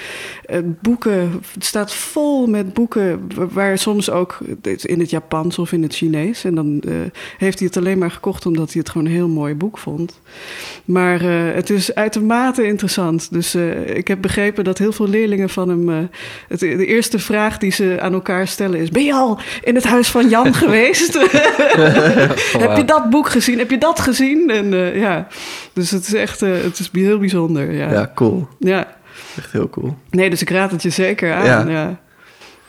eh, 0.46 0.60
boeken... 0.82 1.42
Het 1.54 1.66
staat 1.66 1.94
vol 1.94 2.48
met 2.48 2.74
boeken 2.74 3.28
wa- 3.36 3.48
waar 3.48 3.78
soms 3.78 4.10
ook 4.10 4.38
in 4.82 5.00
het 5.00 5.10
Japans 5.10 5.60
of 5.60 5.72
in 5.72 5.84
het 5.84 5.96
Chinees. 5.96 6.44
En 6.44 6.56
dan 6.56 6.82
eh, 6.88 6.92
heeft 7.38 7.60
hij 7.60 7.68
het 7.68 7.78
alleen 7.78 7.98
maar 7.98 8.12
gekocht 8.12 8.46
omdat 8.46 8.72
hij 8.72 8.80
het 8.82 8.90
gewoon 8.90 9.08
een 9.08 9.14
heel 9.14 9.28
mooi 9.28 9.56
boek 9.56 9.78
vond. 9.78 10.20
Maar 10.86 11.22
eh, 11.22 11.54
het 11.56 11.70
is 11.70 11.96
uitermate 11.96 12.68
interessant. 12.68 13.32
Dus 13.32 13.54
eh, 13.56 13.96
ik 13.96 14.08
heb 14.08 14.22
begrepen 14.22 14.64
dat 14.64 14.78
heel 14.78 14.92
veel 14.92 15.08
leerlingen 15.08 15.50
van 15.50 15.70
hem... 15.70 15.90
eh, 15.90 15.96
het, 16.48 16.60
de 16.60 16.86
eerste 16.86 17.20
vraag 17.20 17.58
die 17.58 17.72
ze 17.72 17.98
aan 18.02 18.14
elkaar 18.14 18.48
stellen 18.48 18.80
is... 18.80 18.90
Ben 18.90 19.04
je 19.04 19.14
al 19.14 19.40
in 19.64 19.76
het 19.76 19.84
huis 19.84 20.08
van 20.12 20.30
Jan 20.30 20.54
geweest? 20.54 21.14
Heb 22.64 22.78
je 22.78 22.84
dat 22.86 23.10
boek 23.10 23.25
gezien? 23.28 23.58
Heb 23.58 23.70
je 23.70 23.78
dat 23.78 24.00
gezien? 24.00 24.50
En 24.50 24.74
eh, 24.74 25.00
ja, 25.00 25.28
dus 25.74 25.92
het 25.92 26.08
is 26.08 26.14
echt 26.14 26.42
eh, 26.42 26.52
het 26.62 26.80
is 26.80 26.90
heel 26.94 27.20
bijzonder. 27.20 27.72
Ja. 27.72 27.86
Ja, 27.88 27.94
Ja. 27.94 28.12
cool. 28.16 28.48
Echt 29.38 29.52
heel 29.52 29.70
cool. 29.70 29.98
Nee, 30.10 30.30
dus 30.30 30.42
ik 30.42 30.50
raad 30.50 30.72
het 30.72 30.82
je 30.82 30.90
zeker 30.90 31.34
aan. 31.34 31.46
Ja. 31.46 31.66
Ja. 31.68 32.00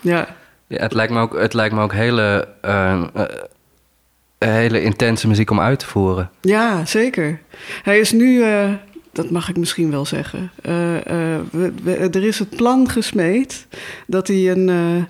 Ja. 0.00 0.26
Ja, 0.66 0.82
het 0.82 0.92
lijkt 0.92 1.12
me 1.12 1.20
ook, 1.20 1.38
het 1.40 1.54
lijkt 1.54 1.74
me 1.74 1.82
ook 1.82 1.92
hele, 1.92 2.48
eh, 2.60 3.02
eh, 3.12 3.24
hele 4.38 4.82
intense 4.82 5.28
muziek 5.28 5.50
om 5.50 5.60
uit 5.60 5.78
te 5.78 5.86
voeren. 5.86 6.30
Ja, 6.40 6.84
zeker. 6.84 7.40
Hij 7.82 7.98
is 7.98 8.12
nu, 8.12 8.42
eh, 8.42 8.70
dat 9.12 9.30
mag 9.30 9.48
ik 9.48 9.56
misschien 9.56 9.90
wel 9.90 10.06
zeggen. 10.06 10.50
eh, 10.62 10.96
eh, 10.96 11.40
we- 11.52 11.72
we- 11.82 11.96
er 12.12 12.24
is 12.26 12.38
het 12.38 12.56
plan 12.56 12.90
gesmeed 12.90 13.66
dat 14.06 14.26
hij 14.26 14.50
een, 14.50 14.68
eh, 14.68 15.04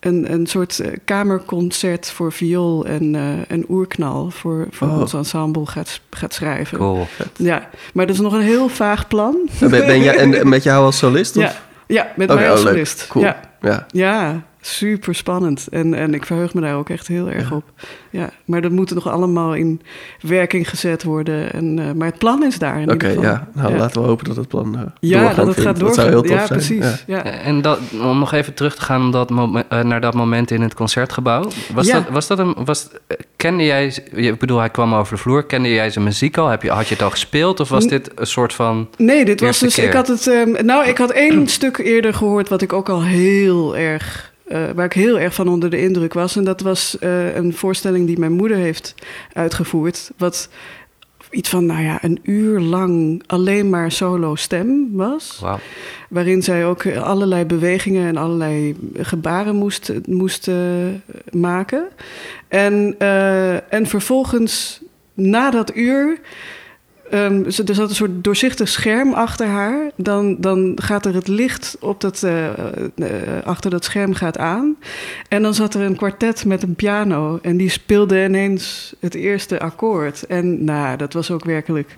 een, 0.00 0.32
een 0.32 0.46
soort 0.46 0.80
eh, 0.80 0.92
kamerconcert 1.04 2.10
voor 2.10 2.32
viool 2.32 2.86
en, 2.86 3.14
eh 3.14 3.22
en 3.48 3.64
oerknal 3.68 4.30
voor, 4.30 4.66
voor 4.70 4.88
Oh. 4.88 5.00
ons 5.00 5.12
ensemble 5.12 5.66
gaat, 5.66 6.00
gaat 6.10 6.34
schrijven. 6.34 6.78
Cool. 6.78 7.06
Ja, 7.36 7.68
maar 7.94 8.06
dat 8.06 8.14
is 8.14 8.20
nog 8.20 8.32
een 8.32 8.40
heel 8.40 8.68
vaag 8.68 9.08
plan. 9.08 9.36
En 9.60 9.70
ben, 9.70 9.86
ben 9.86 10.02
jij, 10.02 10.16
en 10.16 10.48
met 10.48 10.62
jou 10.62 10.84
als 10.84 10.98
solist? 10.98 11.36
Of? 11.36 11.42
Ja, 11.42 11.52
ja 11.86 12.12
met 12.16 12.28
mij 12.34 12.50
als 12.50 12.60
oh, 12.60 12.66
solist. 12.66 13.06
Cool. 13.06 13.24
Ja, 13.24 13.40
Ja. 13.60 13.86
ja, 13.88 14.42
super 14.60 15.14
spannend. 15.14 15.66
En, 15.70 15.94
en 15.94 16.14
ik 16.14 16.24
verheug 16.26 16.54
me 16.54 16.60
daar 16.60 16.74
ook 16.76 16.88
echt 16.88 17.06
heel 17.06 17.30
erg 17.30 17.48
Ja. 17.50 17.56
op. 17.56 17.64
Ja, 18.10 18.30
maar 18.44 18.60
dat 18.60 18.70
moet 18.70 18.94
nog 18.94 19.08
allemaal 19.08 19.54
in 19.54 19.80
werking 20.20 20.68
gezet 20.68 21.02
worden. 21.02 21.52
En, 21.52 21.78
eh, 21.78 21.92
maar 21.92 22.06
het 22.08 22.18
plan 22.18 22.44
is 22.44 22.58
daar 22.58 22.80
in 22.80 22.82
Oké, 22.92 22.92
ieder 22.92 23.08
geval. 23.08 23.22
ja. 23.22 23.48
Nou, 23.54 23.72
ja. 23.72 23.78
laten 23.78 24.00
we 24.02 24.06
hopen 24.08 24.24
dat 24.24 24.36
het 24.36 24.48
plan 24.48 24.74
uh, 24.74 24.80
Ja, 25.00 25.34
dat 25.34 25.46
het 25.46 25.60
gaat 25.60 25.80
Dat 25.80 25.94
zou 25.94 26.08
heel 26.08 26.22
tof 26.22 26.30
Ja, 26.30 26.46
zijn. 26.46 26.58
precies. 26.58 27.04
Ja. 27.06 27.16
Ja. 27.16 27.22
En 27.24 27.62
dat, 27.62 27.78
om 28.02 28.18
nog 28.18 28.32
even 28.32 28.54
terug 28.54 28.74
te 28.74 28.82
gaan 28.82 29.10
dat 29.10 29.30
momen- 29.30 29.70
eh, 29.70 29.80
naar 29.84 30.00
dat 30.00 30.14
moment 30.14 30.50
in 30.50 30.60
het 30.62 30.74
concertgebouw. 30.74 31.48
Was, 31.74 31.86
Ja. 31.86 31.94
dat, 32.00 32.08
was 32.08 32.26
dat 32.26 32.38
een. 32.38 32.54
Was, 32.64 32.88
eh, 33.06 33.16
kende 33.36 33.64
jij. 33.64 33.94
Ik 34.12 34.38
bedoel, 34.38 34.58
hij 34.58 34.70
kwam 34.70 34.94
over 34.94 35.14
de 35.16 35.20
vloer. 35.22 35.44
Kende 35.44 35.68
jij 35.68 35.90
zijn 35.90 36.04
muziek 36.04 36.36
al? 36.38 36.48
Heb 36.48 36.62
je, 36.62 36.70
had 36.70 36.88
je 36.88 36.94
het 36.94 37.02
al 37.02 37.10
gespeeld? 37.10 37.60
Of 37.60 37.68
was 37.68 37.84
N- 37.84 37.88
dit 37.88 38.10
een 38.14 38.26
soort 38.26 38.52
van. 38.52 38.88
Nee, 38.96 39.24
dit 39.24 39.40
was 39.40 39.58
dus. 39.58 39.74
keer. 39.74 39.84
Ik 39.84 39.92
had 39.92 40.08
het. 40.08 40.26
ehm, 40.26 40.64
nou, 40.66 40.86
ik 40.88 40.98
had 40.98 41.10
één 41.10 41.48
stuk 41.58 41.78
eerder 41.78 42.14
gehoord 42.14 42.48
wat 42.48 42.62
ik 42.62 42.72
ook 42.72 42.88
al 42.88 43.02
heel 43.02 43.76
erg. 43.76 44.29
Eh, 44.50 44.70
waar 44.74 44.84
ik 44.84 44.92
heel 44.92 45.18
erg 45.18 45.34
van 45.34 45.48
onder 45.48 45.70
de 45.70 45.80
indruk 45.80 46.12
was. 46.12 46.36
En 46.36 46.44
dat 46.44 46.60
was 46.60 46.98
eh, 46.98 47.34
een 47.34 47.54
voorstelling 47.54 48.06
die 48.06 48.18
mijn 48.18 48.32
moeder 48.32 48.56
heeft 48.56 48.94
uitgevoerd. 49.32 50.10
Wat 50.16 50.48
iets 51.30 51.48
van, 51.48 51.66
nou 51.66 51.82
ja, 51.82 51.98
een 52.02 52.18
uur 52.22 52.60
lang 52.60 53.22
alleen 53.26 53.70
maar 53.70 53.92
solo 53.92 54.34
stem 54.34 54.88
was. 54.92 55.42
Waarin 56.08 56.42
zij 56.42 56.66
ook 56.66 56.96
allerlei 56.96 57.44
bewegingen 57.44 58.06
en 58.06 58.16
allerlei 58.16 58.76
gebaren 58.96 59.56
moest, 59.56 59.92
moest 60.06 60.48
eh, 60.48 60.56
maken. 61.30 61.88
En, 62.48 62.94
en 63.68 63.86
vervolgens, 63.86 64.80
na 65.14 65.50
dat 65.50 65.76
uur. 65.76 66.20
Ze- 67.48 67.62
er 67.66 67.74
zat 67.74 67.88
een 67.88 67.94
soort 67.94 68.24
doorzichtig 68.24 68.68
scherm 68.68 69.12
achter 69.12 69.46
haar. 69.46 69.90
Dan, 69.96 70.36
dan 70.38 70.72
gaat 70.82 71.06
er 71.06 71.14
het 71.14 71.28
licht 71.28 71.76
op 71.80 72.00
dat, 72.00 72.22
eh, 72.22 72.48
eh, 72.48 73.44
achter 73.44 73.70
dat 73.70 73.84
scherm 73.84 74.14
gaat 74.14 74.38
aan. 74.38 74.76
En 75.28 75.42
dan 75.42 75.54
zat 75.54 75.74
er 75.74 75.80
een 75.80 75.96
kwartet 75.96 76.44
met 76.44 76.62
een 76.62 76.74
piano. 76.74 77.38
En 77.42 77.56
die 77.56 77.68
speelde 77.68 78.24
ineens 78.24 78.94
het 79.00 79.14
eerste 79.14 79.60
akkoord. 79.60 80.26
En 80.26 80.64
nou, 80.64 80.96
dat 80.96 81.12
was 81.12 81.30
ook 81.30 81.44
werkelijk. 81.44 81.96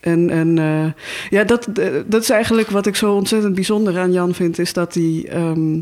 En, 0.00 0.30
en 0.30 0.58
eh, 0.58 0.92
ja, 1.30 1.44
dat, 1.44 1.68
dat 2.06 2.22
is 2.22 2.30
eigenlijk 2.30 2.70
wat 2.70 2.86
ik 2.86 2.96
zo 2.96 3.14
ontzettend 3.14 3.54
bijzonder 3.54 3.98
aan 3.98 4.12
Jan 4.12 4.34
vind. 4.34 4.58
Is 4.58 4.72
dat 4.72 4.94
hij 4.94 5.26
ehm, 5.28 5.78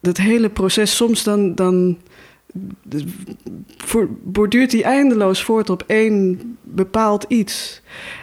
dat 0.00 0.16
hele 0.16 0.48
proces 0.48 0.96
soms 0.96 1.22
dan. 1.24 1.54
dan 1.54 1.98
borduurt 4.22 4.72
hij 4.72 4.82
eindeloos 4.82 5.42
voort 5.42 5.70
op 5.70 5.84
één 5.86 6.40
bepaald 6.62 7.24
iets. 7.28 7.82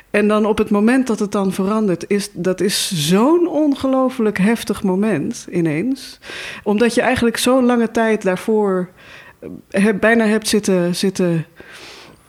En 0.09 0.27
dan 0.27 0.45
op 0.45 0.57
het 0.57 0.69
moment 0.69 1.07
dat 1.07 1.19
het 1.19 1.31
dan 1.31 1.51
verandert, 1.51 2.05
is 2.07 2.29
dat 2.33 2.61
is 2.61 3.07
zo'n 3.07 3.47
ongelooflijk 3.47 4.37
heftig 4.37 4.83
moment 4.83 5.47
ineens. 5.51 6.19
Omdat 6.63 6.95
je 6.95 7.01
eigenlijk 7.01 7.37
zo'n 7.37 7.65
lange 7.65 7.91
tijd 7.91 8.21
daarvoor 8.21 8.89
eh, 9.69 9.89
bijna 9.99 10.25
hebt 10.25 10.47
zitten, 10.47 10.95
zitten 10.95 11.45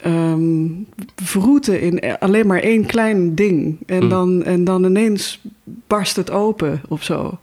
ehm, 0.04 0.66
vroeten 1.14 1.80
in 1.80 2.18
alleen 2.18 2.46
maar 2.46 2.60
één 2.60 2.86
klein 2.86 3.34
ding. 3.34 3.78
En, 3.86 4.02
Mm. 4.02 4.08
dan, 4.08 4.44
en 4.44 4.64
dan 4.64 4.84
ineens 4.84 5.40
barst 5.86 6.16
het 6.16 6.30
open 6.30 6.80
of 6.88 7.02
zo. 7.02 7.38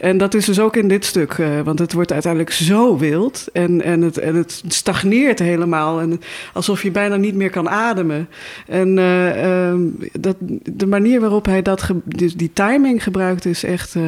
En 0.00 0.18
dat 0.18 0.34
is 0.34 0.44
dus 0.44 0.60
ook 0.60 0.76
in 0.76 0.88
dit 0.88 1.04
stuk, 1.04 1.32
eh, 1.32 1.60
want 1.60 1.78
het 1.78 1.92
wordt 1.92 2.12
uiteindelijk 2.12 2.52
zo 2.52 2.98
wild 2.98 3.48
en, 3.52 3.82
en, 3.82 4.02
het, 4.02 4.18
en 4.18 4.34
het 4.34 4.62
stagneert 4.68 5.38
helemaal. 5.38 6.00
En 6.00 6.20
alsof 6.52 6.82
je 6.82 6.90
bijna 6.90 7.16
niet 7.16 7.34
meer 7.34 7.50
kan 7.50 7.68
ademen. 7.68 8.28
En 8.66 8.98
eh, 8.98 9.68
ehm, 9.68 9.80
dat, 10.12 10.36
de 10.72 10.86
manier 10.86 11.20
waarop 11.20 11.46
hij 11.46 11.62
dat 11.62 11.90
dus 12.04 12.34
die 12.34 12.50
timing 12.52 13.02
gebruikt 13.02 13.44
is 13.44 13.64
echt 13.64 13.94
eh, 13.94 14.02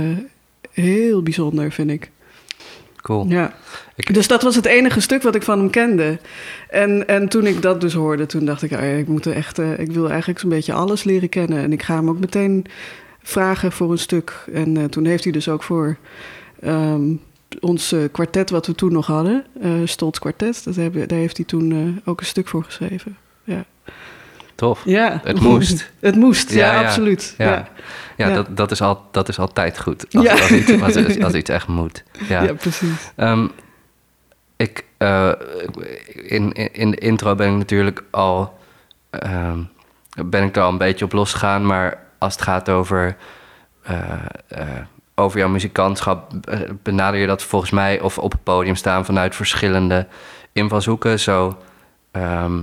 heel 0.73 1.23
bijzonder, 1.23 1.73
vind 1.73 1.91
ik. 1.91 2.11
Cool. 3.07 3.27
Ja. 3.29 3.53
Ik- 3.95 4.15
Dus 4.15 4.29
dat 4.29 4.43
was 4.43 4.57
het 4.57 4.65
enige 4.67 5.01
stuk 5.01 5.23
wat 5.23 5.35
ik 5.35 5.43
van 5.43 5.59
hem 5.59 5.71
kende. 5.71 6.19
En, 6.71 7.09
en 7.09 7.29
toen 7.29 7.47
ik 7.47 7.63
dat 7.63 7.81
dus 7.81 7.93
hoorde, 7.93 8.27
toen 8.27 8.45
dacht 8.45 8.63
ik, 8.63 8.71
ja, 8.71 8.79
ik, 8.79 9.07
moet 9.09 9.25
er 9.27 9.33
echt, 9.33 9.59
eh, 9.59 9.79
ik 9.79 9.93
wil 9.93 10.09
eigenlijk 10.11 10.39
zo'n 10.41 10.49
beetje 10.51 10.73
alles 10.73 11.05
leren 11.05 11.29
kennen. 11.29 11.59
En 11.59 11.73
ik 11.73 11.83
ga 11.83 11.95
hem 11.95 12.09
ook 12.09 12.19
meteen 12.19 12.65
vragen 13.23 13.73
voor 13.73 13.91
een 13.91 13.99
stuk. 13.99 14.45
En 14.53 14.77
eh, 14.77 14.85
toen 14.85 15.05
heeft 15.05 15.25
hij 15.25 15.33
dus 15.33 15.49
ook 15.49 15.63
voor 15.63 15.97
ehm, 16.61 17.03
ons 17.61 17.93
eh, 17.93 18.01
kwartet 18.13 18.51
wat 18.51 18.67
we 18.67 18.75
toen 18.75 18.93
nog 18.93 19.07
hadden, 19.07 19.45
Stolz 19.85 20.19
Kwartet, 20.19 20.65
dat 20.65 20.77
hebben, 20.77 21.09
daar 21.09 21.19
heeft 21.19 21.37
hij 21.37 21.47
toen 21.47 22.01
ook 22.05 22.21
een 22.21 22.27
stuk 22.27 22.49
voor 22.49 22.65
geschreven. 22.65 23.17
Ja. 23.45 23.65
Tof. 24.57 24.83
ja. 24.85 25.21
Het 25.25 25.41
moest. 25.41 25.91
het 26.01 26.15
moest, 26.15 26.51
ja, 26.51 26.67
Ja, 26.67 26.81
ja. 26.81 26.87
absoluut. 26.87 27.35
Ja, 27.39 27.69
Ja. 28.17 28.35
Dat, 28.35 28.57
dat, 28.57 28.71
is 28.71 28.81
al, 28.81 29.03
dat 29.11 29.29
is 29.29 29.39
altijd 29.39 29.79
goed. 29.79 30.15
Als, 30.15 30.51
iets, 30.51 30.83
als, 30.83 31.23
als 31.23 31.35
iets 31.35 31.51
echt 31.51 31.67
moet. 31.67 32.03
Ja. 32.29 32.43
ja. 32.43 32.53
precies. 32.53 33.13
Ehm, 33.17 33.47
ik, 34.57 34.85
eh, 34.99 35.33
in, 36.07 36.53
in, 36.53 36.73
in 36.73 36.91
de 36.91 36.97
intro 36.97 37.35
ben 37.35 37.51
ik 37.51 37.57
natuurlijk 37.57 38.05
al... 38.11 38.59
ehm, 39.11 39.59
ben 40.27 40.43
ik 40.45 40.57
er 40.57 40.63
al 40.63 40.71
een 40.71 40.79
beetje 40.79 41.05
op 41.05 41.13
losgegaan. 41.13 41.67
Maar 41.67 41.99
als 42.19 42.33
het 42.33 42.43
gaat 42.43 42.69
over, 42.69 43.17
eh, 43.83 44.13
eh, 44.49 44.67
over 45.15 45.39
jouw 45.39 45.49
muzikantschap... 45.49 46.31
benader 46.83 47.21
je 47.21 47.27
dat 47.27 47.43
volgens 47.43 47.71
mij... 47.71 48.01
of 48.01 48.19
op 48.19 48.33
het 48.33 48.43
podium 48.43 48.77
staan 48.77 49.05
vanuit 49.05 49.35
verschillende 49.35 50.07
invalshoeken. 50.53 51.21
Zo, 51.21 51.59
ehm, 52.11 52.59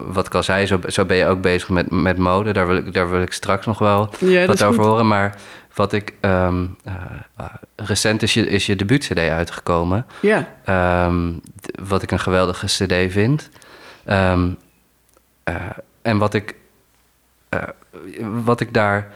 wat 0.00 0.26
ik 0.26 0.34
al 0.34 0.42
zei, 0.42 0.66
zo, 0.66 0.80
zo 0.86 1.04
ben 1.04 1.16
je 1.16 1.26
ook 1.26 1.40
bezig 1.40 1.68
met, 1.68 1.90
met 1.90 2.18
mode. 2.18 2.52
Daar 2.52 2.66
wil, 2.66 2.76
ik, 2.76 2.92
daar 2.92 3.10
wil 3.10 3.22
ik 3.22 3.32
straks 3.32 3.66
nog 3.66 3.78
wel 3.78 4.10
Ja, 4.18 4.46
wat 4.46 4.62
over 4.62 4.80
goed. 4.82 4.90
horen. 4.90 5.06
Maar 5.06 5.34
wat 5.74 5.92
ik... 5.92 6.14
ehm, 6.20 6.66
eh, 6.84 6.94
eh, 7.36 7.44
recent 7.76 8.22
is 8.22 8.34
je, 8.34 8.48
is 8.48 8.66
je 8.66 8.76
debuut-cd 8.76 9.18
uitgekomen. 9.18 10.06
Ja, 10.20 10.48
Ehm, 10.64 11.32
wat 11.88 12.02
ik 12.02 12.10
een 12.10 12.20
geweldige 12.20 12.66
cd 12.66 13.12
vind. 13.12 13.50
Ehm, 14.04 14.48
eh, 15.44 15.54
en 16.02 16.18
wat 16.18 16.34
ik, 16.34 16.54
wat 18.44 18.60
ik 18.60 18.74
daar 18.74 19.12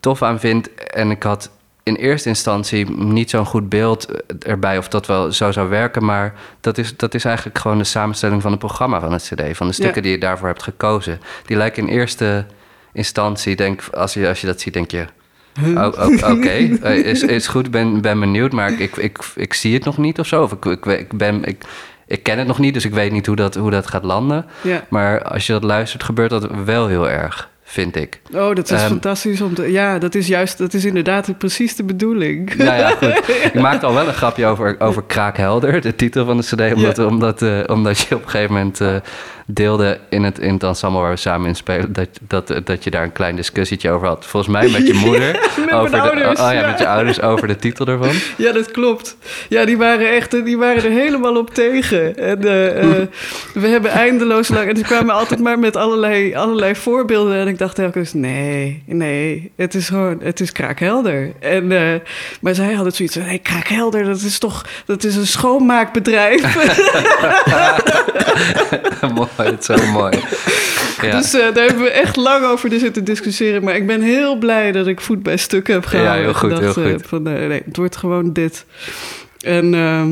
tof 0.00 0.22
aan 0.22 0.40
vind... 0.40 0.74
en 0.74 1.10
ik 1.10 1.22
had 1.22 1.50
in 1.90 2.02
eerste 2.02 2.28
instantie 2.28 2.90
niet 2.90 3.30
zo'n 3.30 3.46
goed 3.46 3.68
beeld 3.68 4.04
eh, 4.04 4.50
erbij... 4.50 4.78
of 4.78 4.88
dat 4.88 5.06
wel 5.06 5.32
zo 5.32 5.52
zou 5.52 5.68
werken, 5.68 6.04
maar 6.04 6.34
dat 6.60 6.78
is, 6.78 6.96
dat 6.96 7.14
is 7.14 7.24
eigenlijk 7.24 7.58
gewoon 7.58 7.78
de 7.78 7.84
samenstelling 7.84 8.42
van 8.42 8.50
het 8.50 8.60
programma 8.60 9.00
van 9.00 9.12
het 9.12 9.22
cd... 9.22 9.56
van 9.56 9.66
de 9.66 9.72
stukken 9.72 9.96
Ja. 9.96 10.02
die 10.02 10.10
je 10.10 10.18
daarvoor 10.18 10.48
hebt 10.48 10.62
gekozen. 10.62 11.20
Die 11.46 11.56
lijken 11.56 11.82
in 11.82 11.88
eerste 11.88 12.46
instantie, 12.92 13.56
denk, 13.56 13.82
als, 13.92 14.14
je, 14.14 14.28
als 14.28 14.40
je 14.40 14.46
dat 14.46 14.60
ziet, 14.60 14.72
denk 14.72 14.90
je... 14.90 15.06
Oh, 15.74 15.92
oh, 15.98 16.30
Oké, 16.30 16.48
Eh, 16.82 16.96
is, 16.96 17.22
is 17.22 17.46
goed, 17.46 17.70
ben, 17.70 18.00
ben 18.00 18.20
benieuwd, 18.20 18.52
maar 18.52 18.80
ik, 18.80 18.96
ik, 18.96 19.18
ik 19.34 19.54
zie 19.54 19.74
het 19.74 19.84
nog 19.84 19.98
niet 19.98 20.18
of 20.18 20.26
zo. 20.26 20.42
Of 20.42 20.52
ik, 20.52 20.64
ik, 20.64 20.86
ik, 20.86 21.18
ben, 21.18 21.44
ik, 21.44 21.64
ik 22.06 22.22
ken 22.22 22.38
het 22.38 22.46
nog 22.46 22.58
niet, 22.58 22.74
dus 22.74 22.84
ik 22.84 22.92
weet 22.92 23.12
niet 23.12 23.26
hoe 23.26 23.36
dat, 23.36 23.54
hoe 23.54 23.70
dat 23.70 23.86
gaat 23.86 24.04
landen. 24.04 24.46
ja. 24.62 24.84
Maar 24.88 25.22
als 25.22 25.46
je 25.46 25.52
dat 25.52 25.64
luistert, 25.64 26.02
gebeurt 26.02 26.30
dat 26.30 26.48
wel 26.64 26.86
heel 26.86 27.10
erg, 27.10 27.49
vind 27.70 27.96
ik. 27.96 28.20
Oh, 28.32 28.54
dat 28.54 28.70
is 28.70 28.78
Ehm, 28.78 28.88
fantastisch 28.88 29.40
om 29.40 29.54
te... 29.54 29.70
Ja, 29.70 29.98
dat 29.98 30.14
is 30.14 30.26
juist... 30.26 30.58
Dat 30.58 30.74
is 30.74 30.84
inderdaad 30.84 31.38
precies 31.38 31.76
de 31.76 31.84
bedoeling. 31.84 32.54
Ja, 32.56 32.74
ja, 32.74 32.88
goed. 32.90 33.22
Ik 33.52 33.60
maakte 33.60 33.86
al 33.86 33.94
wel 33.94 34.06
een 34.08 34.14
grapje 34.14 34.46
over, 34.46 34.76
over 34.78 35.02
Kraakhelder, 35.02 35.80
de 35.80 35.94
titel 35.94 36.24
van 36.24 36.36
de 36.36 36.42
cd. 36.42 36.74
Omdat, 36.74 36.98
omdat, 36.98 37.42
eh, 37.42 37.58
omdat 37.66 37.98
je 37.98 38.14
op 38.14 38.22
een 38.22 38.30
gegeven 38.30 38.54
moment 38.54 38.80
eh, 38.80 38.96
deelde 39.52 39.98
in 40.08 40.24
het, 40.24 40.38
in 40.38 40.52
het 40.52 40.62
ensemble 40.62 41.00
waar 41.00 41.10
we 41.10 41.16
samen 41.16 41.48
in 41.48 41.56
spelen... 41.56 41.92
Dat, 41.92 42.08
dat, 42.20 42.66
dat 42.66 42.84
je 42.84 42.90
daar 42.90 43.02
een 43.02 43.12
klein 43.12 43.36
discussietje 43.36 43.90
over 43.90 44.06
had. 44.06 44.26
Volgens 44.26 44.52
mij 44.52 44.68
met 44.68 44.86
je 44.86 44.94
moeder. 45.06 45.50
mijn 45.56 45.72
over 45.72 45.90
de, 45.90 46.00
ouders, 46.00 46.40
oh 46.40 46.52
ja, 46.52 46.66
met 46.66 46.78
je 46.78 46.86
ouders 46.88 47.20
over 47.20 47.48
de 47.48 47.56
titel 47.56 47.86
ervan. 47.86 48.08
Ja, 48.36 48.52
dat 48.52 48.70
klopt. 48.70 49.16
Ja, 49.48 49.64
die 49.64 49.76
waren 49.76 50.10
echt, 50.10 50.44
die 50.44 50.58
waren 50.58 50.84
er 50.84 50.90
helemaal 50.90 51.36
op 51.36 51.54
tegen. 51.54 52.16
En 52.16 52.36
eh, 52.36 53.06
we 53.54 53.68
hebben 53.68 53.90
eindeloos 53.90 54.48
lang. 54.48 54.68
En 54.68 54.76
ze 54.76 54.82
kwamen 54.82 55.14
altijd 55.14 55.40
maar 55.40 55.58
met 55.58 55.76
allerlei, 55.76 56.34
allerlei 56.34 56.74
voorbeelden. 56.74 57.36
En 57.36 57.48
ik 57.48 57.58
dacht 57.58 57.74
telkens: 57.74 58.12
nee, 58.12 58.82
nee, 58.86 59.52
het 59.56 59.74
is 59.74 59.88
gewoon, 59.88 60.20
het 60.22 60.40
is 60.40 60.52
kraakhelder. 60.52 61.32
En, 61.38 61.72
eh, 61.72 62.00
maar 62.40 62.54
zij 62.54 62.72
hadden 62.72 62.92
zoiets 62.92 63.14
van: 63.16 63.26
nee, 63.26 63.38
kraakhelder, 63.38 64.04
dat 64.04 64.20
is 64.20 64.38
toch, 64.38 64.66
dat 64.86 65.04
is 65.04 65.16
een 65.16 65.26
schoonmaakbedrijf. 65.26 66.56
mooi, 69.42 69.54
het 69.54 69.60
is 69.60 69.66
zo 69.66 69.86
mooi. 70.00 70.18
Ja. 71.02 71.16
Dus 71.16 71.34
eh, 71.34 71.54
daar 71.54 71.64
hebben 71.64 71.82
we 71.82 71.90
echt 71.90 72.16
lang 72.16 72.44
over 72.44 72.78
zitten 72.78 73.04
discussiëren. 73.04 73.64
Maar 73.64 73.76
ik 73.76 73.86
ben 73.86 74.00
heel 74.00 74.36
blij 74.36 74.72
dat 74.72 74.86
ik 74.86 75.00
voet 75.00 75.22
bij 75.22 75.36
stuk 75.36 75.66
heb 75.66 75.84
gehouden. 75.84 76.16
Ja, 76.16 76.22
heel 76.22 76.34
goed, 76.34 76.50
dacht, 76.50 76.74
heel 76.74 76.84
eh, 76.84 76.92
goed. 76.92 77.06
Van, 77.06 77.28
eh, 77.28 77.48
nee, 77.48 77.62
het 77.64 77.76
wordt 77.76 77.96
gewoon 77.96 78.32
dit. 78.32 78.64
En... 79.40 79.74
ehm, 79.74 80.10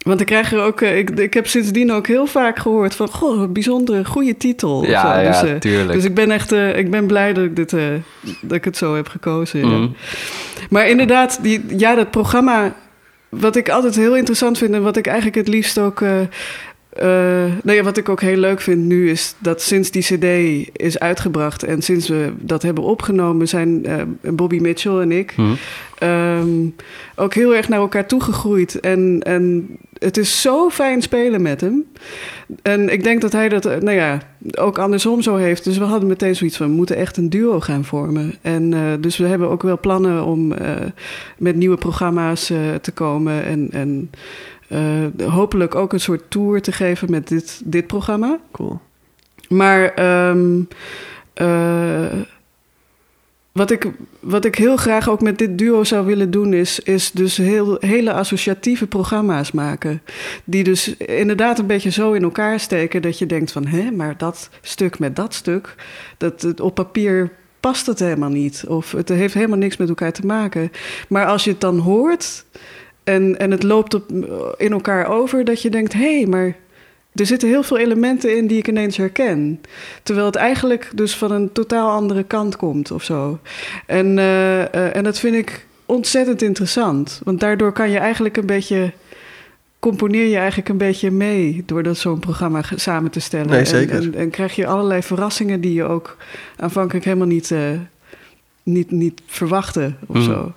want 0.00 0.20
ik 0.20 0.26
krijg 0.26 0.52
er 0.52 0.62
ook, 0.62 0.80
ik, 0.80 1.10
ik 1.10 1.34
heb 1.34 1.46
sindsdien 1.46 1.92
ook 1.92 2.06
heel 2.06 2.26
vaak 2.26 2.58
gehoord 2.58 2.94
van, 2.94 3.08
goh, 3.08 3.40
een 3.40 3.52
bijzondere, 3.52 4.04
goede 4.04 4.36
titel. 4.36 4.84
Ja, 4.84 5.14
zo. 5.14 5.20
ja, 5.20 5.52
dus, 5.52 5.60
tuurlijk. 5.60 5.92
Dus 5.92 6.04
ik 6.04 6.14
ben 6.14 6.30
echt, 6.30 6.52
ik 6.52 6.90
ben 6.90 7.06
blij 7.06 7.32
dat 7.32 7.44
ik 7.44 7.56
dit, 7.56 7.70
dat 8.40 8.56
ik 8.56 8.64
het 8.64 8.76
zo 8.76 8.94
heb 8.94 9.08
gekozen. 9.08 9.60
ja. 9.60 9.66
Mhm. 9.66 9.88
Maar 10.70 10.88
inderdaad, 10.88 11.38
die, 11.42 11.64
ja, 11.76 11.94
dat 11.94 12.10
programma, 12.10 12.74
wat 13.28 13.56
ik 13.56 13.68
altijd 13.68 13.96
heel 13.96 14.16
interessant 14.16 14.58
vind 14.58 14.74
en 14.74 14.82
wat 14.82 14.96
ik 14.96 15.06
eigenlijk 15.06 15.36
het 15.36 15.48
liefst 15.48 15.78
ook. 15.78 16.02
Eh 16.92 17.06
nou 17.62 17.76
ja, 17.76 17.82
wat 17.82 17.96
ik 17.96 18.08
ook 18.08 18.20
heel 18.20 18.36
leuk 18.36 18.60
vind 18.60 18.84
nu 18.84 19.10
is 19.10 19.34
dat 19.38 19.62
sinds 19.62 19.90
die 19.90 20.02
CD 20.02 20.24
is 20.72 20.98
uitgebracht 20.98 21.62
en 21.62 21.82
sinds 21.82 22.08
we 22.08 22.32
dat 22.38 22.62
hebben 22.62 22.84
opgenomen, 22.84 23.48
zijn 23.48 23.86
eh, 23.86 24.02
Bobby 24.32 24.58
Mitchell 24.58 24.98
en 25.00 25.12
ik 25.12 25.36
Mhm. 25.36 25.52
ehm, 25.98 26.48
ook 27.14 27.34
heel 27.34 27.54
erg 27.54 27.68
naar 27.68 27.78
elkaar 27.78 28.06
toegegroeid. 28.06 28.80
En, 28.80 29.20
en 29.22 29.68
het 29.98 30.16
is 30.16 30.40
zo 30.40 30.70
fijn 30.70 31.02
spelen 31.02 31.42
met 31.42 31.60
hem. 31.60 31.84
En 32.62 32.92
ik 32.92 33.04
denk 33.04 33.20
dat 33.20 33.32
hij 33.32 33.48
dat, 33.48 33.64
eh, 33.66 33.76
nou 33.76 33.96
ja, 33.96 34.18
ook 34.54 34.78
andersom 34.78 35.22
zo 35.22 35.36
heeft. 35.36 35.64
Dus 35.64 35.78
we 35.78 35.84
hadden 35.84 36.08
meteen 36.08 36.36
zoiets 36.36 36.56
van, 36.56 36.66
we 36.68 36.74
moeten 36.74 36.96
echt 36.96 37.16
een 37.16 37.30
duo 37.30 37.60
gaan 37.60 37.84
vormen. 37.84 38.34
En 38.42 38.74
dus 39.00 39.16
we 39.16 39.26
hebben 39.26 39.48
ook 39.50 39.62
wel 39.62 39.80
plannen 39.80 40.24
om 40.24 40.54
met 41.38 41.56
nieuwe 41.56 41.76
programma's 41.76 42.46
te 42.80 42.90
komen. 42.94 43.44
En, 43.44 43.68
en 43.72 44.10
hopelijk 45.24 45.74
ook 45.74 45.92
een 45.92 46.00
soort 46.00 46.30
tour 46.30 46.62
te 46.62 46.72
geven 46.72 47.10
met 47.10 47.28
dit, 47.28 47.60
dit 47.64 47.86
programma. 47.86 48.38
Cool. 48.52 48.80
Maar 49.48 49.94
ehm, 49.94 50.60
eh, 51.34 52.20
wat 53.52 53.70
ik, 53.70 53.90
wat 54.20 54.44
ik 54.44 54.54
heel 54.54 54.76
graag 54.76 55.08
ook 55.08 55.20
met 55.20 55.38
dit 55.38 55.58
duo 55.58 55.84
zou 55.84 56.06
willen 56.06 56.30
doen, 56.30 56.54
is, 56.54 56.80
is 56.80 57.10
dus 57.10 57.36
heel, 57.36 57.76
hele 57.80 58.12
associatieve 58.12 58.86
programma's 58.86 59.52
maken. 59.52 60.02
Die 60.44 60.64
dus 60.64 60.96
inderdaad 60.96 61.58
een 61.58 61.66
beetje 61.66 61.90
zo 61.90 62.12
in 62.12 62.22
elkaar 62.22 62.60
steken 62.60 63.02
dat 63.02 63.18
je 63.18 63.26
denkt 63.26 63.52
van 63.52 63.66
hé, 63.66 63.90
maar 63.90 64.16
dat 64.16 64.50
stuk 64.60 64.98
met 64.98 65.16
dat 65.16 65.34
stuk, 65.34 65.74
dat 66.16 66.42
het 66.42 66.60
op 66.60 66.74
papier 66.74 67.30
past 67.60 67.86
het 67.86 67.98
helemaal 67.98 68.30
niet. 68.30 68.64
Of 68.68 68.92
het 68.92 69.08
heeft 69.08 69.34
helemaal 69.34 69.58
niks 69.58 69.76
met 69.76 69.88
elkaar 69.88 70.12
te 70.12 70.26
maken. 70.26 70.70
Maar 71.08 71.26
als 71.26 71.44
je 71.44 71.50
het 71.50 71.60
dan 71.60 71.78
hoort 71.78 72.44
en, 73.04 73.38
en 73.38 73.50
het 73.50 73.62
loopt 73.62 73.94
op, 73.94 74.10
in 74.56 74.72
elkaar 74.72 75.06
over, 75.06 75.44
dat 75.44 75.62
je 75.62 75.70
denkt: 75.70 75.92
hé, 75.92 76.16
hey, 76.16 76.26
maar 76.26 76.56
er 77.12 77.26
zitten 77.26 77.48
heel 77.48 77.62
veel 77.62 77.78
elementen 77.78 78.36
in 78.36 78.46
die 78.46 78.58
ik 78.58 78.68
ineens 78.68 78.96
herken. 78.96 79.60
Terwijl 80.02 80.26
het 80.26 80.36
eigenlijk 80.36 80.90
dus 80.94 81.16
van 81.16 81.32
een 81.32 81.52
totaal 81.52 81.90
andere 81.90 82.22
kant 82.22 82.56
komt 82.56 82.90
of 82.90 83.02
zo. 83.04 83.38
En, 83.86 84.06
uh, 84.06 84.58
uh, 84.58 84.96
en 84.96 85.04
dat 85.04 85.18
vind 85.18 85.34
ik 85.34 85.66
ontzettend 85.86 86.42
interessant. 86.42 87.20
Want 87.24 87.40
daardoor 87.40 87.72
kan 87.72 87.90
je 87.90 87.98
eigenlijk 87.98 88.36
een 88.36 88.46
beetje. 88.46 88.92
Componeer 89.78 90.26
je 90.26 90.36
eigenlijk 90.36 90.68
een 90.68 90.76
beetje 90.76 91.10
mee 91.10 91.62
door 91.66 91.82
dat 91.82 91.96
zo'n 91.96 92.18
programma 92.18 92.62
samen 92.74 93.10
te 93.10 93.20
stellen. 93.20 93.50
Nee, 93.50 93.64
zeker. 93.64 93.96
En, 93.96 94.02
en, 94.02 94.14
en, 94.14 94.30
krijg 94.30 94.56
je 94.56 94.66
allerlei 94.66 95.02
verrassingen 95.02 95.60
die 95.60 95.72
je 95.72 95.84
ook 95.84 96.16
aanvankelijk 96.56 97.04
helemaal 97.04 97.26
niet, 97.26 97.50
uh, 97.50 97.58
niet, 98.62 98.90
niet 98.90 99.20
verwachtte 99.26 99.94
of 100.06 100.16
Mm. 100.16 100.22
zo. 100.22 100.52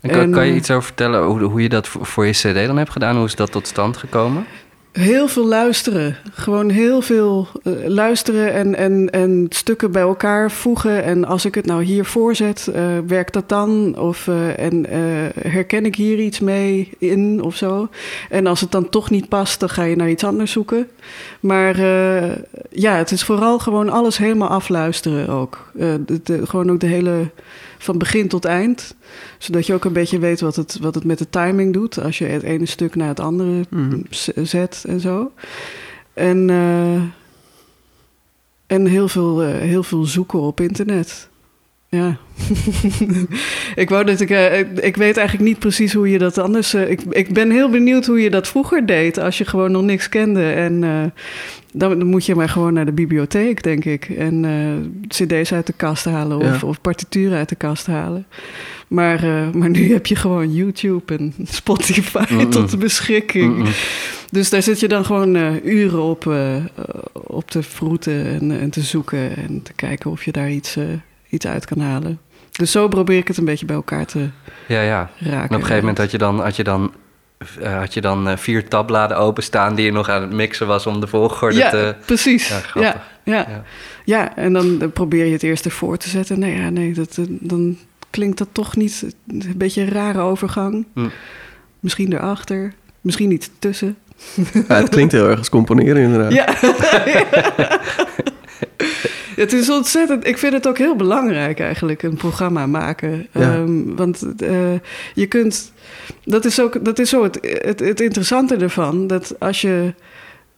En 0.00 0.10
kan, 0.10 0.20
En, 0.20 0.30
kan 0.30 0.46
je 0.46 0.54
iets 0.54 0.70
over 0.70 0.82
vertellen 0.84 1.24
hoe, 1.24 1.40
hoe 1.42 1.62
je 1.62 1.68
dat 1.68 1.88
voor, 1.88 2.06
voor 2.06 2.26
je 2.26 2.32
CD 2.32 2.66
dan 2.66 2.76
hebt 2.76 2.90
gedaan? 2.90 3.16
Hoe 3.16 3.26
is 3.26 3.34
dat 3.34 3.52
tot 3.52 3.66
stand 3.66 3.96
gekomen? 3.96 4.44
Heel 4.92 5.28
veel 5.28 5.46
luisteren. 5.46 6.16
Gewoon 6.32 6.68
heel 6.68 7.00
veel 7.02 7.48
eh, 7.62 7.72
luisteren 7.86 8.52
en, 8.52 8.74
en, 8.74 9.10
en 9.10 9.46
stukken 9.48 9.92
bij 9.92 10.02
elkaar 10.02 10.50
voegen. 10.50 11.04
En 11.04 11.24
als 11.24 11.44
ik 11.44 11.54
het 11.54 11.66
nou 11.66 11.82
hier 11.82 12.04
voorzet, 12.04 12.66
eh, 12.74 12.82
werkt 13.06 13.32
dat 13.32 13.48
dan? 13.48 13.98
Of 13.98 14.28
eh, 14.28 14.58
en, 14.58 14.86
herken 15.48 15.84
ik 15.84 15.94
hier 15.96 16.18
iets 16.18 16.40
mee 16.40 16.90
in 16.98 17.42
of 17.42 17.56
zo? 17.56 17.88
En 18.30 18.46
als 18.46 18.60
het 18.60 18.70
dan 18.70 18.88
toch 18.88 19.10
niet 19.10 19.28
past, 19.28 19.60
dan 19.60 19.68
ga 19.68 19.82
je 19.82 19.96
naar 19.96 20.10
iets 20.10 20.24
anders 20.24 20.52
zoeken. 20.52 20.88
Maar 21.40 21.80
ja, 22.70 22.94
het 22.96 23.10
is 23.10 23.24
vooral 23.24 23.58
gewoon 23.58 23.88
alles 23.90 24.18
helemaal 24.18 24.48
afluisteren 24.48 25.28
ook. 25.28 25.70
De, 25.74 26.20
de- 26.22 26.46
gewoon 26.46 26.70
ook 26.70 26.80
de 26.80 26.86
hele, 26.86 27.30
van 27.82 27.98
begin 27.98 28.28
tot 28.28 28.44
eind. 28.44 28.94
Zodat 29.38 29.66
je 29.66 29.74
ook 29.74 29.84
een 29.84 29.92
beetje 29.92 30.18
weet 30.18 30.40
wat 30.40 30.56
het, 30.56 30.78
wat 30.80 30.94
het 30.94 31.04
met 31.04 31.18
de 31.18 31.28
timing 31.30 31.72
doet. 31.72 32.00
Als 32.00 32.18
je 32.18 32.24
het 32.24 32.42
ene 32.42 32.66
stuk 32.66 32.94
naar 32.94 33.08
het 33.08 33.20
andere 33.20 33.66
Mhm. 33.68 34.00
zet 34.42 34.84
en 34.88 35.00
zo. 35.00 35.32
En, 36.14 36.50
eh, 36.50 37.02
en 38.66 38.86
heel, 38.86 39.08
veel, 39.08 39.42
eh, 39.42 39.48
heel 39.48 39.82
veel 39.82 40.04
zoeken 40.04 40.40
op 40.40 40.60
internet. 40.60 41.28
Ja. 41.90 42.16
ik 43.74 43.88
wou 43.88 44.04
dat 44.04 44.20
ik. 44.20 44.30
eh, 44.30 44.58
ik, 44.58 44.66
ik 44.78 44.96
weet 44.96 45.16
eigenlijk 45.16 45.48
niet 45.48 45.58
precies 45.58 45.92
hoe 45.92 46.10
je 46.10 46.18
dat 46.18 46.38
anders. 46.38 46.74
eh, 46.74 46.90
ik, 46.90 47.00
ik 47.10 47.32
ben 47.32 47.50
heel 47.50 47.70
benieuwd 47.70 48.06
hoe 48.06 48.20
je 48.22 48.30
dat 48.30 48.48
vroeger 48.48 48.86
deed. 48.86 49.18
Als 49.18 49.38
je 49.38 49.44
gewoon 49.44 49.72
nog 49.72 49.82
niks 49.82 50.08
kende. 50.08 50.50
En 50.52 50.84
eh, 50.84 51.02
dan, 51.72 51.98
dan 51.98 52.06
moet 52.06 52.26
je 52.26 52.34
maar 52.34 52.48
gewoon 52.48 52.72
naar 52.72 52.84
de 52.84 52.92
bibliotheek, 52.92 53.62
denk 53.62 53.84
ik. 53.84 54.04
En 54.08 54.44
CD's 55.08 55.52
uit 55.52 55.66
de 55.66 55.72
kast 55.76 56.04
halen 56.04 56.38
of, 56.38 56.60
Ja. 56.60 56.66
of 56.68 56.80
partituren 56.80 57.38
uit 57.38 57.48
de 57.48 57.54
kast 57.54 57.86
halen. 57.86 58.26
Maar, 58.88 59.20
maar 59.54 59.70
nu 59.70 59.92
heb 59.92 60.06
je 60.06 60.16
gewoon 60.16 60.54
YouTube 60.54 61.16
en 61.16 61.34
Spotify 61.44 62.46
tot 62.46 62.70
de 62.70 62.76
beschikking. 62.76 63.68
Dus 64.30 64.50
daar 64.50 64.62
zit 64.62 64.80
je 64.80 64.88
dan 64.88 65.04
gewoon 65.04 65.36
uren 65.64 66.02
op, 66.02 66.34
op 67.12 67.50
te 67.50 67.62
vroeten 67.62 68.26
en, 68.26 68.60
en 68.60 68.70
te 68.70 68.80
zoeken 68.80 69.36
en 69.36 69.62
te 69.62 69.72
kijken 69.72 70.10
of 70.10 70.24
je 70.24 70.32
daar 70.32 70.50
iets, 70.50 70.76
iets 71.30 71.46
uit 71.46 71.64
kan 71.66 71.80
halen. 71.80 72.18
Dus 72.50 72.70
zo 72.70 72.88
probeer 72.88 73.16
ik 73.18 73.28
het 73.28 73.36
een 73.36 73.44
beetje 73.44 73.66
bij 73.66 73.76
elkaar 73.76 74.06
te 74.06 74.28
Ja, 74.68 74.80
ja. 74.80 75.10
raken. 75.18 75.38
En 75.38 75.44
op 75.44 75.50
een 75.50 75.56
gegeven 75.60 75.78
moment 75.78 75.98
had 75.98 76.10
je 76.10 76.18
dan, 76.18 76.40
had 76.40 76.56
je 76.56 76.64
dan, 76.64 76.92
eh, 77.60 77.78
had 77.78 77.94
je 77.94 78.00
dan 78.00 78.28
eh, 78.28 78.36
vier 78.36 78.68
tabbladen 78.68 79.16
openstaan 79.16 79.74
die 79.74 79.84
je 79.84 79.92
nog 79.92 80.08
aan 80.08 80.22
het 80.22 80.32
mixen 80.32 80.66
was 80.66 80.86
om 80.86 81.00
de 81.00 81.06
volgorde 81.06 81.56
ja, 81.56 81.70
te... 81.70 81.94
precies. 82.06 82.48
Ja, 82.48 82.54
Ja, 82.54 82.60
grappig. 82.60 83.02
ja, 83.24 83.34
Ja. 83.48 83.64
ja. 84.04 84.36
en 84.36 84.52
dan 84.52 84.90
probeer 84.92 85.24
je 85.24 85.32
het 85.32 85.42
eerst 85.42 85.64
ervoor 85.64 85.96
te 85.96 86.08
zetten. 86.08 86.38
Nee, 86.38 86.56
ja, 86.56 86.70
nee 86.70 86.92
dat, 86.92 87.16
eh, 87.18 87.24
dan 87.28 87.76
klinkt 88.10 88.38
dat 88.38 88.48
toch 88.52 88.76
niet 88.76 89.14
een 89.28 89.54
beetje 89.56 89.82
een 89.82 89.90
rare 89.90 90.20
overgang. 90.20 90.86
Hm. 90.94 91.08
Misschien 91.80 92.12
erachter, 92.12 92.72
misschien 93.00 93.30
iets 93.32 93.50
tussen. 93.58 93.96
Ja, 94.68 94.74
het 94.74 94.88
klinkt 94.88 95.12
heel 95.12 95.28
erg 95.28 95.38
als 95.38 95.48
componeren 95.48 96.02
inderdaad. 96.02 96.32
Ja. 96.32 96.54
het 99.40 99.52
is 99.52 99.70
ontzettend. 99.70 100.26
Ik 100.26 100.38
vind 100.38 100.52
het 100.52 100.66
ook 100.68 100.78
heel 100.78 100.96
belangrijk 100.96 101.60
eigenlijk, 101.60 102.02
een 102.02 102.16
programma 102.16 102.66
maken. 102.66 103.26
Ja. 103.32 103.40
Ehm, 103.40 103.94
want 103.96 104.34
eh, 104.42 104.72
je 105.14 105.26
kunt. 105.26 105.72
Dat 106.24 106.44
is 106.44 106.60
ook 106.60 106.84
dat 106.84 106.98
is 106.98 107.08
zo 107.08 107.22
het, 107.22 107.38
het, 107.42 107.80
het 107.80 108.00
interessante 108.00 108.56
ervan. 108.56 109.06
Dat 109.06 109.34
als 109.38 109.60
je. 109.60 109.94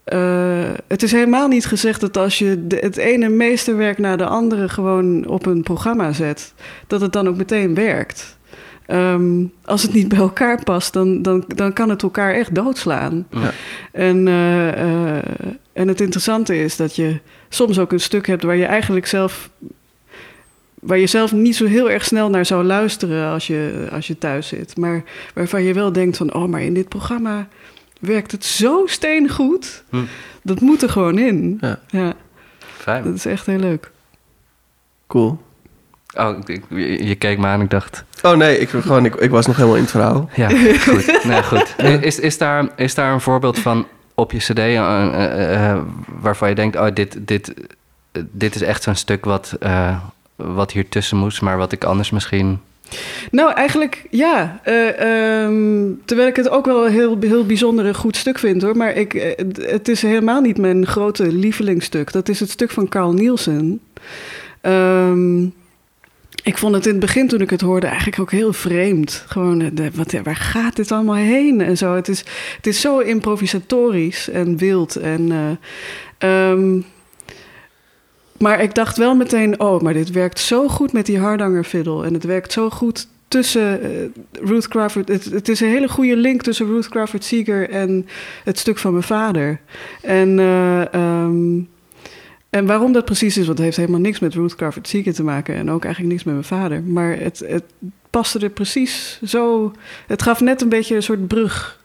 eh, 0.04 0.70
het 0.88 1.02
is 1.02 1.12
helemaal 1.12 1.48
niet 1.48 1.66
gezegd 1.66 2.00
dat 2.00 2.16
als 2.16 2.38
je 2.38 2.66
de, 2.66 2.76
het 2.76 2.96
ene 2.96 3.28
meesterwerk 3.28 3.98
naar 3.98 4.16
de 4.16 4.26
andere 4.26 4.68
gewoon 4.68 5.26
op 5.26 5.46
een 5.46 5.62
programma 5.62 6.12
zet, 6.12 6.54
dat 6.86 7.00
het 7.00 7.12
dan 7.12 7.28
ook 7.28 7.36
meteen 7.36 7.74
werkt. 7.74 8.36
Ehm, 8.92 9.44
als 9.64 9.82
het 9.82 9.92
niet 9.92 10.08
bij 10.08 10.18
elkaar 10.18 10.62
past, 10.62 10.92
dan, 10.92 11.22
dan, 11.22 11.44
dan 11.46 11.72
kan 11.72 11.88
het 11.88 12.02
elkaar 12.02 12.34
echt 12.34 12.54
doodslaan. 12.54 13.26
Ja. 13.30 13.52
En, 13.92 14.28
eh, 14.28 15.16
eh, 15.16 15.24
en 15.72 15.88
het 15.88 16.00
interessante 16.00 16.58
is 16.58 16.76
dat 16.76 16.96
je 16.96 17.20
soms 17.48 17.78
ook 17.78 17.92
een 17.92 18.00
stuk 18.00 18.26
hebt 18.26 18.42
waar 18.42 18.56
je 18.56 18.64
eigenlijk 18.64 19.06
zelf. 19.06 19.50
waar 20.74 20.98
je 20.98 21.06
zelf 21.06 21.32
niet 21.32 21.56
zo 21.56 21.66
heel 21.66 21.90
erg 21.90 22.04
snel 22.04 22.30
naar 22.30 22.46
zou 22.46 22.64
luisteren 22.64 23.32
als 23.32 23.46
je, 23.46 23.88
als 23.92 24.06
je 24.06 24.18
thuis 24.18 24.48
zit. 24.48 24.76
Maar 24.76 25.04
waarvan 25.34 25.62
je 25.62 25.74
wel 25.74 25.92
denkt 25.92 26.16
van, 26.16 26.34
oh, 26.34 26.48
maar 26.48 26.62
in 26.62 26.74
dit 26.74 26.88
programma 26.88 27.48
werkt 28.00 28.32
het 28.32 28.44
zo 28.44 28.82
steengoed. 28.86 29.84
Hm. 29.90 29.96
Dat 30.42 30.60
moet 30.60 30.82
er 30.82 30.88
gewoon 30.88 31.18
in. 31.18 31.58
Ja. 31.60 31.80
Ja, 31.90 32.14
Fijn. 32.58 33.04
dat 33.04 33.14
is 33.14 33.26
echt 33.26 33.46
heel 33.46 33.58
leuk. 33.58 33.90
Cool. 35.06 35.38
Oh, 36.16 36.36
ik- 36.38 36.48
ik- 36.48 36.64
je, 36.68 37.04
je 37.06 37.14
keek 37.14 37.38
me 37.38 37.46
aan 37.46 37.54
en 37.58 37.64
ik 37.64 37.70
dacht... 37.70 38.04
Oh 38.22 38.32
nee, 38.36 38.58
ik, 38.58 38.68
gewoon, 38.68 39.04
ik, 39.04 39.14
ik 39.14 39.30
was 39.30 39.46
nog 39.46 39.56
helemaal 39.56 39.76
in 39.76 39.82
het 39.82 39.90
verhaal. 39.90 40.28
Ja, 40.34 40.48
goed. 40.88 41.20
Nee, 41.24 41.42
goed. 41.42 41.74
Is, 42.00 42.18
is, 42.18 42.38
daar, 42.38 42.68
is 42.76 42.94
daar 42.94 43.12
een 43.12 43.20
voorbeeld 43.20 43.58
van 43.58 43.86
op 44.14 44.32
je 44.32 44.38
cd 44.38 44.58
eh, 44.58 44.76
eh, 44.76 45.70
eh, 45.70 45.78
waarvan 46.20 46.48
je 46.48 46.54
denkt... 46.54 46.76
oh, 46.76 46.86
dit, 46.94 47.16
dit, 47.20 47.54
dit 48.30 48.54
is 48.54 48.62
echt 48.62 48.82
zo'n 48.82 48.94
stuk 48.94 49.24
wat, 49.24 49.56
eh, 49.60 49.96
wat 50.36 50.72
hier 50.72 50.88
tussen 50.88 51.16
moest... 51.16 51.40
maar 51.42 51.56
wat 51.56 51.72
ik 51.72 51.84
anders 51.84 52.10
misschien... 52.10 52.58
Nou, 53.30 53.52
eigenlijk 53.52 54.06
ja. 54.10 54.60
Eh, 54.62 54.88
ehm, 55.42 55.84
terwijl 56.04 56.28
ik 56.28 56.36
het 56.36 56.48
ook 56.48 56.66
wel 56.66 56.86
een 56.86 56.92
heel, 56.92 57.16
heel 57.20 57.46
bijzonder 57.46 57.86
en 57.86 57.94
goed 57.94 58.16
stuk 58.16 58.38
vind 58.38 58.62
hoor. 58.62 58.76
Maar 58.76 58.92
ik, 58.92 59.12
het- 59.36 59.66
het 59.70 59.88
is 59.88 60.02
helemaal 60.02 60.40
niet 60.40 60.58
mijn 60.58 60.86
grote 60.86 61.32
lievelingsstuk. 61.32 62.12
Dat 62.12 62.28
is 62.28 62.40
het 62.40 62.50
stuk 62.50 62.70
van 62.70 62.88
Carl 62.88 63.12
Nielsen. 63.12 63.80
Ehm, 64.60 65.44
ik 66.42 66.58
vond 66.58 66.74
het 66.74 66.86
in 66.86 66.90
het 66.90 67.00
begin 67.00 67.28
toen 67.28 67.40
ik 67.40 67.50
het 67.50 67.60
hoorde 67.60 67.86
eigenlijk 67.86 68.20
ook 68.20 68.30
heel 68.30 68.52
vreemd. 68.52 69.24
Gewoon, 69.26 69.60
eh, 69.60 69.86
wat, 69.94 70.12
waar 70.22 70.36
gaat 70.36 70.76
dit 70.76 70.92
allemaal 70.92 71.14
heen 71.14 71.60
en 71.60 71.76
zo. 71.76 71.94
Het 71.94 72.08
is, 72.08 72.24
het 72.56 72.66
is 72.66 72.80
zo 72.80 72.98
improvisatorisch 72.98 74.28
en 74.28 74.56
wild. 74.56 74.96
En, 74.96 75.32
eh, 76.18 76.50
ehm, 76.50 76.80
maar 78.38 78.62
ik 78.62 78.74
dacht 78.74 78.96
wel 78.96 79.14
meteen, 79.14 79.60
oh, 79.60 79.80
maar 79.80 79.92
dit 79.92 80.10
werkt 80.10 80.38
zo 80.38 80.68
goed 80.68 80.92
met 80.92 81.06
die 81.06 81.18
hardanger 81.18 81.64
fiddle. 81.64 82.04
En 82.04 82.14
het 82.14 82.24
werkt 82.24 82.52
zo 82.52 82.70
goed 82.70 83.08
tussen 83.32 83.82
eh, 83.82 83.90
Ruth 84.32 84.68
Crawford. 84.68 85.08
Het, 85.08 85.48
is 85.48 85.60
een 85.60 85.68
hele 85.68 85.88
goede 85.88 86.16
link 86.16 86.42
tussen 86.42 86.66
Ruth 86.66 86.88
Crawford 86.88 87.24
Seeger 87.24 87.70
en 87.70 88.06
het 88.44 88.58
stuk 88.58 88.78
van 88.78 88.92
mijn 88.92 89.04
vader. 89.04 89.60
En, 90.02 90.38
eh, 90.38 90.94
ehm, 90.94 91.60
en 92.52 92.66
waarom 92.66 92.92
dat 92.92 93.04
precies 93.04 93.36
is, 93.38 93.46
want 93.46 93.56
het 93.58 93.66
heeft 93.66 93.76
helemaal 93.76 94.00
niks 94.00 94.18
met 94.18 94.34
Ruth 94.34 94.54
Crawford 94.54 94.88
Seeger 94.88 95.14
te 95.14 95.22
maken. 95.22 95.54
En 95.54 95.70
ook 95.70 95.84
eigenlijk 95.84 96.14
niks 96.14 96.24
met 96.24 96.34
mijn 96.34 96.46
vader. 96.60 96.82
Maar 96.82 97.16
het, 97.18 97.42
het 97.46 97.64
paste 98.10 98.38
er 98.38 98.50
precies 98.50 99.20
zo. 99.24 99.72
Het 100.06 100.22
gaf 100.22 100.40
net 100.40 100.62
een 100.62 100.68
beetje 100.68 100.94
een 100.96 101.02
soort 101.02 101.26
brug. 101.26 101.80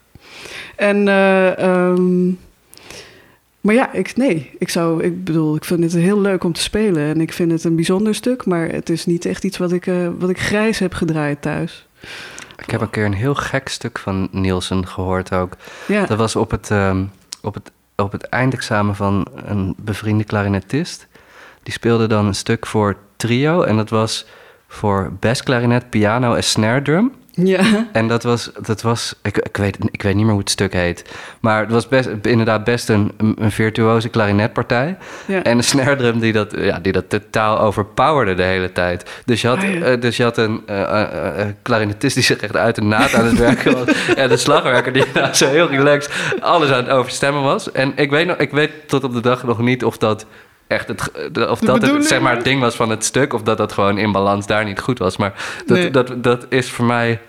En. 0.75 1.07
eh, 1.07 1.59
ehm, 1.59 2.27
maar 3.61 3.75
ja, 3.75 3.93
ik, 3.93 4.15
nee, 4.15 4.51
ik 4.57 4.69
zou, 4.69 5.03
ik 5.03 5.23
bedoel, 5.23 5.55
ik 5.55 5.63
vind 5.65 5.83
het 5.83 5.93
heel 5.93 6.21
leuk 6.21 6.43
om 6.43 6.53
te 6.53 6.61
spelen 6.61 7.03
en 7.03 7.21
ik 7.21 7.33
vind 7.33 7.51
het 7.51 7.63
een 7.63 7.75
bijzonder 7.75 8.15
stuk, 8.15 8.45
maar 8.45 8.69
het 8.69 8.89
is 8.89 9.05
niet 9.05 9.25
echt 9.25 9.43
iets 9.43 9.57
wat 9.57 9.71
ik, 9.71 9.87
eh, 9.87 10.07
wat 10.19 10.29
ik 10.29 10.39
grijs 10.39 10.79
heb 10.79 10.93
gedraaid 10.93 11.41
thuis. 11.41 11.87
Ik 12.57 12.69
heb 12.69 12.81
een 12.81 12.89
keer 12.89 13.05
een 13.05 13.13
heel 13.13 13.35
gek 13.35 13.67
stuk 13.67 13.99
van 13.99 14.27
Nielsen 14.31 14.87
gehoord 14.87 15.33
ook. 15.33 15.53
Ja, 15.87 16.05
Dat 16.05 16.17
was 16.17 16.35
op 16.35 16.51
het, 16.51 16.71
ehm, 16.71 17.03
op, 17.41 17.53
het, 17.53 17.71
op 18.03 18.11
het 18.11 18.23
eindexamen 18.23 18.95
van 18.95 19.27
een 19.45 19.75
bevriende 19.77 20.23
klarinetist. 20.23 21.07
Die 21.63 21.73
speelde 21.73 22.07
dan 22.07 22.25
een 22.25 22.35
stuk 22.35 22.65
voor 22.65 22.97
trio. 23.15 23.61
En 23.61 23.75
dat 23.75 23.89
was 23.89 24.25
voor 24.67 25.11
basklarinet, 25.19 25.89
piano 25.89 26.33
en 26.33 26.43
snare 26.43 26.81
drum. 26.81 27.13
Ja. 27.43 27.87
En 27.91 28.07
dat 28.07 28.23
was, 28.23 28.51
dat 28.61 28.81
was 28.81 29.15
ik, 29.23 29.37
ik, 29.37 29.57
weet, 29.57 29.77
ik 29.91 30.01
weet 30.01 30.13
niet 30.15 30.23
meer 30.23 30.31
hoe 30.31 30.41
het 30.41 30.49
stuk 30.49 30.73
heet. 30.73 31.03
Maar 31.39 31.59
het 31.61 31.71
was 31.71 31.87
best, 31.87 32.09
inderdaad 32.21 32.63
best 32.63 32.89
een, 32.89 33.11
een 33.37 33.51
virtuoze 33.51 34.09
klarinetpartij. 34.09 34.97
Ja. 35.25 35.43
En 35.43 35.57
een 35.57 35.63
snare 35.63 35.95
drum 35.95 36.19
die 36.19 36.33
dat, 36.33 36.53
ja, 36.57 36.79
die 36.79 36.91
dat 36.91 37.09
totaal 37.09 37.59
overpowerde 37.59 38.33
de 38.33 38.43
hele 38.43 38.71
tijd. 38.71 39.09
Dus 39.25 39.41
je 39.41 39.47
had, 39.47 39.57
Ah, 39.57 39.73
ja. 39.73 39.81
eh, 39.85 40.01
dus 40.01 40.17
je 40.17 40.23
had 40.23 40.37
een 40.37 40.61
eh, 40.65 41.01
eh, 41.41 41.47
klarinetist 41.61 42.15
die 42.15 42.23
zich 42.23 42.37
echt 42.37 42.55
uit 42.55 42.75
de 42.75 42.81
naad 42.81 43.13
aan 43.13 43.25
het 43.25 43.37
werken 43.37 43.73
was. 43.85 44.13
en 44.15 44.31
een 44.31 44.39
slagwerker 44.39 44.93
die 44.93 45.03
nou 45.13 45.33
zo 45.33 45.47
heel 45.49 45.67
relaxed 45.69 46.13
alles 46.39 46.69
aan 46.71 46.83
het 46.83 46.89
overstemmen 46.89 47.43
was. 47.43 47.71
En 47.71 47.93
ik 47.95 48.09
weet, 48.09 48.27
nog, 48.27 48.37
ik 48.37 48.51
weet 48.51 48.71
tot 48.87 49.03
op 49.03 49.13
de 49.13 49.21
dag 49.21 49.43
nog 49.43 49.59
niet 49.59 49.83
of 49.83 49.97
dat 49.97 50.25
echt 50.67 50.87
het, 50.87 51.11
de- 51.31 51.49
of 51.49 51.59
De 51.59 51.65
dat 51.65 51.81
het, 51.81 52.05
zeg 52.07 52.21
maar, 52.21 52.35
het 52.35 52.43
ding 52.43 52.61
was 52.61 52.75
van 52.75 52.89
het 52.89 53.05
stuk. 53.05 53.33
Of 53.33 53.41
dat 53.41 53.57
dat 53.57 53.71
gewoon 53.71 53.97
in 53.97 54.11
balans 54.11 54.45
daar 54.47 54.65
niet 54.65 54.79
goed 54.79 54.99
was. 54.99 55.17
Maar 55.17 55.33
dat, 55.65 55.77
Nee. 55.77 55.89
dat, 55.91 56.23
dat 56.23 56.45
is 56.49 56.71
voor 56.71 56.85
mij... 56.85 57.19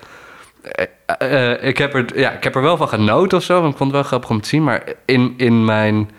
eh, 0.63 1.53
eh, 1.53 1.63
ik, 1.69 1.79
heb 1.79 1.95
er, 1.95 2.19
ja, 2.19 2.31
ik 2.33 2.45
heb 2.45 2.55
er 2.55 2.63
wel 2.63 2.77
van 2.77 2.89
genoten 2.89 3.39
of 3.39 3.45
zo. 3.45 3.61
Want 3.61 3.73
ik 3.73 3.79
vond 3.79 3.91
het 3.91 4.01
wel 4.01 4.09
grappig 4.09 4.31
om 4.31 4.41
te 4.41 4.49
zien. 4.49 4.65
Maar 4.65 4.83
in, 5.05 5.35
in 5.37 5.65
mijn... 5.65 6.11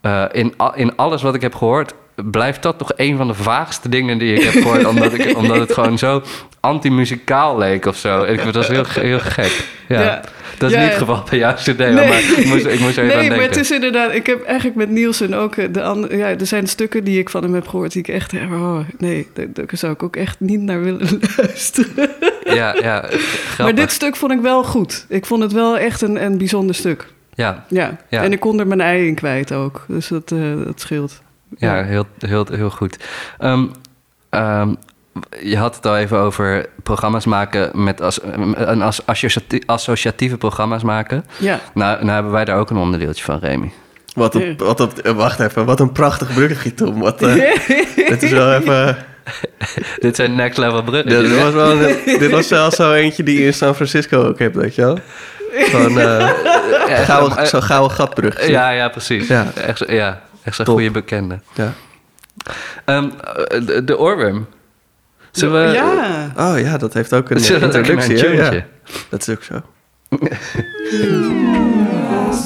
eh, 0.00 0.24
in, 0.32 0.54
in 0.74 0.96
alles 0.96 1.22
wat 1.22 1.34
ik 1.34 1.42
heb 1.42 1.54
gehoord... 1.54 1.94
blijft 2.14 2.62
dat 2.62 2.78
toch 2.78 2.92
een 2.96 3.16
van 3.16 3.26
de 3.26 3.34
vaagste 3.34 3.88
dingen 3.88 4.18
die 4.18 4.34
ik 4.34 4.42
heb 4.42 4.52
gehoord. 4.62 4.84
omdat, 4.86 5.12
ik, 5.12 5.36
omdat 5.38 5.58
het 5.58 5.72
gewoon 5.72 5.98
zo 5.98 6.22
anti-muzikaal 6.60 7.58
leek 7.58 7.86
of 7.86 7.96
zo. 7.96 8.22
Ik, 8.22 8.44
dat 8.44 8.54
was 8.54 8.68
heel, 8.68 8.84
heel 8.88 9.18
gek. 9.20 9.66
Ja. 9.88 10.02
Ja. 10.02 10.20
Dat 10.58 10.70
is 10.70 10.76
Ja, 10.76 10.82
niet 10.82 10.90
het 10.90 10.98
geval 10.98 11.22
bij 11.30 11.38
jou, 11.38 11.54
CD, 11.54 11.78
Nee. 11.78 11.92
maar 11.94 12.18
ik 12.18 12.44
moest, 12.46 12.66
ik 12.66 12.80
moest 12.80 12.96
er 12.96 13.04
even 13.04 13.06
Nee, 13.06 13.16
aan 13.16 13.18
maar 13.28 13.38
denken. 13.38 13.42
het 13.48 13.56
is 13.56 13.70
inderdaad... 13.70 14.14
Ik 14.14 14.26
heb 14.26 14.44
eigenlijk 14.44 14.76
met 14.76 14.90
Nielsen 14.90 15.34
ook... 15.34 15.56
eh, 15.56 15.66
De 15.72 15.82
andere, 15.82 16.16
ja, 16.16 16.26
er 16.28 16.46
zijn 16.46 16.66
stukken 16.68 17.04
die 17.04 17.18
ik 17.18 17.30
van 17.30 17.42
hem 17.42 17.54
heb 17.54 17.68
gehoord... 17.68 17.92
die 17.92 18.02
ik 18.02 18.08
echt... 18.08 18.32
Oh, 18.32 18.78
nee, 18.98 19.28
daar, 19.34 19.64
zou 19.72 19.92
ik 19.92 20.02
ook 20.02 20.16
echt 20.16 20.40
niet 20.40 20.60
naar 20.60 20.82
willen 20.82 21.20
luisteren. 21.36 22.10
Ja, 22.44 22.74
ja, 22.82 23.00
grappig. 23.00 23.58
Maar 23.58 23.74
dit 23.74 23.92
stuk 23.92 24.16
vond 24.16 24.32
ik 24.32 24.40
wel 24.40 24.64
goed. 24.64 25.06
Ik 25.08 25.26
vond 25.26 25.42
het 25.42 25.52
wel 25.52 25.78
echt 25.78 26.00
een, 26.02 26.24
een 26.24 26.38
bijzonder 26.38 26.74
stuk. 26.74 27.06
Ja, 27.34 27.64
Ja. 27.68 27.96
Ja. 28.08 28.22
en 28.22 28.32
ik 28.32 28.40
kon 28.40 28.58
er 28.60 28.66
mijn 28.66 28.80
ei 28.80 29.06
in 29.06 29.14
kwijt 29.14 29.52
ook. 29.52 29.84
Dus 29.88 30.08
dat, 30.08 30.32
eh, 30.32 30.38
dat 30.64 30.80
scheelt. 30.80 31.22
Ja, 31.58 31.82
heel, 31.84 32.06
heel, 32.18 32.46
heel 32.52 32.70
goed. 32.70 32.96
Ehm, 33.38 33.64
ehm, 34.30 34.74
je 35.42 35.56
had 35.56 35.76
het 35.76 35.86
al 35.86 35.96
even 35.96 36.18
over 36.18 36.66
programma's 36.82 37.24
maken 37.24 37.84
met 37.84 38.00
as, 38.00 38.18
een 38.54 38.82
as, 38.82 39.06
associati- 39.06 39.62
associatieve 39.66 40.36
programma's 40.36 40.82
maken. 40.82 41.24
Ja. 41.36 41.60
Nou, 41.74 41.98
nou 42.00 42.10
hebben 42.10 42.32
wij 42.32 42.44
daar 42.44 42.58
ook 42.58 42.70
een 42.70 42.76
onderdeeltje 42.76 43.24
van, 43.24 43.38
Remy. 43.38 43.72
Wat 44.14 44.34
een, 44.34 44.54
wat 44.56 44.80
een, 44.80 44.90
eh, 45.02 45.12
wacht 45.12 45.40
even, 45.40 45.64
wat 45.64 45.80
een 45.80 45.92
prachtig 45.92 46.34
bruggetje, 46.34 46.74
Tom. 46.74 47.00
Wat, 47.00 47.22
eh, 47.22 47.34
dit 48.08 48.22
is 48.22 48.30
wel 48.30 48.52
even... 48.54 48.96
Dit 49.98 50.16
zijn 50.16 50.34
next 50.34 50.58
level 50.58 50.82
bruggen. 50.82 51.08
Dit 51.22 51.42
was, 51.42 51.52
wel 51.52 51.70
een- 51.70 52.18
dit 52.18 52.30
was 52.30 52.48
zelfs 52.48 52.76
zo 52.76 52.92
eentje 52.92 53.22
die 53.22 53.38
je 53.40 53.46
in 53.46 53.54
San 53.54 53.74
Francisco 53.74 54.24
ook 54.26 54.38
hebt, 54.38 54.56
weet 54.56 54.74
je 54.74 54.82
wel? 54.82 54.98
Van 55.54 56.00
eh 56.00 56.28
gouden, 57.04 57.46
zo'n 57.46 57.62
gouden 57.62 57.96
gatbrug. 57.96 58.46
Ja, 58.46 58.70
ja, 58.70 58.88
precies. 58.88 59.28
Ja. 59.28 59.46
Echt, 59.66 59.78
zo- 59.78 59.92
ja, 59.92 60.20
echt 60.44 60.56
zo'n 60.56 60.64
Top. 60.64 60.74
goede 60.74 60.90
bekende. 60.90 61.40
Ja. 61.54 61.72
Ehm, 62.84 63.10
eh, 63.20 63.66
de, 63.66 63.84
de 63.84 63.98
oorworm. 63.98 64.46
Zullen 65.30 65.66
we... 65.68 65.72
ja. 65.72 66.32
Oh 66.36 66.58
ja, 66.58 66.76
dat 66.78 66.94
heeft 66.94 67.12
ook 67.12 67.30
een 67.30 67.40
Zullen 67.40 67.62
introductie. 67.62 68.26
een? 68.28 68.34
Ja, 68.54 68.64
dat 69.08 69.20
is 69.20 69.28
ook 69.28 69.42
zo. 69.42 69.62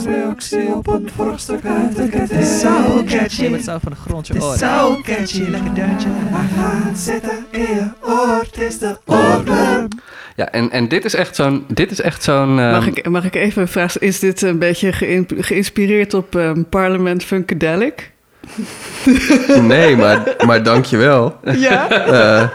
Reactie 0.07 0.75
op 0.75 0.87
een 0.87 1.11
vorstuk 1.17 1.61
uit 1.65 1.97
de 1.97 2.09
Het 2.19 2.31
is 2.31 2.61
zo 2.61 3.03
catchy. 3.07 3.59
Zo 3.63 3.79
van 3.83 3.93
de 3.93 3.99
grond 4.09 4.27
je 4.27 4.43
oren. 4.43 4.59
zo 4.59 5.01
catchy. 5.03 5.43
Lekker 5.49 5.75
duintje. 5.75 6.09
Maar 6.31 6.49
gaat 6.57 6.99
zitten 6.99 7.47
in 7.51 7.61
je 7.61 7.85
oor. 8.03 8.41
Het 8.53 8.59
is 8.59 8.79
de 8.79 8.97
oorworm. 9.07 9.89
Ja, 10.37 10.51
en, 10.51 10.71
en 10.71 10.89
dit 10.89 11.05
is 11.05 11.15
echt 11.15 11.37
zo'n... 11.37 11.65
Dit 11.69 11.91
is 11.91 12.01
echt 12.01 12.23
zo'n... 12.23 12.59
ehm, 12.59 12.71
Mag 12.71 12.87
ik, 12.87 13.09
mag 13.09 13.25
ik 13.25 13.35
even 13.35 13.69
vragen, 13.69 14.01
is 14.01 14.19
dit 14.19 14.43
een 14.43 14.59
beetje 14.59 14.93
geïn- 14.93 15.27
geïnspireerd 15.39 16.15
op 16.15 16.37
ehm, 16.37 16.63
Parliament 16.71 17.25
Funkadelic? 17.25 18.11
Nee, 19.63 19.97
maar, 19.97 20.35
maar 20.47 20.63
dankjewel. 20.63 21.37
Ja, 21.57 21.89
Eh 21.91 22.49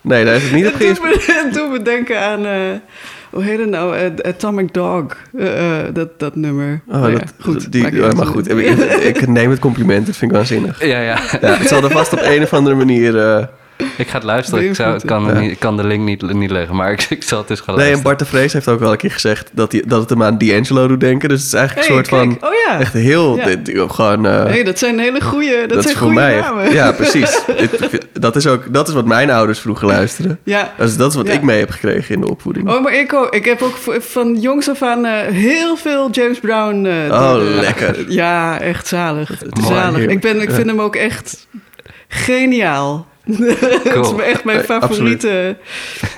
nee, 0.00 0.24
daar 0.24 0.34
is 0.34 0.42
het 0.42 0.52
niet 0.52 0.66
op 0.66 0.72
het 0.72 0.80
doet 0.80 0.98
geïnspireerd. 0.98 1.26
me, 1.26 1.42
het 1.44 1.54
doet 1.54 1.70
me 1.70 1.82
denken 1.82 2.20
aan, 2.20 2.46
eh, 2.46 2.52
hoe 3.30 3.42
heet 3.42 3.58
het 3.58 3.68
nou, 3.70 3.96
Eh, 3.96 4.06
Atomic 4.22 4.74
Dog, 4.74 5.04
Eh, 5.38 5.78
eh, 5.80 5.94
dat, 5.94 6.18
dat 6.18 6.36
nummer. 6.36 6.80
Oh, 6.86 6.94
Nou 6.94 7.12
ja, 7.12 7.18
dat, 7.18 7.32
goed. 7.40 7.72
Die, 7.72 8.02
maar 8.14 8.26
goed, 8.26 8.50
ik, 8.50 8.78
ik 9.02 9.26
neem 9.26 9.50
het 9.50 9.58
compliment, 9.58 10.06
dat 10.06 10.16
vind 10.16 10.30
ik 10.30 10.36
waanzinnig. 10.36 10.84
Ja, 10.92 11.00
ja. 11.00 11.18
Ja, 11.40 11.56
het 11.56 11.68
zal 11.68 11.84
er 11.84 11.90
vast 11.90 12.12
op 12.12 12.20
een 12.22 12.42
of 12.42 12.52
andere 12.52 12.76
manier... 12.76 13.48
Ik 13.96 14.08
ga 14.08 14.14
het 14.14 14.22
luisteren. 14.24 14.64
Ik, 14.64 14.74
zou, 14.74 14.94
ik 14.94 15.02
kan, 15.06 15.24
Ja. 15.24 15.32
niet, 15.38 15.50
ik 15.50 15.58
kan 15.58 15.76
de 15.76 15.84
link 15.84 16.04
niet, 16.04 16.32
niet 16.32 16.50
leggen, 16.50 16.76
maar 16.76 16.92
ik, 16.92 17.06
ik 17.10 17.22
zal 17.22 17.38
het 17.40 17.50
eens 17.50 17.60
gaan 17.60 17.76
Nee, 17.76 17.92
en. 17.92 18.02
Bart 18.02 18.18
de 18.18 18.24
Vrees 18.24 18.52
heeft 18.52 18.68
ook 18.68 18.80
wel 18.80 18.90
een 18.92 18.96
keer 18.98 19.10
gezegd 19.10 19.50
dat, 19.52 19.72
hij, 19.72 19.82
dat 19.86 20.00
het 20.00 20.10
hem 20.10 20.22
aan 20.22 20.38
D'Angelo 20.38 20.86
doet 20.88 21.00
denken. 21.00 21.28
Dus 21.28 21.38
het 21.38 21.46
is 21.46 21.52
eigenlijk 21.54 21.88
een 21.88 21.94
soort 21.94 22.08
van... 22.08 22.28
Oh 22.48 22.54
ja, 22.66 22.78
Echt 22.80 22.92
heel... 22.92 23.36
Ja. 23.36 23.44
dit- 23.44 23.64
dit- 23.66 23.78
gewoon... 23.92 24.26
eh, 24.26 24.44
hey, 24.44 24.62
dat 24.64 24.78
zijn 24.78 24.98
hele 24.98 25.20
goede, 25.20 25.56
dat, 25.60 25.68
dat 25.68 25.82
zijn 25.82 25.94
is 25.94 26.00
voor 26.00 26.06
goede 26.10 26.20
mij... 26.20 26.40
namen. 26.40 26.72
Ja, 26.72 26.92
precies. 27.02 27.40
Dat, 28.12 28.36
is 28.36 28.46
ook, 28.46 28.72
dat 28.72 28.88
is 28.88 28.94
wat 28.94 29.06
mijn 29.06 29.30
ouders 29.30 29.58
vroeger 29.58 29.86
luisterden. 29.86 30.38
Ja. 30.44 30.72
Dus 30.78 30.96
dat 30.96 31.10
is 31.10 31.16
wat 31.16 31.26
Ja. 31.26 31.32
ik 31.32 31.42
mee 31.42 31.58
heb 31.58 31.70
gekregen 31.70 32.14
in 32.14 32.20
de 32.20 32.30
opvoeding. 32.30 32.68
Oh, 32.70 32.82
maar 32.82 32.94
ik 32.94 33.12
ook. 33.12 33.34
Ik 33.34 33.44
heb 33.44 33.62
ook 33.62 33.76
van 34.00 34.40
jongs 34.40 34.68
af 34.70 34.82
aan 34.82 35.04
eh, 35.04 35.12
heel 35.34 35.76
veel 35.76 36.10
James 36.10 36.38
Brown. 36.40 36.84
eh, 36.86 36.92
Oh, 37.10 37.34
de- 37.34 37.40
lekker. 37.60 38.10
Ja, 38.10 38.60
echt 38.60 38.86
zalig. 38.86 39.30
is 39.42 39.66
zalig. 39.66 40.06
Ik, 40.06 40.20
ben, 40.20 40.40
ik 40.42 40.50
vind 40.50 40.66
hem 40.66 40.80
ook 40.80 40.96
echt 40.96 41.46
geniaal. 42.08 43.06
Het 43.24 43.94
is 44.06 44.12
echt 44.24 44.44
mijn 44.44 44.58
Eh, 44.58 44.64
favoriete. 44.64 45.56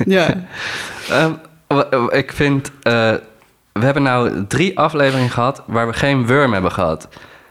Ja. 0.07 0.27
Ehm, 1.09 1.33
ik 2.11 2.33
vind... 2.33 2.71
eh, 2.83 2.93
we 3.73 3.85
hebben 3.85 4.03
nou 4.03 4.47
drie 4.47 4.79
afleveringen 4.79 5.31
gehad 5.31 5.63
waar 5.67 5.87
we 5.87 5.93
geen 5.93 6.27
worm 6.27 6.53
hebben 6.53 6.73
gehad. 6.73 7.09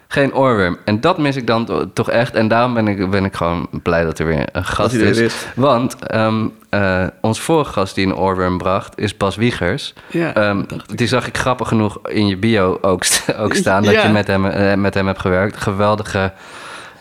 Geen 0.08 0.34
oorworm. 0.36 0.78
En 0.86 1.02
dat 1.02 1.18
mis 1.18 1.36
ik 1.36 1.47
dan 1.47 1.66
to- 1.66 1.93
toch 1.93 2.10
echt. 2.10 2.34
En 2.34 2.47
daarom 2.47 2.74
ben 2.74 2.88
ik, 2.88 3.10
ben 3.10 3.26
ik 3.26 3.34
gewoon 3.36 3.68
blij 3.84 4.04
dat 4.04 4.20
er 4.20 4.26
weer 4.26 4.47
een 4.52 4.66
gast 4.66 4.93
is. 4.95 5.18
is. 5.18 5.34
Want 5.56 5.95
ehm, 6.08 6.45
eh, 6.70 7.04
ons 7.22 7.41
vorige 7.41 7.72
gast 7.72 7.95
die 7.95 8.06
een 8.06 8.16
oorworm 8.16 8.58
bracht 8.58 8.99
is 8.99 9.18
Bas 9.18 9.36
Wiegers. 9.36 9.93
Ja, 10.08 10.34
Ehm, 10.34 10.64
die 10.95 11.08
zag 11.08 11.28
ik 11.28 11.38
grappig 11.38 11.68
genoeg 11.68 11.99
in 12.08 12.28
je 12.28 12.38
bio 12.38 12.78
ook, 12.82 13.04
ook 13.38 13.54
staan. 13.64 13.84
Dat 13.84 13.93
Ja. 13.93 14.04
je 14.06 14.10
met 14.12 14.28
hem, 14.28 14.82
met 14.82 14.93
hem 14.93 15.08
hebt 15.08 15.20
gewerkt. 15.20 15.58
Geweldige, 15.58 16.32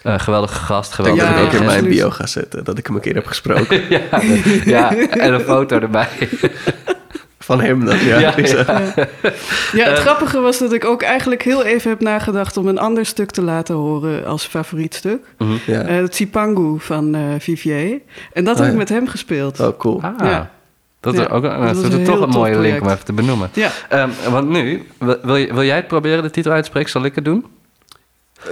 eh, 0.02 0.18
geweldige 0.18 0.54
gast. 0.64 0.92
Geweldige 0.92 1.26
dat 1.26 1.38
ik 1.38 1.44
ook 1.44 1.52
in 1.60 1.64
mijn 1.66 1.84
bio 1.88 2.10
ga 2.10 2.26
zetten. 2.26 2.64
Dat 2.64 2.78
ik 2.78 2.86
hem 2.86 2.94
een 2.96 3.02
keer 3.02 3.14
heb 3.14 3.26
gesproken. 3.26 3.82
ja, 3.96 4.18
de- 4.18 4.62
ja, 4.64 4.96
en 4.96 5.32
een 5.32 5.40
foto 5.40 5.80
erbij. 5.80 6.08
Van 7.38 7.60
hem 7.60 7.84
dan. 7.84 7.98
Ja, 8.04 8.18
Ja, 8.18 8.30
het 8.34 8.54
Eh. 9.72 9.94
grappige 9.94 10.40
was 10.40 10.58
dat 10.58 10.72
ik 10.72 10.84
ook 10.84 11.02
eigenlijk 11.02 11.42
heel 11.42 11.64
even 11.64 11.90
heb 11.90 12.00
nagedacht 12.00 12.56
om 12.56 12.66
een 12.68 12.78
ander 12.78 13.06
stuk 13.06 13.30
te 13.30 13.42
laten 13.42 13.74
horen 13.74 14.24
als 14.26 14.44
favoriet 14.46 14.94
stuk. 14.94 15.20
ja. 15.66 15.80
Eh, 15.82 15.96
het 15.96 16.14
Sipangu 16.14 16.76
van 16.80 17.14
eh 17.14 17.20
Vivier. 17.38 18.00
En 18.32 18.44
dat 18.44 18.54
Oh, 18.54 18.58
heb 18.60 18.66
ik 18.68 18.72
ja. 18.72 18.78
met 18.78 18.88
hem 18.88 19.08
gespeeld. 19.08 19.60
Oh, 19.60 19.78
cool. 19.78 20.00
Ah, 20.02 20.12
Ja. 20.18 20.50
dat 21.00 21.14
is 21.14 21.20
Ja, 21.20 21.26
ook 21.26 21.44
een, 21.44 21.60
dat 21.60 21.76
is 21.76 21.92
een 21.92 22.04
toch 22.04 22.20
een 22.20 22.28
mooie 22.28 22.58
link 22.58 22.80
om 22.82 22.88
even 22.88 23.04
te 23.04 23.12
benoemen. 23.12 23.50
Ja. 23.52 23.70
Ehm, 23.88 24.08
want 24.30 24.48
nu, 24.48 24.86
wil, 24.98 25.16
wil 25.22 25.36
je- 25.36 25.54
wil 25.54 25.64
jij 25.64 25.76
het 25.76 25.86
proberen 25.88 26.22
de 26.22 26.30
titel 26.30 26.52
uit 26.52 26.62
te 26.62 26.68
spreken? 26.68 26.90
Zal 26.90 27.04
ik 27.04 27.14
het 27.14 27.24
doen? 27.24 27.44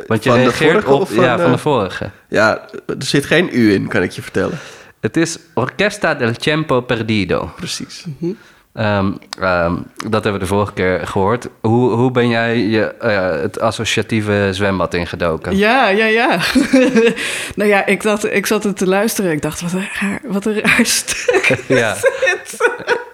Want 0.07 0.24
je 0.24 0.30
Van 0.30 0.39
de 0.39 0.45
reageert 0.45 0.84
vorige 0.84 0.93
op... 0.93 1.09
van, 1.09 1.24
ja, 1.24 1.36
van 1.36 1.47
eh? 1.47 1.53
de 1.53 1.59
vorige. 1.59 2.11
Ja, 2.28 2.68
er 2.86 2.97
zit 2.99 3.24
geen 3.24 3.49
U 3.53 3.72
in, 3.72 3.89
kan 3.89 4.03
ik 4.03 4.11
je 4.11 4.22
vertellen. 4.22 4.59
Het 5.01 5.16
is 5.16 5.39
Orquesta 5.55 6.14
del 6.14 6.32
Tiempo 6.32 6.80
Perdido. 6.80 7.51
Precies. 7.57 8.05
Ehm, 8.78 9.12
ehm, 9.41 9.74
dat 9.97 10.24
hebben 10.24 10.32
we 10.32 10.39
de 10.39 10.47
vorige 10.47 10.72
keer 10.72 11.07
gehoord. 11.07 11.49
Hoe, 11.61 11.91
hoe 11.91 12.11
ben 12.11 12.28
jij 12.28 12.59
je, 12.59 12.84
eh, 12.84 13.41
het 13.41 13.61
associatieve 13.61 14.49
zwembad 14.53 14.95
ingedoken? 14.95 15.57
Ja, 15.57 15.89
ja, 15.89 16.07
ja. 16.07 16.28
nou 17.57 17.70
ja, 17.70 17.86
ik, 17.86 18.03
dacht, 18.03 18.32
ik 18.32 18.47
zat 18.47 18.64
er 18.64 18.74
te 18.74 18.86
luisteren. 18.86 19.32
Ik 19.32 19.43
dacht, 19.43 19.61
wat 19.61 19.72
een 19.72 19.89
raar, 20.01 20.20
wat 20.24 20.47
een 20.47 20.61
raar 20.61 20.86
stuk. 20.86 21.59
Ja. 21.68 21.97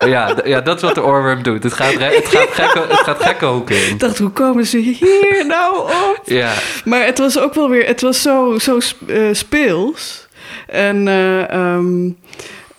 Ja, 0.09 0.37
ja, 0.45 0.61
dat 0.61 0.77
is 0.77 0.83
wat 0.83 0.95
de 0.95 1.03
oorworm 1.05 1.43
doet. 1.43 1.63
Het 1.63 1.73
gaat, 1.73 1.93
het 1.93 2.29
gaat, 2.29 2.49
gekke, 2.49 2.79
het 2.89 3.01
gaat 3.01 3.23
gekke 3.23 3.47
hoeken 3.47 3.77
in. 3.87 3.93
Ik 3.93 4.01
dacht, 4.01 4.19
hoe 4.19 4.31
komen 4.31 4.67
ze 4.67 4.79
hier 4.79 5.45
nou 5.47 5.77
op? 5.79 6.21
Ja, 6.25 6.53
Maar 6.85 7.05
het 7.05 7.19
was 7.19 7.39
ook 7.39 7.55
wel 7.55 7.69
weer, 7.71 7.87
het 7.87 8.01
was 8.01 8.23
zo, 8.23 8.59
zo 8.59 8.79
eh, 9.07 9.23
speels. 9.33 10.27
En, 10.67 11.09
eh, 11.09 11.51
ehm, 11.51 12.09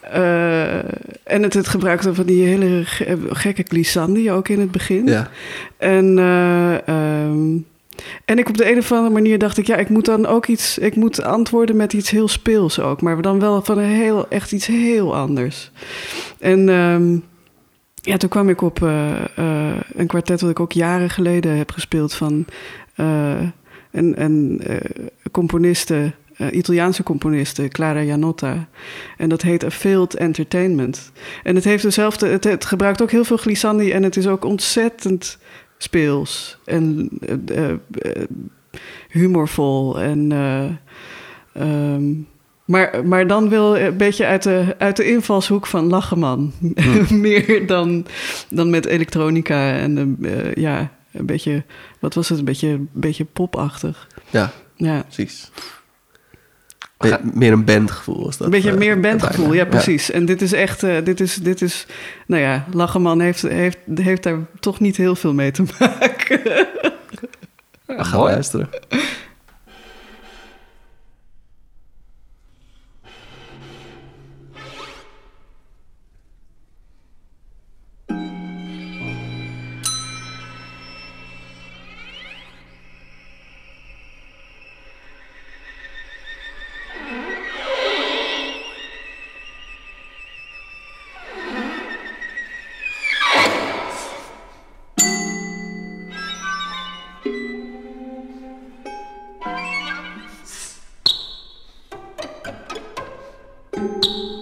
eh, 0.02 0.74
en 1.24 1.44
het, 1.44 1.54
het 1.54 1.68
gebruikte 1.68 2.14
van 2.14 2.26
die 2.26 2.48
hele 2.48 2.82
ge- 2.86 3.18
gekke 3.30 3.64
glissandi 3.68 4.32
ook 4.32 4.48
in 4.50 4.60
het 4.60 4.72
begin. 4.72 5.08
Ja. 5.08 5.30
En, 5.78 6.20
eh, 6.20 6.88
ehm, 6.88 7.58
en 8.26 8.38
ik 8.38 8.50
op 8.50 8.58
de 8.58 8.72
een 8.72 8.78
of 8.78 8.92
andere 8.92 9.14
manier 9.14 9.38
dacht 9.40 9.58
ik, 9.58 9.68
ja, 9.68 9.76
ik 9.76 9.90
moet 9.90 10.06
dan 10.06 10.26
ook 10.26 10.48
iets, 10.48 10.78
ik 10.78 10.96
moet 10.96 11.24
antwoorden 11.24 11.76
met 11.76 11.94
iets 11.94 12.10
heel 12.10 12.28
speels 12.28 12.80
ook, 12.80 13.02
maar 13.02 13.22
dan 13.22 13.40
wel 13.40 13.62
van 13.62 13.78
een 13.78 13.90
heel, 13.90 14.28
echt 14.30 14.52
iets 14.52 14.66
heel 14.66 15.16
anders. 15.16 15.72
En 16.40 16.70
ehm, 16.70 17.18
ja, 18.06 18.18
toen 18.18 18.30
kwam 18.30 18.50
ik 18.50 18.62
op 18.62 18.84
eh, 18.84 19.16
eh, 19.36 19.80
een 19.96 20.08
kwartet 20.08 20.42
wat 20.42 20.50
ik 20.50 20.60
ook 20.60 20.72
jaren 20.72 21.10
geleden 21.10 21.58
heb 21.58 21.72
gespeeld 21.72 22.14
van 22.14 22.46
eh, 22.96 23.42
een, 23.92 24.22
een 24.22 24.62
componiste 25.32 26.14
Italiaanse 26.52 27.04
componiste, 27.04 27.68
Clara 27.68 28.02
Janotta. 28.02 28.68
En 29.18 29.30
dat 29.30 29.42
heet 29.42 29.64
A 29.64 29.70
Failed 29.70 30.16
Entertainment. 30.16 31.12
En 31.44 31.56
het 31.56 31.64
heeft 31.64 31.84
dezelfde, 31.84 32.28
het, 32.28 32.44
het 32.44 32.66
gebruikt 32.66 33.02
ook 33.02 33.12
heel 33.12 33.24
veel 33.24 33.38
glissandi 33.38 33.92
en 33.92 34.04
het 34.04 34.18
is 34.18 34.28
ook 34.28 34.46
ontzettend 34.46 35.38
speels 35.90 36.58
en 36.66 37.10
eh, 37.46 37.70
eh, 37.72 37.78
humorvol. 39.10 40.00
En, 40.00 40.32
eh, 40.32 40.66
ehm, 41.64 42.12
maar, 42.66 43.06
maar 43.06 43.28
dan 43.28 43.50
wil 43.50 43.78
een 43.78 43.98
beetje 43.98 44.26
uit 44.26 44.44
de, 44.44 44.76
uit 44.78 44.96
de 44.96 45.06
invalshoek 45.10 45.68
van 45.68 45.88
Lacheman. 45.88 46.52
Meer 47.10 47.68
dan, 47.68 48.06
dan 48.50 48.70
met 48.70 48.86
elektronica 48.86 49.74
en 49.74 50.18
eh, 50.22 50.54
ja, 50.54 50.92
een 51.12 51.26
beetje, 51.26 51.64
wat 52.00 52.14
was 52.14 52.30
het, 52.30 52.40
een 52.40 52.46
beetje, 52.46 52.68
een 52.68 52.90
beetje 52.92 53.26
popachtig. 53.26 54.08
Ja, 54.30 54.52
Ja. 54.76 55.02
precies. 55.02 55.52
Me- 56.98 57.20
meer 57.34 57.52
een 57.52 57.66
bandgevoel 57.66 58.24
was 58.24 58.38
dat. 58.38 58.46
Een 58.48 58.52
beetje 58.54 58.72
eh, 58.72 58.78
meer 58.78 59.00
bandgevoel, 59.00 59.54
ja 59.54 59.66
precies. 59.66 60.12
En 60.12 60.26
dit 60.26 60.42
is 60.42 60.54
echt, 60.54 60.84
eh, 60.84 60.96
dit 61.04 61.20
is, 61.20 61.36
dit 61.36 61.62
is, 61.62 61.86
nou 62.28 62.42
ja, 62.42 62.66
Lacheman 62.74 63.20
heeft, 63.20 63.42
heeft, 63.42 63.78
heeft 63.96 64.24
daar 64.24 64.38
toch 64.60 64.80
niet 64.80 64.98
heel 64.98 65.16
veel 65.16 65.34
mee 65.34 65.52
te 65.52 65.64
maken. 65.80 66.42
We 67.86 68.04
gaan 68.04 68.20
luisteren. 68.22 68.70
you. 103.86 104.35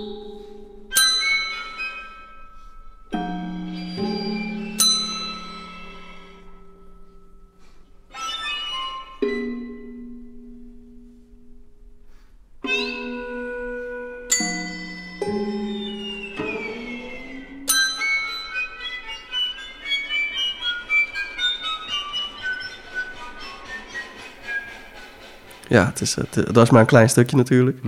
Ja, 25.74 25.86
het 25.86 26.02
is, 26.02 26.16
het, 26.16 26.34
dat 26.34 26.56
was 26.56 26.70
maar 26.70 26.80
een 26.82 26.86
klein 26.88 27.10
stukje 27.10 27.36
natuurlijk. 27.38 27.78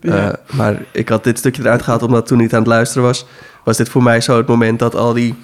Ja. 0.00 0.30
Eh, 0.30 0.56
maar 0.56 0.82
ik 0.92 1.08
had 1.08 1.24
dit 1.24 1.38
stukje 1.38 1.62
eruit 1.62 1.82
gehaald 1.82 2.02
omdat 2.02 2.26
toen 2.26 2.40
ik 2.40 2.52
aan 2.52 2.58
het 2.58 2.68
luisteren 2.68 3.02
was... 3.02 3.26
was 3.64 3.76
dit 3.76 3.88
voor 3.88 4.02
mij 4.02 4.20
zo 4.20 4.36
het 4.36 4.46
moment 4.46 4.78
dat 4.78 4.94
al 4.94 5.12
die 5.12 5.34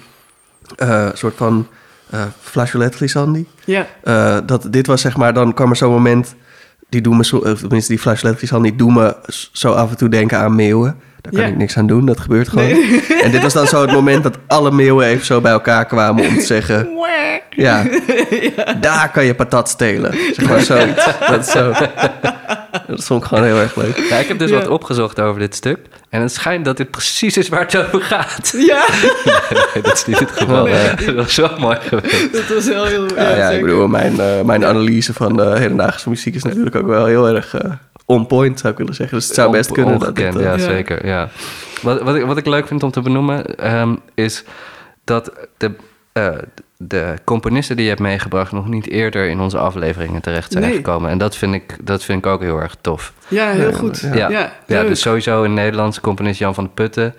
eh, 0.75 1.07
soort 1.13 1.35
van 1.35 1.67
eh 2.09 2.21
flageolet 2.41 2.95
glissandi... 2.95 3.47
ja, 3.65 3.87
eh, 4.03 4.37
dat 4.45 4.67
dit 4.69 4.87
was 4.87 5.01
zeg 5.01 5.17
maar, 5.17 5.33
dan 5.33 5.53
kwam 5.53 5.69
er 5.69 5.75
zo'n 5.75 5.91
moment... 5.91 6.35
die 6.89 7.01
doen 7.01 7.17
me, 7.17 7.25
zo, 7.25 7.37
of 7.37 7.59
tenminste 7.59 7.91
die 7.91 8.01
flageolet 8.01 8.37
glissandi 8.37 8.75
doen 8.75 8.93
me 8.93 9.15
zo 9.51 9.71
af 9.71 9.89
en 9.89 9.97
toe 9.97 10.09
denken 10.09 10.37
aan 10.39 10.55
meeuwen. 10.55 10.95
Daar 11.21 11.31
kan 11.31 11.41
Ja. 11.41 11.47
ik 11.47 11.57
niks 11.57 11.77
aan 11.77 11.87
doen, 11.87 12.05
dat 12.05 12.19
gebeurt 12.19 12.49
gewoon. 12.49 12.67
Nee. 12.67 13.01
En 13.23 13.31
dit 13.31 13.41
was 13.41 13.53
dan 13.53 13.67
zo 13.67 13.81
het 13.81 13.91
moment 13.91 14.23
dat 14.23 14.37
alle 14.47 14.71
meeuwen 14.71 15.05
even 15.05 15.25
zo 15.25 15.41
bij 15.41 15.51
elkaar 15.51 15.85
kwamen 15.85 16.27
om 16.27 16.35
te 16.35 16.45
zeggen... 16.45 16.87
Ja, 17.55 17.83
daar 18.79 19.11
kan 19.11 19.25
je 19.25 19.35
patat 19.35 19.69
stelen. 19.69 20.13
Zeg 20.33 20.49
maar 20.49 20.61
zoiets. 20.61 21.05
Dat, 21.29 21.45
is 21.45 21.51
zo, 21.51 21.71
dat 22.87 23.03
vond 23.03 23.21
ik 23.21 23.27
gewoon 23.27 23.43
heel 23.43 23.57
erg 23.59 23.75
leuk. 23.75 23.97
Ja, 24.09 24.15
ik 24.17 24.27
heb 24.27 24.39
dus 24.39 24.49
Ja. 24.49 24.55
wat 24.57 24.67
opgezocht 24.67 25.19
over 25.19 25.39
dit 25.39 25.55
stuk. 25.55 25.79
En 26.09 26.21
het 26.21 26.33
schijnt 26.33 26.65
dat 26.65 26.77
dit 26.77 26.91
precies 26.91 27.37
is 27.37 27.49
waar 27.49 27.59
het 27.61 27.77
over 27.77 28.01
gaat. 28.01 28.53
ja, 28.71 28.85
Nee, 29.73 29.83
dat 29.83 29.93
is 29.93 30.05
niet 30.05 30.19
het 30.19 30.31
geval. 30.31 30.65
Nee. 30.65 30.95
Dat 31.05 31.15
was 31.15 31.35
wel 31.35 31.51
mooi 31.59 31.77
geweest. 31.81 32.33
dat 32.33 32.47
was 32.47 32.65
heel, 32.65 32.85
heel 32.85 33.15
Ja, 33.15 33.35
ja, 33.35 33.49
ik 33.49 33.61
bedoel, 33.61 33.87
mijn, 33.87 34.19
eh, 34.19 34.41
mijn 34.41 34.65
analyse 34.65 35.13
van 35.13 35.35
de 35.37 35.57
hedendaagse 35.57 36.09
muziek 36.09 36.35
is 36.35 36.43
natuurlijk 36.43 36.75
ook 36.75 36.87
wel 36.87 37.05
heel 37.05 37.27
erg 37.27 37.53
eh, 37.55 37.71
on 38.05 38.27
point, 38.27 38.59
zou 38.59 38.71
ik 38.71 38.77
willen 38.79 38.93
zeggen. 38.95 39.17
Dus 39.17 39.25
het 39.27 39.35
zou 39.35 39.51
best 39.51 39.71
kunnen. 39.71 39.99
dat 39.99 40.07
het, 40.07 40.19
eh, 40.35 40.41
ja, 40.41 40.51
Ja. 40.51 40.57
zeker. 40.57 41.05
Ja. 41.05 41.29
Wat, 41.81 42.01
wat, 42.01 42.15
ik, 42.15 42.25
wat 42.25 42.37
ik 42.37 42.45
leuk 42.45 42.67
vind 42.67 42.83
om 42.83 42.91
te 42.91 43.01
benoemen, 43.01 43.55
ehm, 43.57 43.95
is 44.15 44.43
dat 45.03 45.31
de, 45.57 45.71
eh, 46.13 46.27
de 46.77 47.13
componisten 47.23 47.75
die 47.75 47.83
je 47.85 47.89
hebt 47.91 48.01
meegebracht 48.01 48.51
nog 48.51 48.67
niet 48.67 48.89
eerder 48.89 49.29
in 49.29 49.39
onze 49.39 49.57
afleveringen 49.57 50.21
terecht 50.21 50.51
zijn 50.51 50.63
Nee. 50.63 50.75
gekomen. 50.75 51.09
En 51.09 51.17
dat 51.17 51.35
vind, 51.35 51.53
ik, 51.53 51.75
dat 51.81 52.03
vind 52.03 52.25
ik 52.25 52.31
ook 52.31 52.41
heel 52.41 52.59
erg 52.61 52.75
tof. 52.81 53.13
Ja, 53.27 53.49
heel 53.49 53.69
Ja, 53.69 53.75
goed. 53.77 53.99
ja. 54.13 54.29
Ja, 54.29 54.51
Ja, 54.65 54.83
dus 54.83 55.01
sowieso 55.01 55.43
een 55.43 55.53
Nederlandse 55.53 56.01
componist 56.01 56.39
Jan 56.39 56.53
van 56.53 56.63
de 56.63 56.69
Putten. 56.73 57.13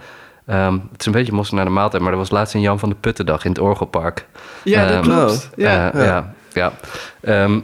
Ehm, 0.47 0.73
het 0.93 1.01
is 1.01 1.07
een 1.07 1.13
beetje 1.13 1.33
mossen 1.33 1.57
naar 1.57 1.65
de 1.65 1.71
maaltijd, 1.71 2.03
maar 2.03 2.13
er 2.13 2.19
was 2.19 2.31
laatst 2.31 2.55
een 2.55 2.61
Jan 2.61 2.79
van 2.79 2.89
de 2.89 2.95
Puttendag 3.01 3.45
in 3.45 3.51
het 3.51 3.61
Orgelpark. 3.61 4.27
ja, 4.63 4.87
dat 4.87 4.93
Ehm, 4.95 5.03
klopt. 5.03 5.51
Ja. 5.57 5.93
Eh, 5.93 6.05
ja, 6.05 6.33
ja. 6.53 6.73
Ehm, 7.21 7.61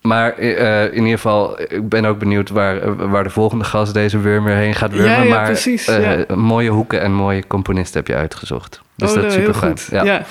maar 0.00 0.38
eh, 0.38 0.84
in 0.84 1.02
ieder 1.02 1.10
geval, 1.10 1.60
ik 1.60 1.88
ben 1.88 2.04
ook 2.04 2.18
benieuwd 2.18 2.50
waar, 2.50 3.08
waar 3.08 3.24
de 3.24 3.30
volgende 3.30 3.64
gast 3.64 3.94
deze 3.94 4.22
worm 4.22 4.44
weer 4.44 4.54
heen 4.54 4.74
gaat 4.74 4.90
wurmen. 4.90 5.10
Ja, 5.10 5.22
ja, 5.22 5.28
maar 5.28 5.44
precies, 5.44 5.88
eh, 5.88 6.18
ja. 6.28 6.36
mooie 6.36 6.70
hoeken 6.70 7.00
en 7.00 7.12
mooie 7.12 7.46
componisten 7.46 7.98
heb 7.98 8.08
je 8.08 8.14
uitgezocht. 8.14 8.80
Dus 9.00 9.10
oh, 9.10 9.14
dat 9.14 9.24
is 9.24 9.34
super 9.34 9.54
goed. 9.54 9.88
Ja. 9.90 10.24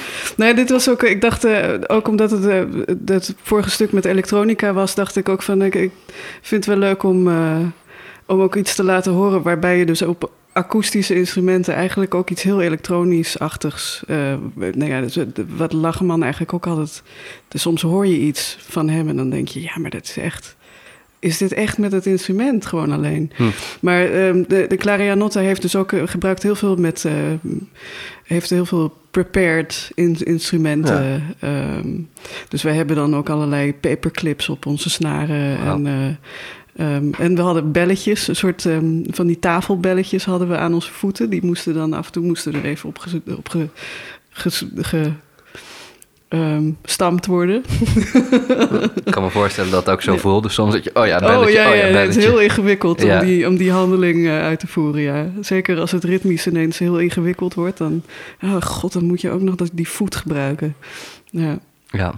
Dit 0.53 0.69
was 0.69 0.89
ook. 0.89 1.03
Ik 1.03 1.21
dacht 1.21 1.43
eh, 1.43 1.73
ook 1.87 2.07
omdat 2.07 2.31
het 2.31 2.45
eh, 2.45 2.61
het 3.05 3.35
vorige 3.41 3.69
stuk 3.69 3.91
met 3.91 4.05
elektronica 4.05 4.73
was, 4.73 4.95
dacht 4.95 5.15
ik 5.15 5.29
ook 5.29 5.41
van 5.41 5.61
ik, 5.61 5.75
ik 5.75 5.91
vind 6.41 6.65
het 6.65 6.75
wel 6.75 6.89
leuk 6.89 7.03
om, 7.03 7.27
eh, 7.27 7.57
om 8.25 8.41
ook 8.41 8.55
iets 8.55 8.75
te 8.75 8.83
laten 8.83 9.11
horen 9.11 9.41
waarbij 9.41 9.77
je 9.77 9.85
dus 9.85 10.01
op 10.01 10.31
akoestische 10.53 11.15
instrumenten 11.15 11.73
eigenlijk 11.73 12.13
ook 12.13 12.29
iets 12.29 12.43
heel 12.43 12.61
elektronisch-achtigs. 12.61 14.03
eh 14.07 14.33
nou 14.55 14.85
ja, 14.85 15.01
dus, 15.01 15.17
eh, 15.17 15.25
wat 15.55 15.73
Lacheman 15.73 16.21
eigenlijk 16.21 16.53
ook 16.53 16.67
altijd. 16.67 17.03
Dus 17.47 17.61
soms 17.61 17.81
hoor 17.81 18.07
je 18.07 18.19
iets 18.19 18.57
van 18.59 18.89
hem 18.89 19.09
en 19.09 19.15
dan 19.15 19.29
denk 19.29 19.47
je, 19.47 19.61
ja, 19.61 19.71
maar 19.77 19.89
dat 19.89 20.03
is 20.03 20.17
echt. 20.17 20.57
Is 21.19 21.37
dit 21.37 21.53
echt 21.53 21.77
met 21.77 21.91
het 21.91 22.05
instrument 22.05 22.65
gewoon 22.65 22.91
alleen? 22.91 23.31
Hm. 23.35 23.43
Maar 23.81 24.05
ehm, 24.05 24.43
de, 24.47 24.65
de 24.67 24.77
Clarianotta 24.77 25.39
heeft 25.39 25.61
dus 25.61 25.75
ook 25.75 25.91
eh, 25.91 26.01
gebruikt 26.05 26.43
heel 26.43 26.55
veel 26.55 26.75
met. 26.75 27.05
heeft 28.23 28.49
heel 28.49 28.65
veel 28.65 28.97
prepared 29.11 29.91
in, 29.95 30.17
instrumenten. 30.23 31.23
Ehm, 31.39 31.87
dus 32.47 32.63
wij 32.63 32.73
hebben 32.73 32.95
dan 32.95 33.15
ook 33.15 33.29
allerlei 33.29 33.73
paperclips 33.73 34.49
op 34.49 34.65
onze 34.65 34.89
snaren. 34.89 35.57
En, 35.59 36.17
ehm, 36.75 37.11
en 37.17 37.35
we 37.35 37.41
hadden 37.41 37.71
belletjes, 37.71 38.27
een 38.27 38.35
soort 38.35 38.65
ehm, 38.65 39.01
van 39.09 39.27
die 39.27 39.39
tafelbelletjes 39.39 40.25
hadden 40.25 40.49
we 40.49 40.57
aan 40.57 40.73
onze 40.73 40.91
voeten. 40.91 41.29
Die 41.29 41.45
moesten 41.45 41.73
dan 41.73 41.93
af 41.93 42.05
en 42.05 42.11
toe 42.11 42.23
moesten 42.23 42.53
er 42.53 42.65
even 42.65 42.89
op, 42.89 42.97
ge, 42.97 43.21
op 43.37 43.49
ge- 43.49 43.67
ges- 44.29 44.65
ge- 44.75 45.11
ehm, 46.27 46.71
stampt 46.83 47.25
worden. 47.25 47.63
Ik 49.05 49.11
kan 49.11 49.23
me 49.23 49.29
voorstellen 49.29 49.71
dat 49.71 49.85
het 49.85 49.93
ook 49.93 50.01
zo 50.01 50.11
Ja. 50.13 50.17
voelde. 50.19 50.49
Soms 50.49 50.73
dat 50.73 50.83
je, 50.83 50.89
oh 50.93 51.05
ja, 51.07 51.15
oh 51.17 51.21
belletje, 51.25 51.53
ja, 51.59 51.69
oh 51.69 51.75
ja, 51.75 51.85
ja, 51.85 51.93
het 51.97 52.09
is 52.09 52.15
belletje. 52.15 52.21
heel 52.21 52.41
ingewikkeld 52.41 53.03
om, 53.03 53.19
die, 53.19 53.47
om 53.47 53.57
die 53.57 53.71
handeling 53.71 54.25
eh, 54.27 54.41
uit 54.41 54.59
te 54.59 54.67
voeren. 54.67 55.01
Ja. 55.01 55.31
Zeker 55.41 55.79
als 55.79 55.91
het 55.91 56.03
ritmisch 56.03 56.47
ineens 56.47 56.77
heel 56.77 56.99
ingewikkeld 56.99 57.53
wordt, 57.53 57.77
dan, 57.77 58.03
oh 58.43 58.61
god, 58.61 58.93
dan 58.93 59.03
moet 59.05 59.21
je 59.21 59.29
ook 59.29 59.41
nog 59.41 59.55
dat, 59.55 59.69
die 59.73 59.87
voet 59.89 60.15
gebruiken. 60.15 60.75
Ja. 61.31 61.59
Ja, 61.91 62.13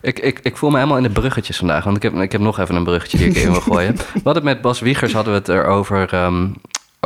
ik, 0.00 0.18
ik, 0.18 0.38
ik 0.42 0.56
voel 0.56 0.70
me 0.70 0.76
helemaal 0.76 0.96
in 0.96 1.02
de 1.02 1.10
bruggetjes 1.10 1.56
vandaag. 1.56 1.84
Want 1.84 1.96
ik 1.96 2.02
heb, 2.02 2.14
ik 2.14 2.32
heb 2.32 2.40
nog 2.40 2.58
even 2.58 2.74
een 2.74 2.84
bruggetje 2.84 3.18
die 3.18 3.26
ik 3.28 3.36
in 3.36 3.50
wil 3.50 3.60
gooien. 3.60 3.96
We 4.14 4.20
hadden 4.24 4.44
met 4.44 4.60
Bas 4.60 4.80
Wiegers 4.80 5.12
hadden 5.12 5.32
we 5.32 5.38
het 5.38 5.48
erover 5.48 6.08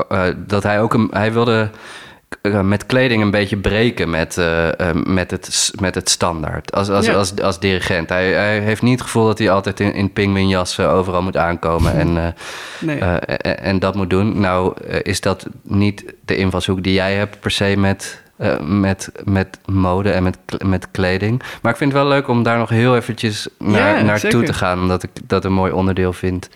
eh, 0.09 0.27
dat 0.37 0.63
hij 0.63 0.81
ook 0.81 0.95
een, 0.95 1.09
hij 1.13 1.33
wilde 1.33 1.71
eh, 2.43 2.61
met 2.61 2.87
kleding 2.87 3.23
een 3.23 3.31
beetje 3.31 3.57
breken 3.57 4.11
met, 4.11 4.39
eh, 4.39 4.69
met, 5.05 5.31
het, 5.31 5.73
met 5.81 5.95
het 5.95 6.11
standaard. 6.11 6.73
Als, 6.73 6.89
als, 6.89 7.07
Ja. 7.07 7.13
als, 7.15 7.41
als 7.41 7.59
dirigent. 7.59 8.09
Hij, 8.09 8.33
hij 8.33 8.61
heeft 8.61 8.83
niet 8.83 8.93
het 8.93 9.03
gevoel 9.03 9.27
dat 9.27 9.39
hij 9.39 9.51
altijd 9.51 9.81
in, 9.81 9.95
in 9.95 10.13
pinguïnjassen 10.13 10.91
overal 10.91 11.23
moet 11.23 11.37
aankomen 11.37 11.95
en, 11.95 12.35
Nee. 12.81 12.99
en, 12.99 13.59
en 13.61 13.79
dat 13.79 13.95
moet 13.95 14.11
doen. 14.11 14.41
Nou, 14.41 14.75
is 15.03 15.21
dat 15.21 15.47
niet 15.63 16.15
de 16.25 16.37
invalshoek 16.37 16.83
die 16.83 16.93
jij 16.95 17.15
hebt 17.15 17.41
per 17.41 17.51
se 17.51 17.75
met, 17.77 18.23
eh, 18.37 18.61
met, 18.61 19.13
met 19.25 19.59
mode 19.67 20.11
en 20.11 20.23
met, 20.23 20.39
met 20.65 20.91
kleding. 20.91 21.43
Maar 21.63 21.73
ik 21.73 21.79
vind 21.79 21.93
het 21.93 22.03
wel 22.03 22.11
leuk 22.11 22.29
om 22.29 22.43
daar 22.43 22.59
nog 22.59 22.69
heel 22.69 22.97
eventjes 22.97 23.49
naar, 23.59 23.97
Ja, 23.99 24.03
naartoe 24.03 24.43
te 24.43 24.53
gaan. 24.53 24.81
Omdat 24.81 25.03
ik 25.03 25.11
dat 25.25 25.45
een 25.45 25.53
mooi 25.53 25.73
onderdeel 25.73 26.13
vind 26.13 26.49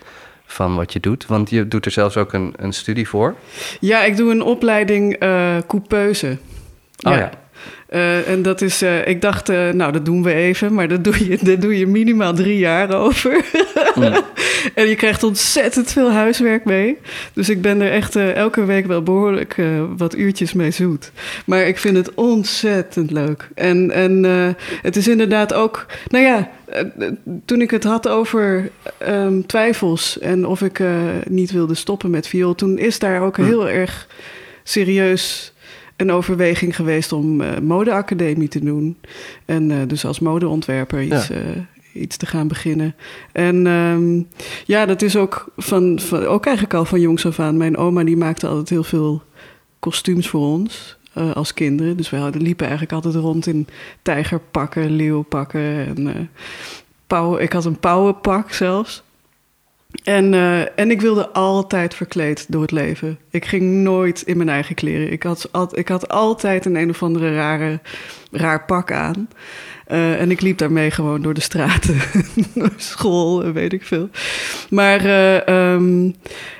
van 0.45 0.75
wat 0.75 0.93
je 0.93 0.99
doet. 0.99 1.25
Want 1.25 1.49
je 1.49 1.67
doet 1.67 1.85
er 1.85 1.91
zelfs 1.91 2.17
ook 2.17 2.33
een, 2.33 2.53
een 2.57 2.73
studie 2.73 3.07
voor. 3.07 3.35
Ja, 3.79 4.03
ik 4.03 4.17
doe 4.17 4.31
een 4.31 4.41
opleiding 4.41 5.13
eh 5.13 5.57
coupeuse. 5.67 6.37
Oh 7.01 7.13
ja. 7.15 7.29
Eh, 7.89 8.27
en 8.27 8.41
dat 8.41 8.61
is, 8.61 8.81
eh, 8.81 9.07
ik 9.07 9.21
dacht, 9.21 9.49
eh, 9.49 9.69
nou, 9.69 9.91
dat 9.91 10.05
doen 10.05 10.23
we 10.23 10.33
even, 10.33 10.73
maar 10.73 10.87
dat 10.87 11.03
doe 11.03 11.29
je, 11.29 11.37
dat 11.51 11.61
doe 11.61 11.77
je 11.77 11.87
minimaal 11.87 12.33
drie 12.33 12.57
jaar 12.57 12.93
over. 12.93 13.45
en 14.75 14.87
je 14.87 14.95
krijgt 14.95 15.23
ontzettend 15.23 15.91
veel 15.91 16.11
huiswerk 16.11 16.65
mee. 16.65 16.97
Dus 17.33 17.49
ik 17.49 17.61
ben 17.61 17.81
er 17.81 17.91
echt 17.91 18.15
elke 18.15 18.65
week 18.65 18.85
wel 18.85 19.03
behoorlijk 19.03 19.57
eh, 19.57 19.65
wat 19.97 20.15
uurtjes 20.15 20.53
mee 20.53 20.71
zoet. 20.71 21.11
Maar 21.45 21.67
ik 21.67 21.77
vind 21.77 21.97
het 21.97 22.13
ontzettend 22.13 23.11
leuk. 23.11 23.49
En, 23.55 23.91
en 23.91 24.23
het 24.81 24.95
is 24.95 25.07
inderdaad 25.07 25.53
ook, 25.53 25.85
nou 26.07 26.25
ja, 26.25 26.49
toen 27.45 27.61
ik 27.61 27.71
het 27.71 27.83
had 27.83 28.07
over 28.07 28.71
ehm, 28.97 29.41
twijfels 29.41 30.19
en 30.19 30.45
of 30.45 30.61
ik 30.61 30.81
niet 31.29 31.51
wilde 31.51 31.75
stoppen 31.75 32.09
met 32.09 32.27
viool, 32.27 32.55
toen 32.55 32.77
is 32.77 32.99
daar 32.99 33.21
ook 33.21 33.37
heel 33.37 33.69
erg 33.69 34.07
serieus 34.63 35.53
een 35.99 36.11
overweging 36.11 36.75
geweest 36.75 37.11
om 37.11 37.41
eh, 37.41 37.59
modeacademie 37.59 38.47
te 38.47 38.59
doen. 38.63 38.97
En 39.45 39.71
eh, 39.71 39.77
dus 39.87 40.05
als 40.05 40.19
modeontwerper 40.19 41.01
iets, 41.01 41.27
Ja. 41.27 41.33
eh, 41.35 41.41
iets 42.01 42.17
te 42.17 42.25
gaan 42.25 42.47
beginnen. 42.47 42.95
En 43.31 43.67
ehm, 43.67 44.21
ja, 44.65 44.85
dat 44.85 45.01
is 45.01 45.15
ook, 45.15 45.51
van, 45.57 45.99
van, 45.99 46.25
ook 46.25 46.45
eigenlijk 46.45 46.75
al 46.75 46.85
van 46.85 46.99
jongs 47.01 47.25
af 47.25 47.39
aan. 47.39 47.57
Mijn 47.57 47.77
oma 47.77 48.03
die 48.03 48.17
maakte 48.17 48.47
altijd 48.47 48.69
heel 48.69 48.83
veel 48.83 49.21
kostuums 49.79 50.29
voor 50.29 50.41
ons. 50.41 50.97
als 51.33 51.53
kinderen. 51.53 51.97
Dus 51.97 52.09
we 52.09 52.17
hadden, 52.17 52.41
liepen 52.41 52.67
eigenlijk 52.67 52.95
altijd 52.95 53.15
rond 53.23 53.47
in 53.47 53.67
tijgerpakken, 54.01 54.91
leeuwpakken. 54.95 55.61
En, 55.61 56.07
eh, 56.15 56.21
pauw, 57.07 57.37
ik 57.37 57.53
had 57.53 57.65
een 57.65 57.79
pauwenpak 57.79 58.51
zelfs. 58.51 59.03
En, 60.03 60.33
eh, 60.33 60.79
en 60.79 60.91
ik 60.91 61.01
wilde 61.01 61.29
altijd 61.29 61.95
verkleed 61.95 62.45
door 62.49 62.61
het 62.61 62.71
leven. 62.71 63.19
Ik 63.29 63.45
ging 63.45 63.63
nooit 63.63 64.21
in 64.21 64.37
mijn 64.37 64.49
eigen 64.49 64.75
kleren. 64.75 65.11
Ik 65.11 65.23
had, 65.23 65.49
ik 65.71 65.87
had 65.87 66.09
altijd 66.09 66.65
een 66.65 66.75
een 66.75 66.89
of 66.89 67.03
andere 67.03 67.33
rare, 67.33 67.79
raar 68.31 68.65
pak 68.65 68.91
aan. 68.91 69.29
Eh, 69.85 70.21
en 70.21 70.31
ik 70.31 70.41
liep 70.41 70.57
daarmee 70.57 70.91
gewoon 70.91 71.21
door 71.21 71.33
de 71.33 71.41
straten, 71.41 71.95
school, 72.77 73.51
weet 73.51 73.73
ik 73.73 73.83
veel. 73.83 74.09
Maar 74.69 75.05
eh, 75.05 75.47
ehm, 75.47 76.11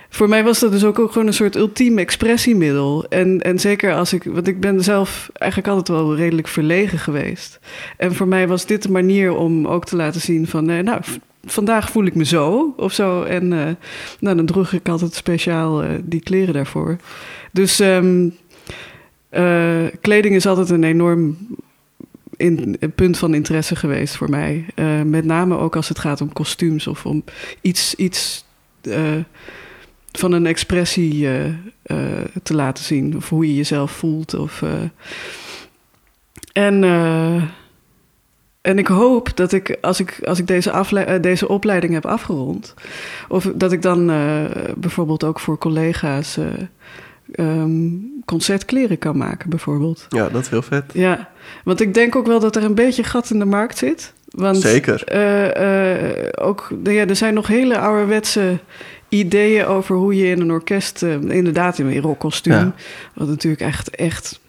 voor 0.09 0.29
mij 0.29 0.43
was 0.43 0.59
dat 0.59 0.71
dus 0.71 0.83
ook, 0.83 0.99
ook 0.99 1.11
gewoon 1.11 1.27
een 1.27 1.33
soort 1.33 1.55
ultiem 1.55 1.97
expressiemiddel. 1.97 3.05
En, 3.09 3.41
en 3.41 3.59
zeker 3.59 3.93
als 3.93 4.13
ik, 4.13 4.23
want 4.23 4.47
ik 4.47 4.59
ben 4.59 4.83
zelf 4.83 5.29
eigenlijk 5.33 5.71
altijd 5.71 5.97
wel 5.97 6.15
redelijk 6.15 6.47
verlegen 6.47 6.99
geweest. 6.99 7.59
En 7.97 8.15
voor 8.15 8.27
mij 8.27 8.47
was 8.47 8.65
dit 8.65 8.83
de 8.83 8.91
manier 8.91 9.35
om 9.35 9.67
ook 9.67 9.85
te 9.85 9.95
laten 9.95 10.21
zien 10.21 10.47
van, 10.47 10.65
nou, 10.65 11.01
vandaag 11.45 11.91
voel 11.91 12.05
ik 12.05 12.15
me 12.15 12.25
zo 12.25 12.73
of 12.77 12.93
zo. 12.93 13.23
En 13.23 13.53
eh, 13.53 13.75
nou, 14.19 14.35
dan 14.35 14.45
droeg 14.45 14.73
ik 14.73 14.89
altijd 14.89 15.13
speciaal 15.13 15.83
eh, 15.83 15.89
die 16.03 16.21
kleren 16.21 16.53
daarvoor. 16.53 16.97
Dus 17.51 17.79
eh, 17.79 18.03
kleding 20.01 20.35
is 20.35 20.45
altijd 20.45 20.69
een 20.69 20.83
enorm 20.83 21.37
in, 22.37 22.79
punt 22.95 23.17
van 23.17 23.33
interesse 23.33 23.75
geweest 23.75 24.15
voor 24.15 24.29
mij. 24.29 24.65
Met 25.05 25.25
name 25.25 25.57
ook 25.57 25.75
als 25.75 25.89
het 25.89 25.99
gaat 25.99 26.21
om 26.21 26.33
kostuums 26.33 26.87
of 26.87 27.05
om 27.05 27.23
iets, 27.61 27.95
iets 27.95 28.45
van 30.11 30.31
een 30.31 30.45
expressie 30.45 31.27
te 32.43 32.55
laten 32.55 32.83
zien. 32.83 33.15
Of 33.15 33.29
hoe 33.29 33.47
je 33.47 33.55
jezelf 33.55 33.91
voelt. 33.91 34.33
Of, 34.33 34.63
en, 36.53 36.83
en 38.61 38.77
ik 38.77 38.87
hoop 38.87 39.37
dat 39.37 39.51
ik, 39.51 39.77
als 39.81 39.99
ik, 39.99 40.19
als 40.23 40.39
ik 40.39 40.47
deze, 40.47 40.71
afle- 40.71 40.99
eh, 41.03 41.21
deze 41.21 41.47
opleiding 41.47 41.93
heb 41.93 42.05
afgerond, 42.05 42.73
of 43.27 43.51
dat 43.55 43.71
ik 43.71 43.81
dan 43.81 44.09
eh, 44.09 44.43
bijvoorbeeld 44.75 45.23
ook 45.23 45.39
voor 45.39 45.57
collega's 45.57 46.37
eh, 46.37 46.45
ehm, 47.31 47.87
concertkleren 48.25 48.97
kan 48.97 49.17
maken, 49.17 49.49
bijvoorbeeld. 49.49 50.05
Ja, 50.09 50.29
dat 50.29 50.41
is 50.41 50.49
heel 50.49 50.61
vet. 50.61 50.83
Ja, 50.93 51.29
want 51.63 51.81
ik 51.81 51.93
denk 51.93 52.15
ook 52.15 52.27
wel 52.27 52.39
dat 52.39 52.55
er 52.55 52.63
een 52.63 52.75
beetje 52.75 53.03
gat 53.03 53.29
in 53.29 53.39
de 53.39 53.45
markt 53.45 53.77
zit. 53.77 54.13
Want, 54.29 54.57
Zeker. 54.61 55.03
ook, 56.41 56.69
nou 56.83 56.95
ja, 56.95 57.05
er 57.07 57.15
zijn 57.15 57.33
nog 57.33 57.47
hele 57.47 57.77
ouderwetse 57.79 58.59
ideeën 59.09 59.65
over 59.65 59.95
hoe 59.95 60.15
je 60.15 60.25
in 60.27 60.41
een 60.41 60.51
orkest, 60.51 61.01
inderdaad 61.27 61.79
in 61.79 61.85
een 61.85 62.01
rockkostuum, 62.01 62.53
Ja. 62.53 62.73
wat 63.13 63.27
natuurlijk 63.27 63.61
echt, 63.61 63.89
echt, 63.89 64.39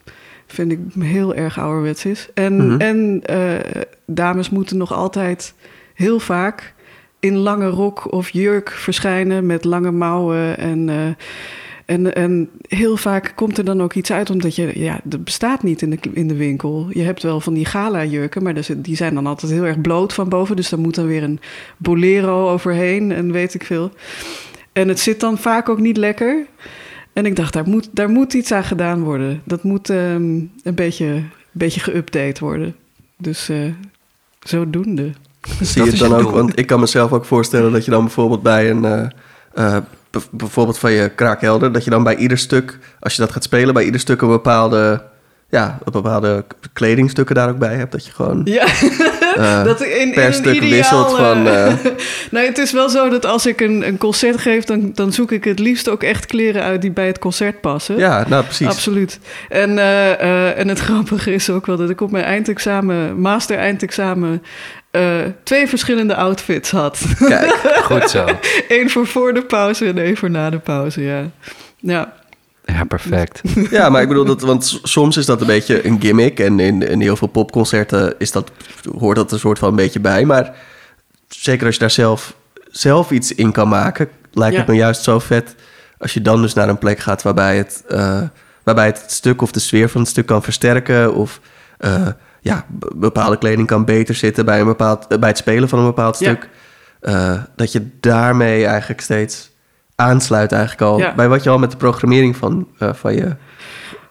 vind 0.53 0.73
ik 0.73 0.79
heel 0.99 1.35
erg 1.35 1.59
ouderwets 1.59 2.05
is. 2.05 2.29
En, 2.35 2.57
Mhm. 2.67 2.81
en 2.81 3.21
eh, 3.25 3.83
dames 4.07 4.51
moeten 4.51 4.77
nog 4.77 4.93
altijd 4.93 5.55
heel 5.95 6.21
vaak 6.21 6.75
in 7.21 7.37
lange 7.37 7.69
rok 7.69 8.13
of 8.13 8.31
jurk 8.31 8.71
verschijnen 8.71 9.47
met 9.47 9.65
lange 9.65 9.91
mouwen 9.91 10.59
en... 10.59 10.89
eh, 10.89 10.97
en, 11.85 12.15
en 12.15 12.51
heel 12.69 12.97
vaak 12.97 13.33
komt 13.35 13.59
er 13.59 13.65
dan 13.65 13.83
ook 13.83 13.95
iets 13.95 14.13
uit, 14.13 14.31
omdat 14.31 14.57
je, 14.57 14.81
ja, 14.81 15.01
dat 15.05 15.25
bestaat 15.25 15.63
niet 15.63 15.83
in 15.83 15.91
de, 15.91 15.99
in 16.13 16.29
de 16.29 16.37
winkel. 16.37 16.87
Je 16.91 17.03
hebt 17.03 17.23
wel 17.23 17.41
van 17.41 17.55
die 17.55 17.65
gala-jurken, 17.65 18.43
maar 18.43 18.55
die 18.77 18.97
zijn 18.97 19.15
dan 19.15 19.27
altijd 19.27 19.53
heel 19.53 19.65
erg 19.65 19.81
bloot 19.81 20.13
van 20.13 20.29
boven. 20.29 20.57
Dus 20.57 20.69
daar 20.69 20.81
moet 20.81 20.95
dan 20.95 21.07
weer 21.07 21.23
een 21.23 21.41
bolero 21.77 22.51
overheen 22.51 23.13
en 23.13 23.33
weet 23.33 23.55
ik 23.55 23.65
veel. 23.65 23.91
En 24.73 24.89
het 24.89 25.01
zit 25.01 25.21
dan 25.21 25.39
vaak 25.39 25.69
ook 25.69 25.79
niet 25.81 25.97
lekker. 25.97 26.47
En 27.21 27.27
ik 27.27 27.37
dacht, 27.37 27.53
daar 27.53 27.69
moet, 27.69 27.89
daar 27.93 28.09
moet 28.09 28.33
iets 28.33 28.53
aan 28.53 28.65
gedaan 28.65 29.03
worden. 29.03 29.43
Dat 29.45 29.63
moet 29.63 29.91
ehm, 29.91 30.23
een 30.63 30.75
beetje, 30.75 31.05
een 31.05 31.31
beetje 31.53 31.81
geüpdate 31.81 32.39
worden. 32.39 32.77
Dus 33.17 33.49
eh, 33.49 33.59
zodoende. 34.43 35.11
Zie 35.61 35.85
je 35.85 35.91
het 35.91 35.99
dan 35.99 36.15
ook? 36.15 36.31
Want 36.31 36.59
ik 36.59 36.67
kan 36.67 36.81
mezelf 36.81 37.13
ook 37.13 37.25
voorstellen 37.25 37.73
dat 37.73 37.85
je 37.85 37.91
dan 37.91 38.05
bijvoorbeeld 38.05 38.43
bij 38.43 38.71
een... 38.71 38.85
eh, 38.85 39.07
eh, 39.55 39.83
bijvoorbeeld 40.31 40.79
van 40.79 40.93
je 40.93 41.09
kraakhelder... 41.09 41.73
dat 41.73 41.85
je 41.85 41.91
dan 41.91 42.03
bij 42.03 42.17
ieder 42.17 42.39
stuk, 42.39 42.79
als 43.01 43.15
je 43.15 43.21
dat 43.23 43.33
gaat 43.33 43.45
spelen... 43.45 43.75
bij 43.75 43.85
ieder 43.85 44.01
stuk 44.01 44.21
een 44.21 44.29
bepaalde... 44.29 45.03
Ja, 45.51 45.79
een 45.85 45.93
bepaalde 45.93 46.45
kledingstukken 46.73 47.35
daar 47.35 47.49
ook 47.49 47.59
bij 47.59 47.75
hebt. 47.75 47.93
Dat 47.93 48.07
je 48.07 48.13
gewoon 48.13 48.41
Ja, 48.45 48.67
dat 49.65 49.81
in, 49.83 50.01
in 50.01 50.13
per 50.13 50.27
een 50.27 50.33
stuk 50.33 50.55
ideaal, 50.55 50.71
wisselt 50.71 51.17
van... 51.17 51.47
eh, 51.47 51.67
eh, 51.67 51.77
nou, 52.31 52.47
het 52.47 52.59
is 52.59 52.73
wel 52.73 52.89
zo 52.89 53.09
dat 53.09 53.27
als 53.27 53.47
ik 53.47 53.61
een, 53.61 53.87
een 53.87 53.99
concert 53.99 54.39
geef, 54.39 54.65
dan, 54.65 54.91
dan 54.95 55.13
zoek 55.13 55.33
ik 55.33 55.45
het 55.45 55.59
liefst 55.59 55.89
ook 55.89 56.03
echt 56.03 56.27
kleren 56.27 56.63
uit 56.63 56.81
die 56.81 56.91
bij 56.91 57.07
het 57.07 57.19
concert 57.19 57.61
passen. 57.61 57.99
ja, 57.99 58.25
nou 58.29 58.45
precies. 58.45 58.67
Absoluut. 58.67 59.19
En, 59.49 59.79
eh, 59.79 60.13
eh, 60.13 60.59
en 60.59 60.69
het 60.69 60.79
grappige 60.89 61.33
is 61.33 61.51
ook 61.51 61.67
wel 61.67 61.77
dat 61.77 61.91
ik 61.91 62.01
op 62.01 62.11
mijn 62.11 62.25
eindexamen, 62.25 63.21
master 63.21 63.59
eindexamen, 63.59 64.43
eh, 64.91 65.19
twee 65.43 65.67
verschillende 65.69 66.15
outfits 66.15 66.71
had. 66.71 67.05
Kijk, 67.19 67.53
Goed 67.83 68.11
zo. 68.11 68.27
Eén 68.69 68.91
voor 68.91 69.07
voor 69.07 69.35
de 69.35 69.43
pauze 69.43 69.87
en 69.87 69.99
één 69.99 70.17
voor 70.17 70.31
na 70.31 70.51
de 70.51 70.59
pauze, 70.59 71.03
ja. 71.03 71.23
Ja, 71.77 72.13
Ja, 72.73 72.85
perfect. 72.85 73.41
ja, 73.71 73.89
maar 73.89 74.03
ik 74.03 74.09
bedoel, 74.09 74.25
dat, 74.25 74.41
want 74.41 74.81
soms 74.83 75.17
is 75.17 75.27
dat 75.27 75.41
een 75.41 75.47
beetje 75.47 75.87
een 75.87 76.01
gimmick. 76.01 76.41
En 76.41 76.61
in, 76.61 76.83
in 76.89 77.01
heel 77.01 77.17
veel 77.17 77.29
popconcerten 77.29 78.15
is 78.19 78.33
dat, 78.33 78.51
hoort 78.99 79.17
dat 79.17 79.33
er 79.33 79.39
soort 79.39 79.59
van 79.59 79.69
een 79.69 79.77
beetje 79.77 80.01
bij. 80.01 80.25
Maar 80.25 80.55
zeker 81.29 81.67
als 81.67 81.75
je 81.75 81.81
daar 81.81 81.91
zelf, 81.91 82.35
zelf 82.71 83.11
iets 83.11 83.35
in 83.35 83.53
kan 83.53 83.69
maken, 83.69 84.09
lijkt 84.33 84.57
het 84.57 84.67
me 84.67 84.75
juist 84.75 85.03
zo 85.03 85.19
vet. 85.19 85.55
Als 85.99 86.15
je 86.15 86.23
dan 86.23 86.43
dus 86.43 86.55
naar 86.55 86.69
een 86.69 86.79
plek 86.79 86.99
gaat 86.99 87.23
waarbij 87.23 87.57
het, 87.57 87.83
eh, 87.89 88.23
waarbij 88.63 88.87
het, 88.87 89.03
het 89.03 89.13
stuk 89.13 89.43
of 89.43 89.51
de 89.53 89.61
sfeer 89.61 89.89
van 89.89 90.01
het 90.01 90.11
stuk 90.11 90.27
kan 90.27 90.43
versterken. 90.43 91.15
Of 91.15 91.41
eh, 91.79 92.07
ja, 92.41 92.67
bepaalde 92.95 93.39
kleding 93.39 93.67
kan 93.67 93.85
beter 93.85 94.15
zitten 94.15 94.45
bij, 94.45 94.61
een 94.61 94.67
bepaald, 94.67 95.07
eh, 95.07 95.19
bij 95.19 95.29
het 95.29 95.39
spelen 95.39 95.69
van 95.69 95.79
een 95.79 95.85
bepaald 95.85 96.19
Ja. 96.19 96.27
stuk. 96.31 96.49
Eh, 97.01 97.43
dat 97.57 97.73
je 97.73 97.89
daarmee 98.01 98.67
eigenlijk 98.67 99.01
steeds 99.01 99.50
aansluit 100.01 100.53
eigenlijk 100.53 100.83
al 100.83 100.99
Ja. 100.99 101.15
bij 101.15 101.29
wat 101.29 101.43
je 101.43 101.51
al 101.51 101.59
met 101.59 101.71
de 101.71 101.77
programmering 101.77 102.37
van, 102.37 102.67
eh, 102.79 102.95
van, 102.95 103.15
je, 103.15 103.37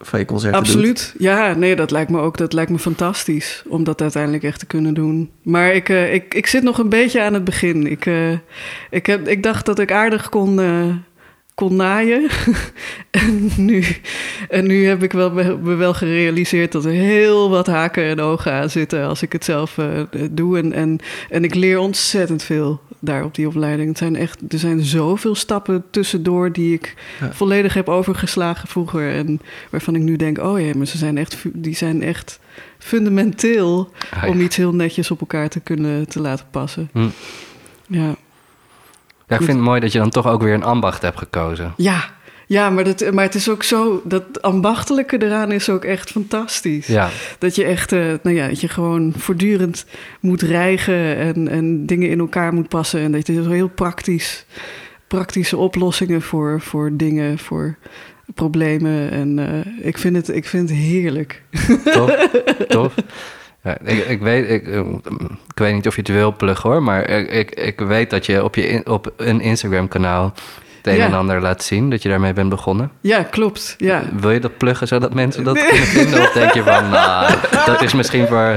van 0.00 0.18
je 0.18 0.24
concerten 0.24 0.58
doet. 0.58 0.68
absoluut. 0.68 1.14
Ja, 1.18 1.54
nee, 1.54 1.76
dat 1.76 1.90
lijkt 1.90 2.10
me 2.10 2.20
ook 2.20 2.36
dat 2.36 2.52
lijkt 2.52 2.70
me 2.70 2.78
fantastisch 2.78 3.62
om 3.68 3.84
dat 3.84 4.00
uiteindelijk 4.00 4.42
echt 4.42 4.58
te 4.58 4.66
kunnen 4.66 4.94
doen. 4.94 5.30
Maar 5.42 5.74
ik, 5.74 5.88
eh, 5.88 6.14
ik, 6.14 6.34
ik 6.34 6.46
zit 6.46 6.62
nog 6.62 6.78
een 6.78 6.88
beetje 6.88 7.22
aan 7.22 7.34
het 7.34 7.44
begin. 7.44 7.86
Ik, 7.86 8.06
eh, 8.06 8.32
ik, 8.90 9.06
heb, 9.06 9.28
ik 9.28 9.42
dacht 9.42 9.66
dat 9.66 9.78
ik 9.78 9.92
aardig 9.92 10.28
kon, 10.28 10.60
kon 11.54 11.76
naaien. 11.76 12.28
en, 13.10 13.50
nu, 13.56 13.84
en 14.48 14.66
nu 14.66 14.86
heb 14.86 15.02
ik 15.02 15.12
wel, 15.12 15.30
me 15.62 15.74
wel 15.74 15.94
gerealiseerd 15.94 16.72
dat 16.72 16.84
er 16.84 16.90
heel 16.90 17.50
wat 17.50 17.66
haken 17.66 18.04
en 18.04 18.20
ogen 18.20 18.52
aan 18.52 18.70
zitten 18.70 19.06
als 19.06 19.22
ik 19.22 19.32
het 19.32 19.44
zelf 19.44 19.78
doe. 20.30 20.58
En, 20.58 20.72
en, 20.72 20.98
en 21.30 21.44
ik 21.44 21.54
leer 21.54 21.78
ontzettend 21.78 22.42
veel 22.42 22.80
daar 23.00 23.24
op 23.24 23.34
die 23.34 23.46
opleiding. 23.48 23.88
Het 23.88 23.98
zijn 23.98 24.16
echt, 24.16 24.40
er 24.52 24.58
zijn 24.58 24.80
zoveel 24.84 25.34
stappen 25.34 25.84
tussendoor 25.90 26.52
die 26.52 26.72
ik 26.74 26.94
Ja. 27.20 27.32
volledig 27.32 27.74
heb 27.74 27.88
overgeslagen 27.88 28.68
vroeger. 28.68 29.14
En 29.14 29.40
waarvan 29.70 29.94
ik 29.94 30.02
nu 30.02 30.16
denk, 30.16 30.38
oh 30.38 30.60
ja, 30.60 30.72
maar 30.76 30.86
ze 30.86 30.98
zijn 30.98 31.18
echt, 31.18 31.36
die 31.52 31.74
zijn 31.76 32.02
echt 32.02 32.40
fundamenteel 32.78 33.92
Ah, 34.14 34.22
ja. 34.22 34.28
om 34.28 34.40
iets 34.40 34.56
heel 34.56 34.74
netjes 34.74 35.10
op 35.10 35.20
elkaar 35.20 35.48
te 35.48 35.60
kunnen 35.60 36.08
te 36.08 36.20
laten 36.20 36.46
passen. 36.50 36.88
Hm. 36.92 37.08
Ja. 37.86 38.14
Ja, 39.26 39.36
ik 39.36 39.42
vind 39.44 39.56
het 39.58 39.66
mooi 39.66 39.80
dat 39.80 39.92
je 39.92 39.98
dan 39.98 40.10
toch 40.10 40.26
ook 40.26 40.42
weer 40.42 40.54
een 40.54 40.62
ambacht 40.64 41.02
hebt 41.02 41.18
gekozen. 41.18 41.74
Ja, 41.76 42.04
ja 42.50 42.70
maar, 42.70 42.84
dat, 42.84 43.12
maar 43.12 43.24
het 43.24 43.34
is 43.34 43.48
ook 43.48 43.62
zo, 43.62 44.02
dat 44.04 44.42
ambachtelijke 44.42 45.22
eraan 45.24 45.52
is 45.52 45.68
ook 45.70 45.84
echt 45.84 46.10
fantastisch. 46.10 46.86
Ja, 46.86 47.08
Dat 47.38 47.54
je 47.54 47.64
echt, 47.64 47.92
eh, 47.92 48.04
nou 48.22 48.36
ja, 48.36 48.48
dat 48.48 48.60
je 48.60 48.68
gewoon 48.68 49.12
voortdurend 49.16 49.84
moet 50.20 50.42
rijgen 50.42 51.16
en, 51.16 51.48
en 51.48 51.86
dingen 51.86 52.08
in 52.10 52.18
elkaar 52.18 52.52
moet 52.52 52.68
passen. 52.68 53.00
En 53.00 53.12
dat 53.12 53.26
je 53.26 53.48
heel 53.48 53.68
praktisch, 53.68 54.46
praktische 55.06 55.56
oplossingen 55.56 56.22
voor, 56.22 56.60
voor 56.60 56.90
dingen, 56.92 57.38
voor 57.38 57.76
problemen. 58.34 59.10
En 59.10 59.38
eh, 59.38 59.86
ik, 59.86 59.98
vind 59.98 60.16
het, 60.16 60.28
ik 60.28 60.44
vind 60.44 60.68
het 60.68 60.78
heerlijk. 60.78 61.42
Tof, 61.84 62.28
tof. 62.68 62.94
Ja, 63.62 63.78
ik, 63.84 64.06
ik, 64.06 64.20
weet, 64.20 64.50
ik, 64.50 64.68
eh, 64.68 64.78
ik 65.48 65.58
weet 65.58 65.74
niet 65.74 65.86
of 65.86 65.94
je 65.94 66.00
het 66.00 66.10
wil 66.10 66.36
pluggen 66.36 66.70
hoor, 66.70 66.82
maar 66.82 67.08
ik, 67.08 67.30
ik, 67.30 67.50
ik 67.50 67.78
weet 67.80 68.10
dat 68.10 68.26
je 68.26 68.44
op, 68.44 68.54
je 68.54 68.66
in- 68.68 68.86
op 68.86 69.12
een 69.16 69.40
Instagram-kanaal 69.40 70.32
het 70.82 70.92
een 70.92 70.96
Ja. 70.96 71.06
en 71.06 71.14
ander 71.14 71.40
laat 71.40 71.62
zien, 71.64 71.90
dat 71.90 72.02
je 72.02 72.08
daarmee 72.08 72.32
bent 72.32 72.48
begonnen. 72.48 72.90
Ja, 73.00 73.22
klopt. 73.22 73.74
Ja. 73.78 74.02
Wil 74.20 74.30
je 74.30 74.40
dat 74.40 74.56
pluggen 74.56 74.86
zodat 74.86 75.14
mensen 75.14 75.44
dat 75.44 75.58
kunnen 75.66 75.86
vinden? 75.86 76.20
Of 76.22 76.32
denk 76.32 76.52
je 76.52 76.62
van, 76.62 76.88
nou, 76.90 77.34
dat 77.66 77.82
is 77.82 77.94
misschien 77.94 78.26
voor 78.26 78.56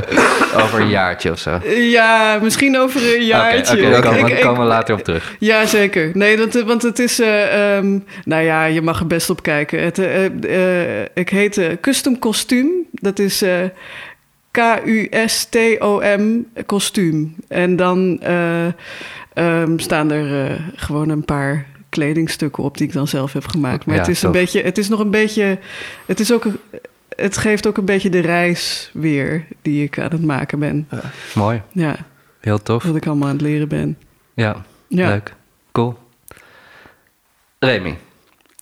over 0.61 0.79
een 0.81 0.89
jaartje 0.89 1.31
of 1.31 1.39
zo? 1.39 1.59
Ja, 1.79 2.39
misschien 2.41 2.77
over 2.79 3.15
een 3.15 3.25
jaartje. 3.25 3.73
oké, 3.77 3.89
daar 3.89 3.97
Ik- 3.97 4.01
komen, 4.11 4.25
we- 4.35 4.39
komen 4.41 4.61
we 4.61 4.67
later 4.67 4.95
op 4.95 5.03
terug. 5.03 5.35
Ja, 5.39 5.65
zeker. 5.65 6.11
Nee, 6.13 6.37
want, 6.37 6.53
want 6.53 6.81
het 6.81 6.99
is... 6.99 7.19
eh, 7.19 7.75
ehm, 7.77 7.99
nou 8.23 8.43
ja, 8.43 8.65
je 8.65 8.81
mag 8.81 8.99
er 8.99 9.07
best 9.07 9.29
op 9.29 9.41
kijken. 9.43 9.83
Het, 9.83 9.99
eh, 9.99 10.25
eh, 11.01 11.05
ik 11.13 11.29
heet 11.29 11.57
eh, 11.57 11.67
Custom 11.81 12.19
Kostuum. 12.19 12.69
Dat 12.91 13.19
is 13.19 13.41
eh, 13.41 13.51
K-U-S-T-O-M 14.51 16.45
kostuum. 16.65 17.35
En 17.47 17.75
dan 17.75 18.19
eh, 18.21 18.65
ehm, 19.33 19.77
staan 19.77 20.11
er 20.11 20.45
eh, 20.45 20.51
gewoon 20.75 21.09
een 21.09 21.25
paar 21.25 21.65
kledingstukken 21.93 22.63
op 22.63 22.77
die 22.77 22.87
ik 22.87 22.93
dan 22.93 23.07
zelf 23.07 23.33
heb 23.33 23.45
gemaakt. 23.47 23.85
Maar 23.85 23.95
Ja, 23.95 24.01
het 24.01 24.09
is 24.09 24.21
een 24.21 24.31
beetje... 24.31 24.61
Het 24.61 24.77
is 24.77 24.89
nog 24.89 24.99
een 24.99 25.11
beetje... 25.11 25.59
Het 26.05 26.19
is 26.19 26.33
ook... 26.33 26.45
Het 27.15 27.37
geeft 27.37 27.67
ook 27.67 27.77
een 27.77 27.85
beetje 27.85 28.09
de 28.09 28.19
reis 28.19 28.89
weer 28.93 29.45
die 29.61 29.83
ik 29.83 29.99
aan 29.99 30.11
het 30.11 30.21
maken 30.25 30.59
ben. 30.59 30.87
Mooi, 31.35 31.61
Ja, 31.71 31.95
heel 32.39 32.61
tof. 32.61 32.83
wat 32.83 32.95
ik 32.95 33.05
allemaal 33.07 33.27
aan 33.27 33.33
het 33.33 33.41
leren 33.41 33.67
ben. 33.67 33.97
Ja, 34.33 34.55
Ja. 34.87 35.07
leuk. 35.09 35.33
Cool. 35.71 35.97
Remy, 37.59 37.97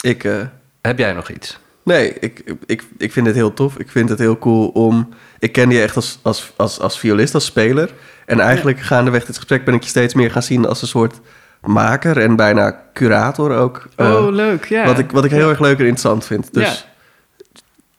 Ik, 0.01 0.23
eh, 0.23 0.41
heb 0.81 0.97
jij 0.97 1.13
nog 1.13 1.29
iets? 1.29 1.59
nee, 1.83 2.13
ik, 2.19 2.55
ik, 2.65 2.83
ik 2.97 3.11
vind 3.11 3.25
het 3.27 3.35
heel 3.35 3.53
tof. 3.53 3.77
Ik 3.77 3.89
vind 3.89 4.09
het 4.09 4.19
heel 4.19 4.37
cool 4.37 4.67
om... 4.67 5.09
Ik 5.39 5.51
ken 5.51 5.69
je 5.69 5.81
echt 5.81 5.95
als, 5.95 6.19
als, 6.21 6.51
als, 6.55 6.79
als 6.79 6.99
violist, 6.99 7.33
als 7.33 7.45
speler. 7.45 7.93
En 8.25 8.39
eigenlijk 8.39 8.79
gaandeweg 8.79 9.25
dit 9.25 9.35
gesprek 9.35 9.65
ben 9.65 9.73
ik 9.73 9.83
je 9.83 9.89
steeds 9.89 10.13
meer 10.13 10.31
gaan 10.31 10.43
zien 10.43 10.65
als 10.65 10.81
een 10.81 10.87
soort 10.87 11.19
maker 11.61 12.17
en 12.17 12.35
bijna 12.35 12.81
curator 12.93 13.55
ook. 13.55 13.87
Eh, 13.95 14.13
oh, 14.15 14.31
leuk. 14.33 14.65
Ja. 14.65 14.85
wat, 14.85 14.99
ik, 14.99 15.11
wat 15.11 15.25
ik 15.25 15.31
heel 15.31 15.43
Ja. 15.45 15.49
erg 15.49 15.59
leuk 15.59 15.73
en 15.79 15.85
interessant 15.85 16.25
vind. 16.25 16.53
Dus 16.53 16.87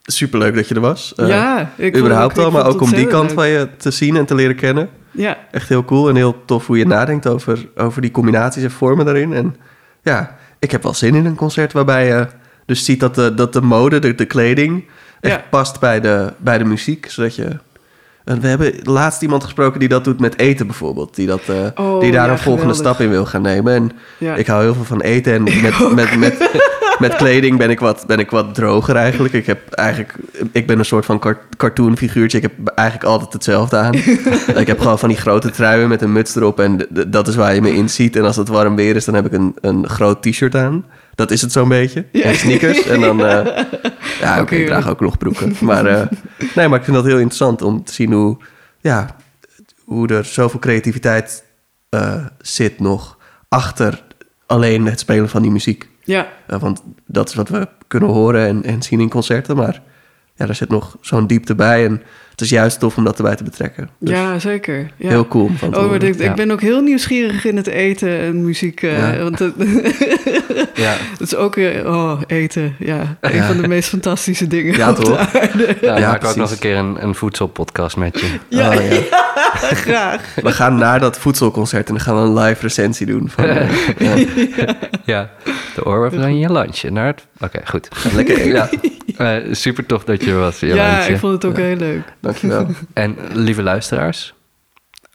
superleuk 0.05 0.55
dat 0.55 0.67
je 0.67 0.75
er 0.75 0.81
was. 0.81 1.13
Eh, 1.15 1.27
ja, 1.27 1.69
ik 1.75 1.97
überhaupt 1.97 2.33
ook- 2.37 2.39
al, 2.43 2.47
ik 2.47 2.53
maar 2.53 2.65
ook 2.67 2.81
om 2.81 2.89
die 2.91 3.07
kant 3.07 3.31
van 3.31 3.47
je 3.47 3.67
te 3.77 3.91
zien 3.91 4.15
en 4.15 4.25
te 4.25 4.35
leren 4.35 4.55
kennen. 4.55 4.89
Ja, 5.11 5.37
Echt 5.51 5.69
heel 5.69 5.85
cool 5.85 6.09
en 6.09 6.15
heel 6.15 6.45
tof 6.45 6.67
hoe 6.67 6.77
je 6.77 6.85
nadenkt 6.85 7.27
over, 7.27 7.67
over 7.75 8.01
die 8.01 8.11
combinaties 8.11 8.63
en 8.63 8.71
vormen 8.71 9.05
daarin. 9.05 9.33
En 9.33 9.55
ja, 10.01 10.35
ik 10.59 10.71
heb 10.71 10.83
wel 10.83 10.93
zin 10.93 11.15
in 11.15 11.25
een 11.25 11.35
concert 11.35 11.73
waarbij 11.73 12.07
je 12.07 12.27
dus 12.65 12.85
ziet 12.85 12.99
dat 12.99 13.15
de, 13.15 13.33
dat 13.33 13.53
de 13.53 13.61
mode, 13.61 13.99
de, 13.99 14.15
de 14.15 14.25
kleding, 14.25 14.85
echt 15.21 15.33
Ja. 15.35 15.43
past 15.49 15.79
bij 15.79 15.99
de, 15.99 16.33
bij 16.37 16.57
de 16.57 16.63
muziek. 16.63 17.05
Zodat 17.09 17.35
je... 17.35 17.47
En 18.23 18.39
we 18.41 18.47
hebben 18.47 18.73
laatst 18.83 19.21
iemand 19.21 19.43
gesproken 19.43 19.79
die 19.79 19.89
dat 19.89 20.03
doet 20.03 20.19
met 20.19 20.39
eten 20.39 20.67
bijvoorbeeld. 20.67 21.15
Die, 21.15 21.27
dat, 21.27 21.41
eh, 21.47 21.55
Oh, 21.85 21.99
die 21.99 22.11
daar 22.11 22.25
ja, 22.25 22.31
een 22.31 22.37
volgende 22.37 22.73
geweldig. 22.73 22.93
stap 22.95 22.99
in 23.05 23.09
wil 23.09 23.25
gaan 23.25 23.41
nemen. 23.41 23.73
En 23.73 23.91
ja. 24.17 24.35
ik 24.35 24.47
hou 24.47 24.63
heel 24.63 24.73
veel 24.73 24.83
van 24.83 25.01
eten. 25.01 25.33
En 25.33 25.43
met, 25.43 25.93
met, 25.95 26.17
met, 26.17 26.61
met 26.99 27.15
kleding 27.15 27.57
ben 27.57 27.69
ik, 27.69 27.79
wat, 27.79 28.03
ben 28.07 28.19
ik 28.19 28.29
wat 28.29 28.55
droger 28.55 28.95
eigenlijk. 28.95 29.33
Ik, 29.33 29.45
heb 29.45 29.71
eigenlijk, 29.71 30.15
ik 30.51 30.67
ben 30.67 30.79
een 30.79 30.85
soort 30.85 31.05
van 31.05 31.19
car- 31.19 31.41
cartoonfiguurtje. 31.57 32.37
Ik 32.37 32.43
heb 32.43 32.67
eigenlijk 32.67 33.09
altijd 33.09 33.33
hetzelfde 33.33 33.77
aan. 33.77 33.93
ik 34.63 34.67
heb 34.67 34.79
gewoon 34.79 34.99
van 34.99 35.09
die 35.09 35.17
grote 35.17 35.51
truien 35.51 35.89
met 35.89 36.01
een 36.01 36.11
muts 36.11 36.35
erop. 36.35 36.59
En 36.59 36.87
dat 37.07 37.27
is 37.27 37.35
waar 37.35 37.55
je 37.55 37.61
me 37.61 37.73
in 37.75 37.89
ziet. 37.89 38.15
En 38.15 38.23
als 38.23 38.35
het 38.35 38.47
warm 38.47 38.75
weer 38.75 38.95
is, 38.95 39.05
dan 39.05 39.15
heb 39.15 39.25
ik 39.25 39.33
een, 39.33 39.55
een 39.61 39.89
groot 39.89 40.21
t-shirt 40.21 40.55
aan. 40.55 40.85
Dat 41.15 41.31
is 41.31 41.41
het 41.41 41.51
zo'n 41.51 41.69
beetje. 41.69 42.05
Ja. 42.11 42.21
En 42.21 42.35
sneakers. 42.35 42.83
En 42.83 42.99
dan... 42.99 43.25
eh, 43.25 43.63
ja, 44.21 44.41
oké, 44.41 44.55
ik 44.55 44.65
draag 44.65 44.89
ook 44.89 44.99
nog 44.99 45.17
broeken. 45.17 45.55
Maar, 45.61 45.85
eh, 45.85 46.07
nee, 46.55 46.67
maar 46.67 46.79
ik 46.79 46.83
vind 46.83 46.95
dat 46.95 47.05
heel 47.05 47.17
interessant 47.17 47.61
om 47.61 47.83
te 47.83 47.93
zien 47.93 48.11
hoe... 48.11 48.37
Ja, 48.81 49.15
hoe 49.83 50.07
er 50.07 50.25
zoveel 50.25 50.59
creativiteit 50.59 51.43
eh, 51.89 52.25
zit 52.37 52.79
nog 52.79 53.17
achter 53.49 54.03
alleen 54.45 54.85
het 54.85 54.99
spelen 54.99 55.29
van 55.29 55.41
die 55.41 55.51
muziek. 55.51 55.89
ja, 56.03 56.27
want 56.47 56.83
dat 57.05 57.29
is 57.29 57.35
wat 57.35 57.49
we 57.49 57.67
kunnen 57.87 58.09
horen 58.09 58.47
en, 58.47 58.63
en 58.63 58.81
zien 58.81 58.99
in 58.99 59.09
concerten. 59.09 59.55
Maar 59.55 59.81
ja, 60.35 60.47
er 60.47 60.55
zit 60.55 60.69
nog 60.69 60.97
zo'n 61.01 61.27
diepte 61.27 61.55
bij. 61.55 61.85
En 61.85 62.01
het 62.31 62.41
is 62.41 62.49
juist 62.49 62.79
tof 62.79 62.97
om 62.97 63.03
dat 63.03 63.17
erbij 63.17 63.35
te 63.35 63.43
betrekken. 63.43 63.89
Dus 63.99 64.09
ja, 64.17 64.39
zeker. 64.39 64.91
Ja. 64.97 65.09
Heel 65.09 65.27
cool. 65.27 65.49
Van 65.55 65.75
Oh, 65.77 65.93
ik, 65.95 66.01
Ja. 66.19 66.29
ik 66.29 66.35
ben 66.35 66.51
ook 66.51 66.61
heel 66.61 66.81
nieuwsgierig 66.81 67.45
in 67.45 67.57
het 67.57 67.67
eten 67.67 68.19
en 68.19 68.43
muziek. 68.45 68.81
eh, 68.81 68.97
Ja. 69.15 69.23
Want 69.23 69.39
het, 69.39 69.53
Ja, 70.75 70.95
het 71.11 71.19
is 71.21 71.35
ook... 71.35 71.55
eh, 71.55 71.85
oh, 71.85 72.21
eten. 72.27 72.75
Ja, 72.79 73.17
een 73.21 73.35
Ja. 73.35 73.47
van 73.47 73.61
de 73.61 73.67
meest 73.67 73.89
fantastische 73.89 74.47
dingen 74.47 74.75
Ja, 74.75 74.89
op 74.89 74.95
de 74.95 75.01
toch? 75.01 75.17
aarde. 75.35 75.75
ja, 75.81 75.97
Ja, 75.97 76.09
maak 76.09 76.25
ook 76.25 76.35
nog 76.35 76.51
een 76.51 76.59
keer 76.59 76.75
een, 76.77 77.03
een 77.03 77.15
voedselpodcast 77.15 77.97
met 77.97 78.19
je. 78.19 78.27
Ja, 78.49 78.69
Oh, 78.77 78.89
ja. 78.89 79.01
graag. 79.75 80.35
We 80.41 80.51
gaan 80.51 80.75
naar 80.75 80.99
dat 80.99 81.17
voedselconcert 81.19 81.87
en 81.87 81.93
dan 81.93 82.03
gaan 82.03 82.15
we 82.15 82.21
een 82.21 82.45
live 82.45 82.61
recensie 82.61 83.05
doen. 83.05 83.29
Van, 83.29 83.45
ja, 83.45 83.67
Ja, 85.05 85.29
de 85.75 85.85
oorworm 85.85 86.21
van 86.21 86.37
je 86.39 86.49
landje. 86.49 86.91
Naar 86.91 87.05
het... 87.05 87.25
Oké, 87.41 87.59
goed. 87.65 87.87
lekker 88.13 88.37
eten. 88.37 88.51
Ja, 88.51 88.69
eh, 89.17 89.35
super 89.53 89.85
tof 89.85 90.03
dat 90.03 90.23
je 90.23 90.31
er 90.31 90.39
was, 90.39 90.59
je 90.59 90.65
Ja, 90.67 91.01
ik 91.05 91.17
vond 91.17 91.33
het 91.33 91.45
ook 91.45 91.57
heel 91.57 91.75
leuk. 91.75 92.03
Dankjewel. 92.19 92.67
En 92.93 93.17
lieve 93.33 93.63
luisteraars, 93.63 94.33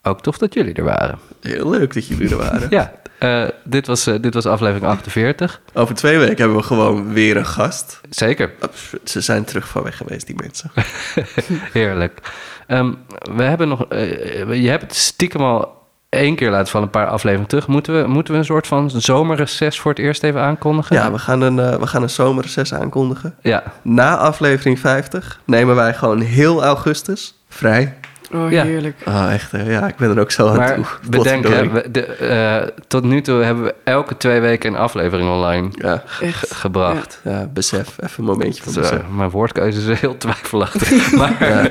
ook 0.03 0.21
tof 0.23 0.39
dat 0.39 0.55
jullie 0.55 0.75
er 0.75 0.85
waren. 0.85 1.19
Heel 1.43 1.71
leuk 1.71 1.95
dat 1.95 2.07
jullie 2.07 2.31
er 2.31 2.37
waren. 2.37 2.67
Ja, 2.79 2.93
eh, 3.19 3.45
dit, 3.65 3.87
was, 3.87 4.07
eh, 4.07 4.15
dit 4.21 4.35
was 4.35 4.47
aflevering 4.47 4.87
48. 4.87 5.61
Over 5.73 5.95
twee 5.95 6.19
weken 6.19 6.37
hebben 6.37 6.57
we 6.57 6.63
gewoon 6.63 7.13
weer 7.13 7.37
een 7.37 7.47
gast. 7.47 8.01
Zeker, 8.11 8.51
Oh, 8.61 8.69
Ze 9.05 9.21
zijn 9.21 9.45
terug 9.45 9.69
van 9.69 9.83
weg 9.83 9.97
geweest, 9.97 10.27
die 10.27 10.37
mensen. 10.37 10.71
heerlijk. 11.73 12.21
Ehm, 12.67 12.93
we 13.37 13.43
hebben 13.43 13.69
nog... 13.69 13.85
eh, 13.89 14.63
je 14.63 14.69
hebt 14.69 14.83
het 14.83 14.95
stiekem 14.95 15.41
al 15.41 15.78
één 16.09 16.37
keer 16.37 16.51
laten 16.51 16.69
vallen, 16.69 16.87
een 16.87 16.93
paar 16.93 17.07
afleveringen 17.07 17.49
terug. 17.49 17.67
Moeten 17.67 18.03
we, 18.03 18.09
moeten 18.09 18.33
we 18.33 18.39
een 18.39 18.45
soort 18.45 18.67
van 18.67 18.91
zomerreces 18.91 19.81
voor 19.81 19.91
het 19.91 20.01
eerst 20.01 20.23
even 20.23 20.41
aankondigen? 20.41 20.97
Ja, 20.97 21.13
we 21.13 21.19
gaan 21.19 21.41
een, 21.41 21.59
eh, 21.59 21.75
we 21.75 21.87
gaan 21.87 22.03
een 22.03 22.11
zomerreces 22.11 22.75
aankondigen. 22.75 23.35
Ja, 23.43 23.63
Na 23.83 24.17
aflevering 24.17 24.79
50 24.79 25.41
nemen 25.45 25.75
wij 25.75 25.95
gewoon 25.95 26.21
heel 26.21 26.65
augustus 26.65 27.35
vrij. 27.49 27.98
Oh, 28.33 28.51
Ja. 28.51 28.65
heerlijk. 28.65 28.97
Oh, 29.07 29.33
echt, 29.33 29.53
hè? 29.53 29.71
ja, 29.71 29.87
ik 29.89 29.97
ben 29.97 30.11
er 30.11 30.21
ook 30.21 30.31
zo 30.31 30.49
aan 30.49 30.57
maar 30.57 30.75
toe. 30.75 30.85
bedenk, 31.11 31.45
hè, 31.45 31.51
Potverdorie. 31.51 31.71
we- 31.83 31.91
de, 31.91 32.03
eh, 32.05 32.69
tot 32.87 33.05
nu 33.05 33.21
toe 33.21 33.43
hebben 33.43 33.65
we 33.65 33.75
elke 33.85 34.17
twee 34.17 34.41
weken 34.41 34.71
een 34.73 34.79
aflevering 34.79 35.31
online 35.31 35.69
Ja, 35.73 36.03
Echt. 36.21 36.55
gebracht. 36.55 37.21
ja, 37.25 37.49
besef. 37.53 37.97
Even 38.01 38.19
een 38.19 38.25
momentje 38.25 38.63
van 38.63 38.73
eh, 38.75 38.79
besef. 38.81 39.01
mijn 39.17 39.31
woordkeuze 39.31 39.91
is 39.93 40.01
heel 40.01 40.17
twijfelachtig. 40.17 41.13
maar 41.17 41.37
Ja. 41.41 41.69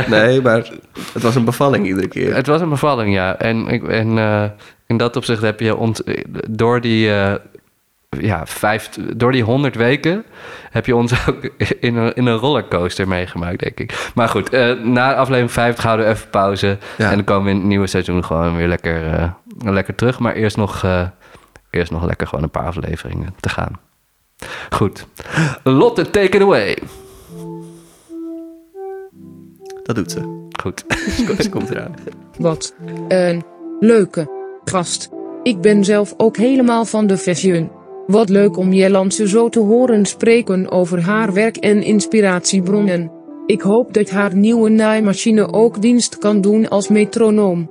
eh, 0.00 0.06
Nee, 0.08 0.42
maar 0.42 0.68
het 1.12 1.22
was 1.22 1.34
een 1.34 1.44
bevalling 1.44 1.86
iedere 1.86 2.08
keer. 2.08 2.34
het 2.34 2.46
was 2.46 2.60
een 2.60 2.68
bevalling, 2.68 3.14
ja. 3.14 3.36
En, 3.38 3.66
ik- 3.68 3.88
en 3.88 4.18
eh, 4.18 4.42
in 4.86 4.96
dat 4.96 5.16
opzicht 5.16 5.42
heb 5.42 5.60
je 5.60 5.76
ont, 5.76 6.02
door 6.50 6.80
die... 6.80 7.10
ja, 8.08 8.46
vijf, 8.46 8.90
door 9.16 9.32
die 9.32 9.42
honderd 9.42 9.74
weken 9.74 10.24
heb 10.70 10.86
je 10.86 10.96
ons 10.96 11.28
ook 11.28 11.44
in 11.80 11.96
een, 11.96 12.14
in 12.14 12.26
een 12.26 12.36
rollercoaster 12.36 13.08
meegemaakt, 13.08 13.58
denk 13.60 13.78
ik. 13.80 14.10
Maar 14.14 14.28
goed, 14.28 14.48
eh, 14.48 14.72
na 14.72 15.14
aflevering 15.14 15.52
50 15.52 15.84
houden 15.84 16.06
we 16.06 16.12
even 16.12 16.30
pauze. 16.30 16.78
Ja. 16.98 17.10
En 17.10 17.14
dan 17.14 17.24
komen 17.24 17.44
we 17.44 17.50
in 17.50 17.56
het 17.56 17.66
nieuwe 17.66 17.86
seizoen 17.86 18.24
gewoon 18.24 18.56
weer 18.56 18.68
lekker, 18.68 19.12
eh, 19.12 19.30
lekker 19.58 19.94
terug. 19.94 20.18
Maar 20.18 20.34
eerst 20.34 20.56
nog, 20.56 20.84
eh, 20.84 21.06
eerst 21.70 21.90
nog 21.90 22.04
lekker 22.04 22.26
gewoon 22.26 22.44
een 22.44 22.50
paar 22.50 22.66
afleveringen 22.66 23.34
te 23.40 23.48
gaan. 23.48 23.72
Goed. 24.70 25.06
Lotte, 25.62 26.10
take 26.10 26.36
it 26.36 26.42
away. 26.42 26.78
Dat 29.82 29.96
doet 29.96 30.10
ze. 30.10 30.46
Goed. 30.62 30.84
Ze 31.42 31.48
komt 31.50 31.70
eraan. 31.70 31.94
Wat 32.38 32.74
een 33.08 33.44
leuke 33.80 34.30
gast. 34.64 35.08
Ik 35.42 35.60
ben 35.60 35.84
zelf 35.84 36.14
ook 36.16 36.36
helemaal 36.36 36.84
van 36.84 37.06
de 37.06 37.18
fashion. 37.18 37.77
Wat 38.08 38.28
leuk 38.28 38.56
om 38.56 38.72
Jellandse 38.72 39.28
zo 39.28 39.48
te 39.48 39.58
horen 39.58 40.06
spreken 40.06 40.70
over 40.70 41.00
haar 41.00 41.32
werk 41.32 41.56
en 41.56 41.82
inspiratiebronnen. 41.82 43.10
Ik 43.46 43.60
hoop 43.60 43.92
dat 43.92 44.10
haar 44.10 44.36
nieuwe 44.36 44.68
naaimachine 44.68 45.52
ook 45.52 45.82
dienst 45.82 46.18
kan 46.18 46.40
doen 46.40 46.68
als 46.68 46.88
metronoom. 46.88 47.70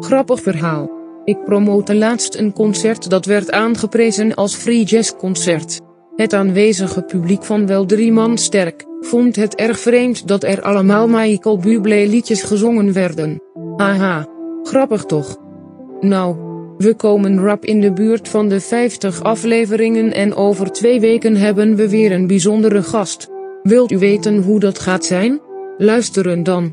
Grappig 0.00 0.40
verhaal. 0.40 0.90
Ik 1.24 1.44
promote 1.44 1.94
laatst 1.94 2.34
een 2.34 2.52
concert 2.52 3.10
dat 3.10 3.24
werd 3.24 3.50
aangeprezen 3.50 4.34
als 4.34 4.54
free 4.54 4.84
jazz 4.84 5.12
concert. 5.16 5.80
Het 6.16 6.32
aanwezige 6.32 7.02
publiek 7.02 7.44
van 7.44 7.66
wel 7.66 7.86
drie 7.86 8.12
man 8.12 8.38
sterk 8.38 8.84
vond 9.00 9.36
het 9.36 9.54
erg 9.54 9.78
vreemd 9.78 10.28
dat 10.28 10.42
er 10.42 10.62
allemaal 10.62 11.08
Michael 11.08 11.58
Bublé 11.58 12.04
liedjes 12.06 12.42
gezongen 12.42 12.92
werden. 12.92 13.42
Aha, 13.76 14.26
grappig 14.62 15.04
toch? 15.04 15.36
Nou, 16.00 16.47
we 16.78 16.94
komen 16.94 17.38
rap 17.38 17.64
in 17.64 17.80
de 17.80 17.92
buurt 17.92 18.28
van 18.28 18.48
de 18.48 18.60
50 18.60 19.22
afleveringen 19.22 20.12
en 20.12 20.34
over 20.34 20.72
twee 20.72 21.00
weken 21.00 21.36
hebben 21.36 21.76
we 21.76 21.88
weer 21.88 22.12
een 22.12 22.26
bijzondere 22.26 22.82
gast. 22.82 23.28
Wilt 23.62 23.90
u 23.90 23.98
weten 23.98 24.42
hoe 24.42 24.60
dat 24.60 24.78
gaat 24.78 25.04
zijn? 25.04 25.40
Luisteren 25.78 26.42
dan. 26.42 26.72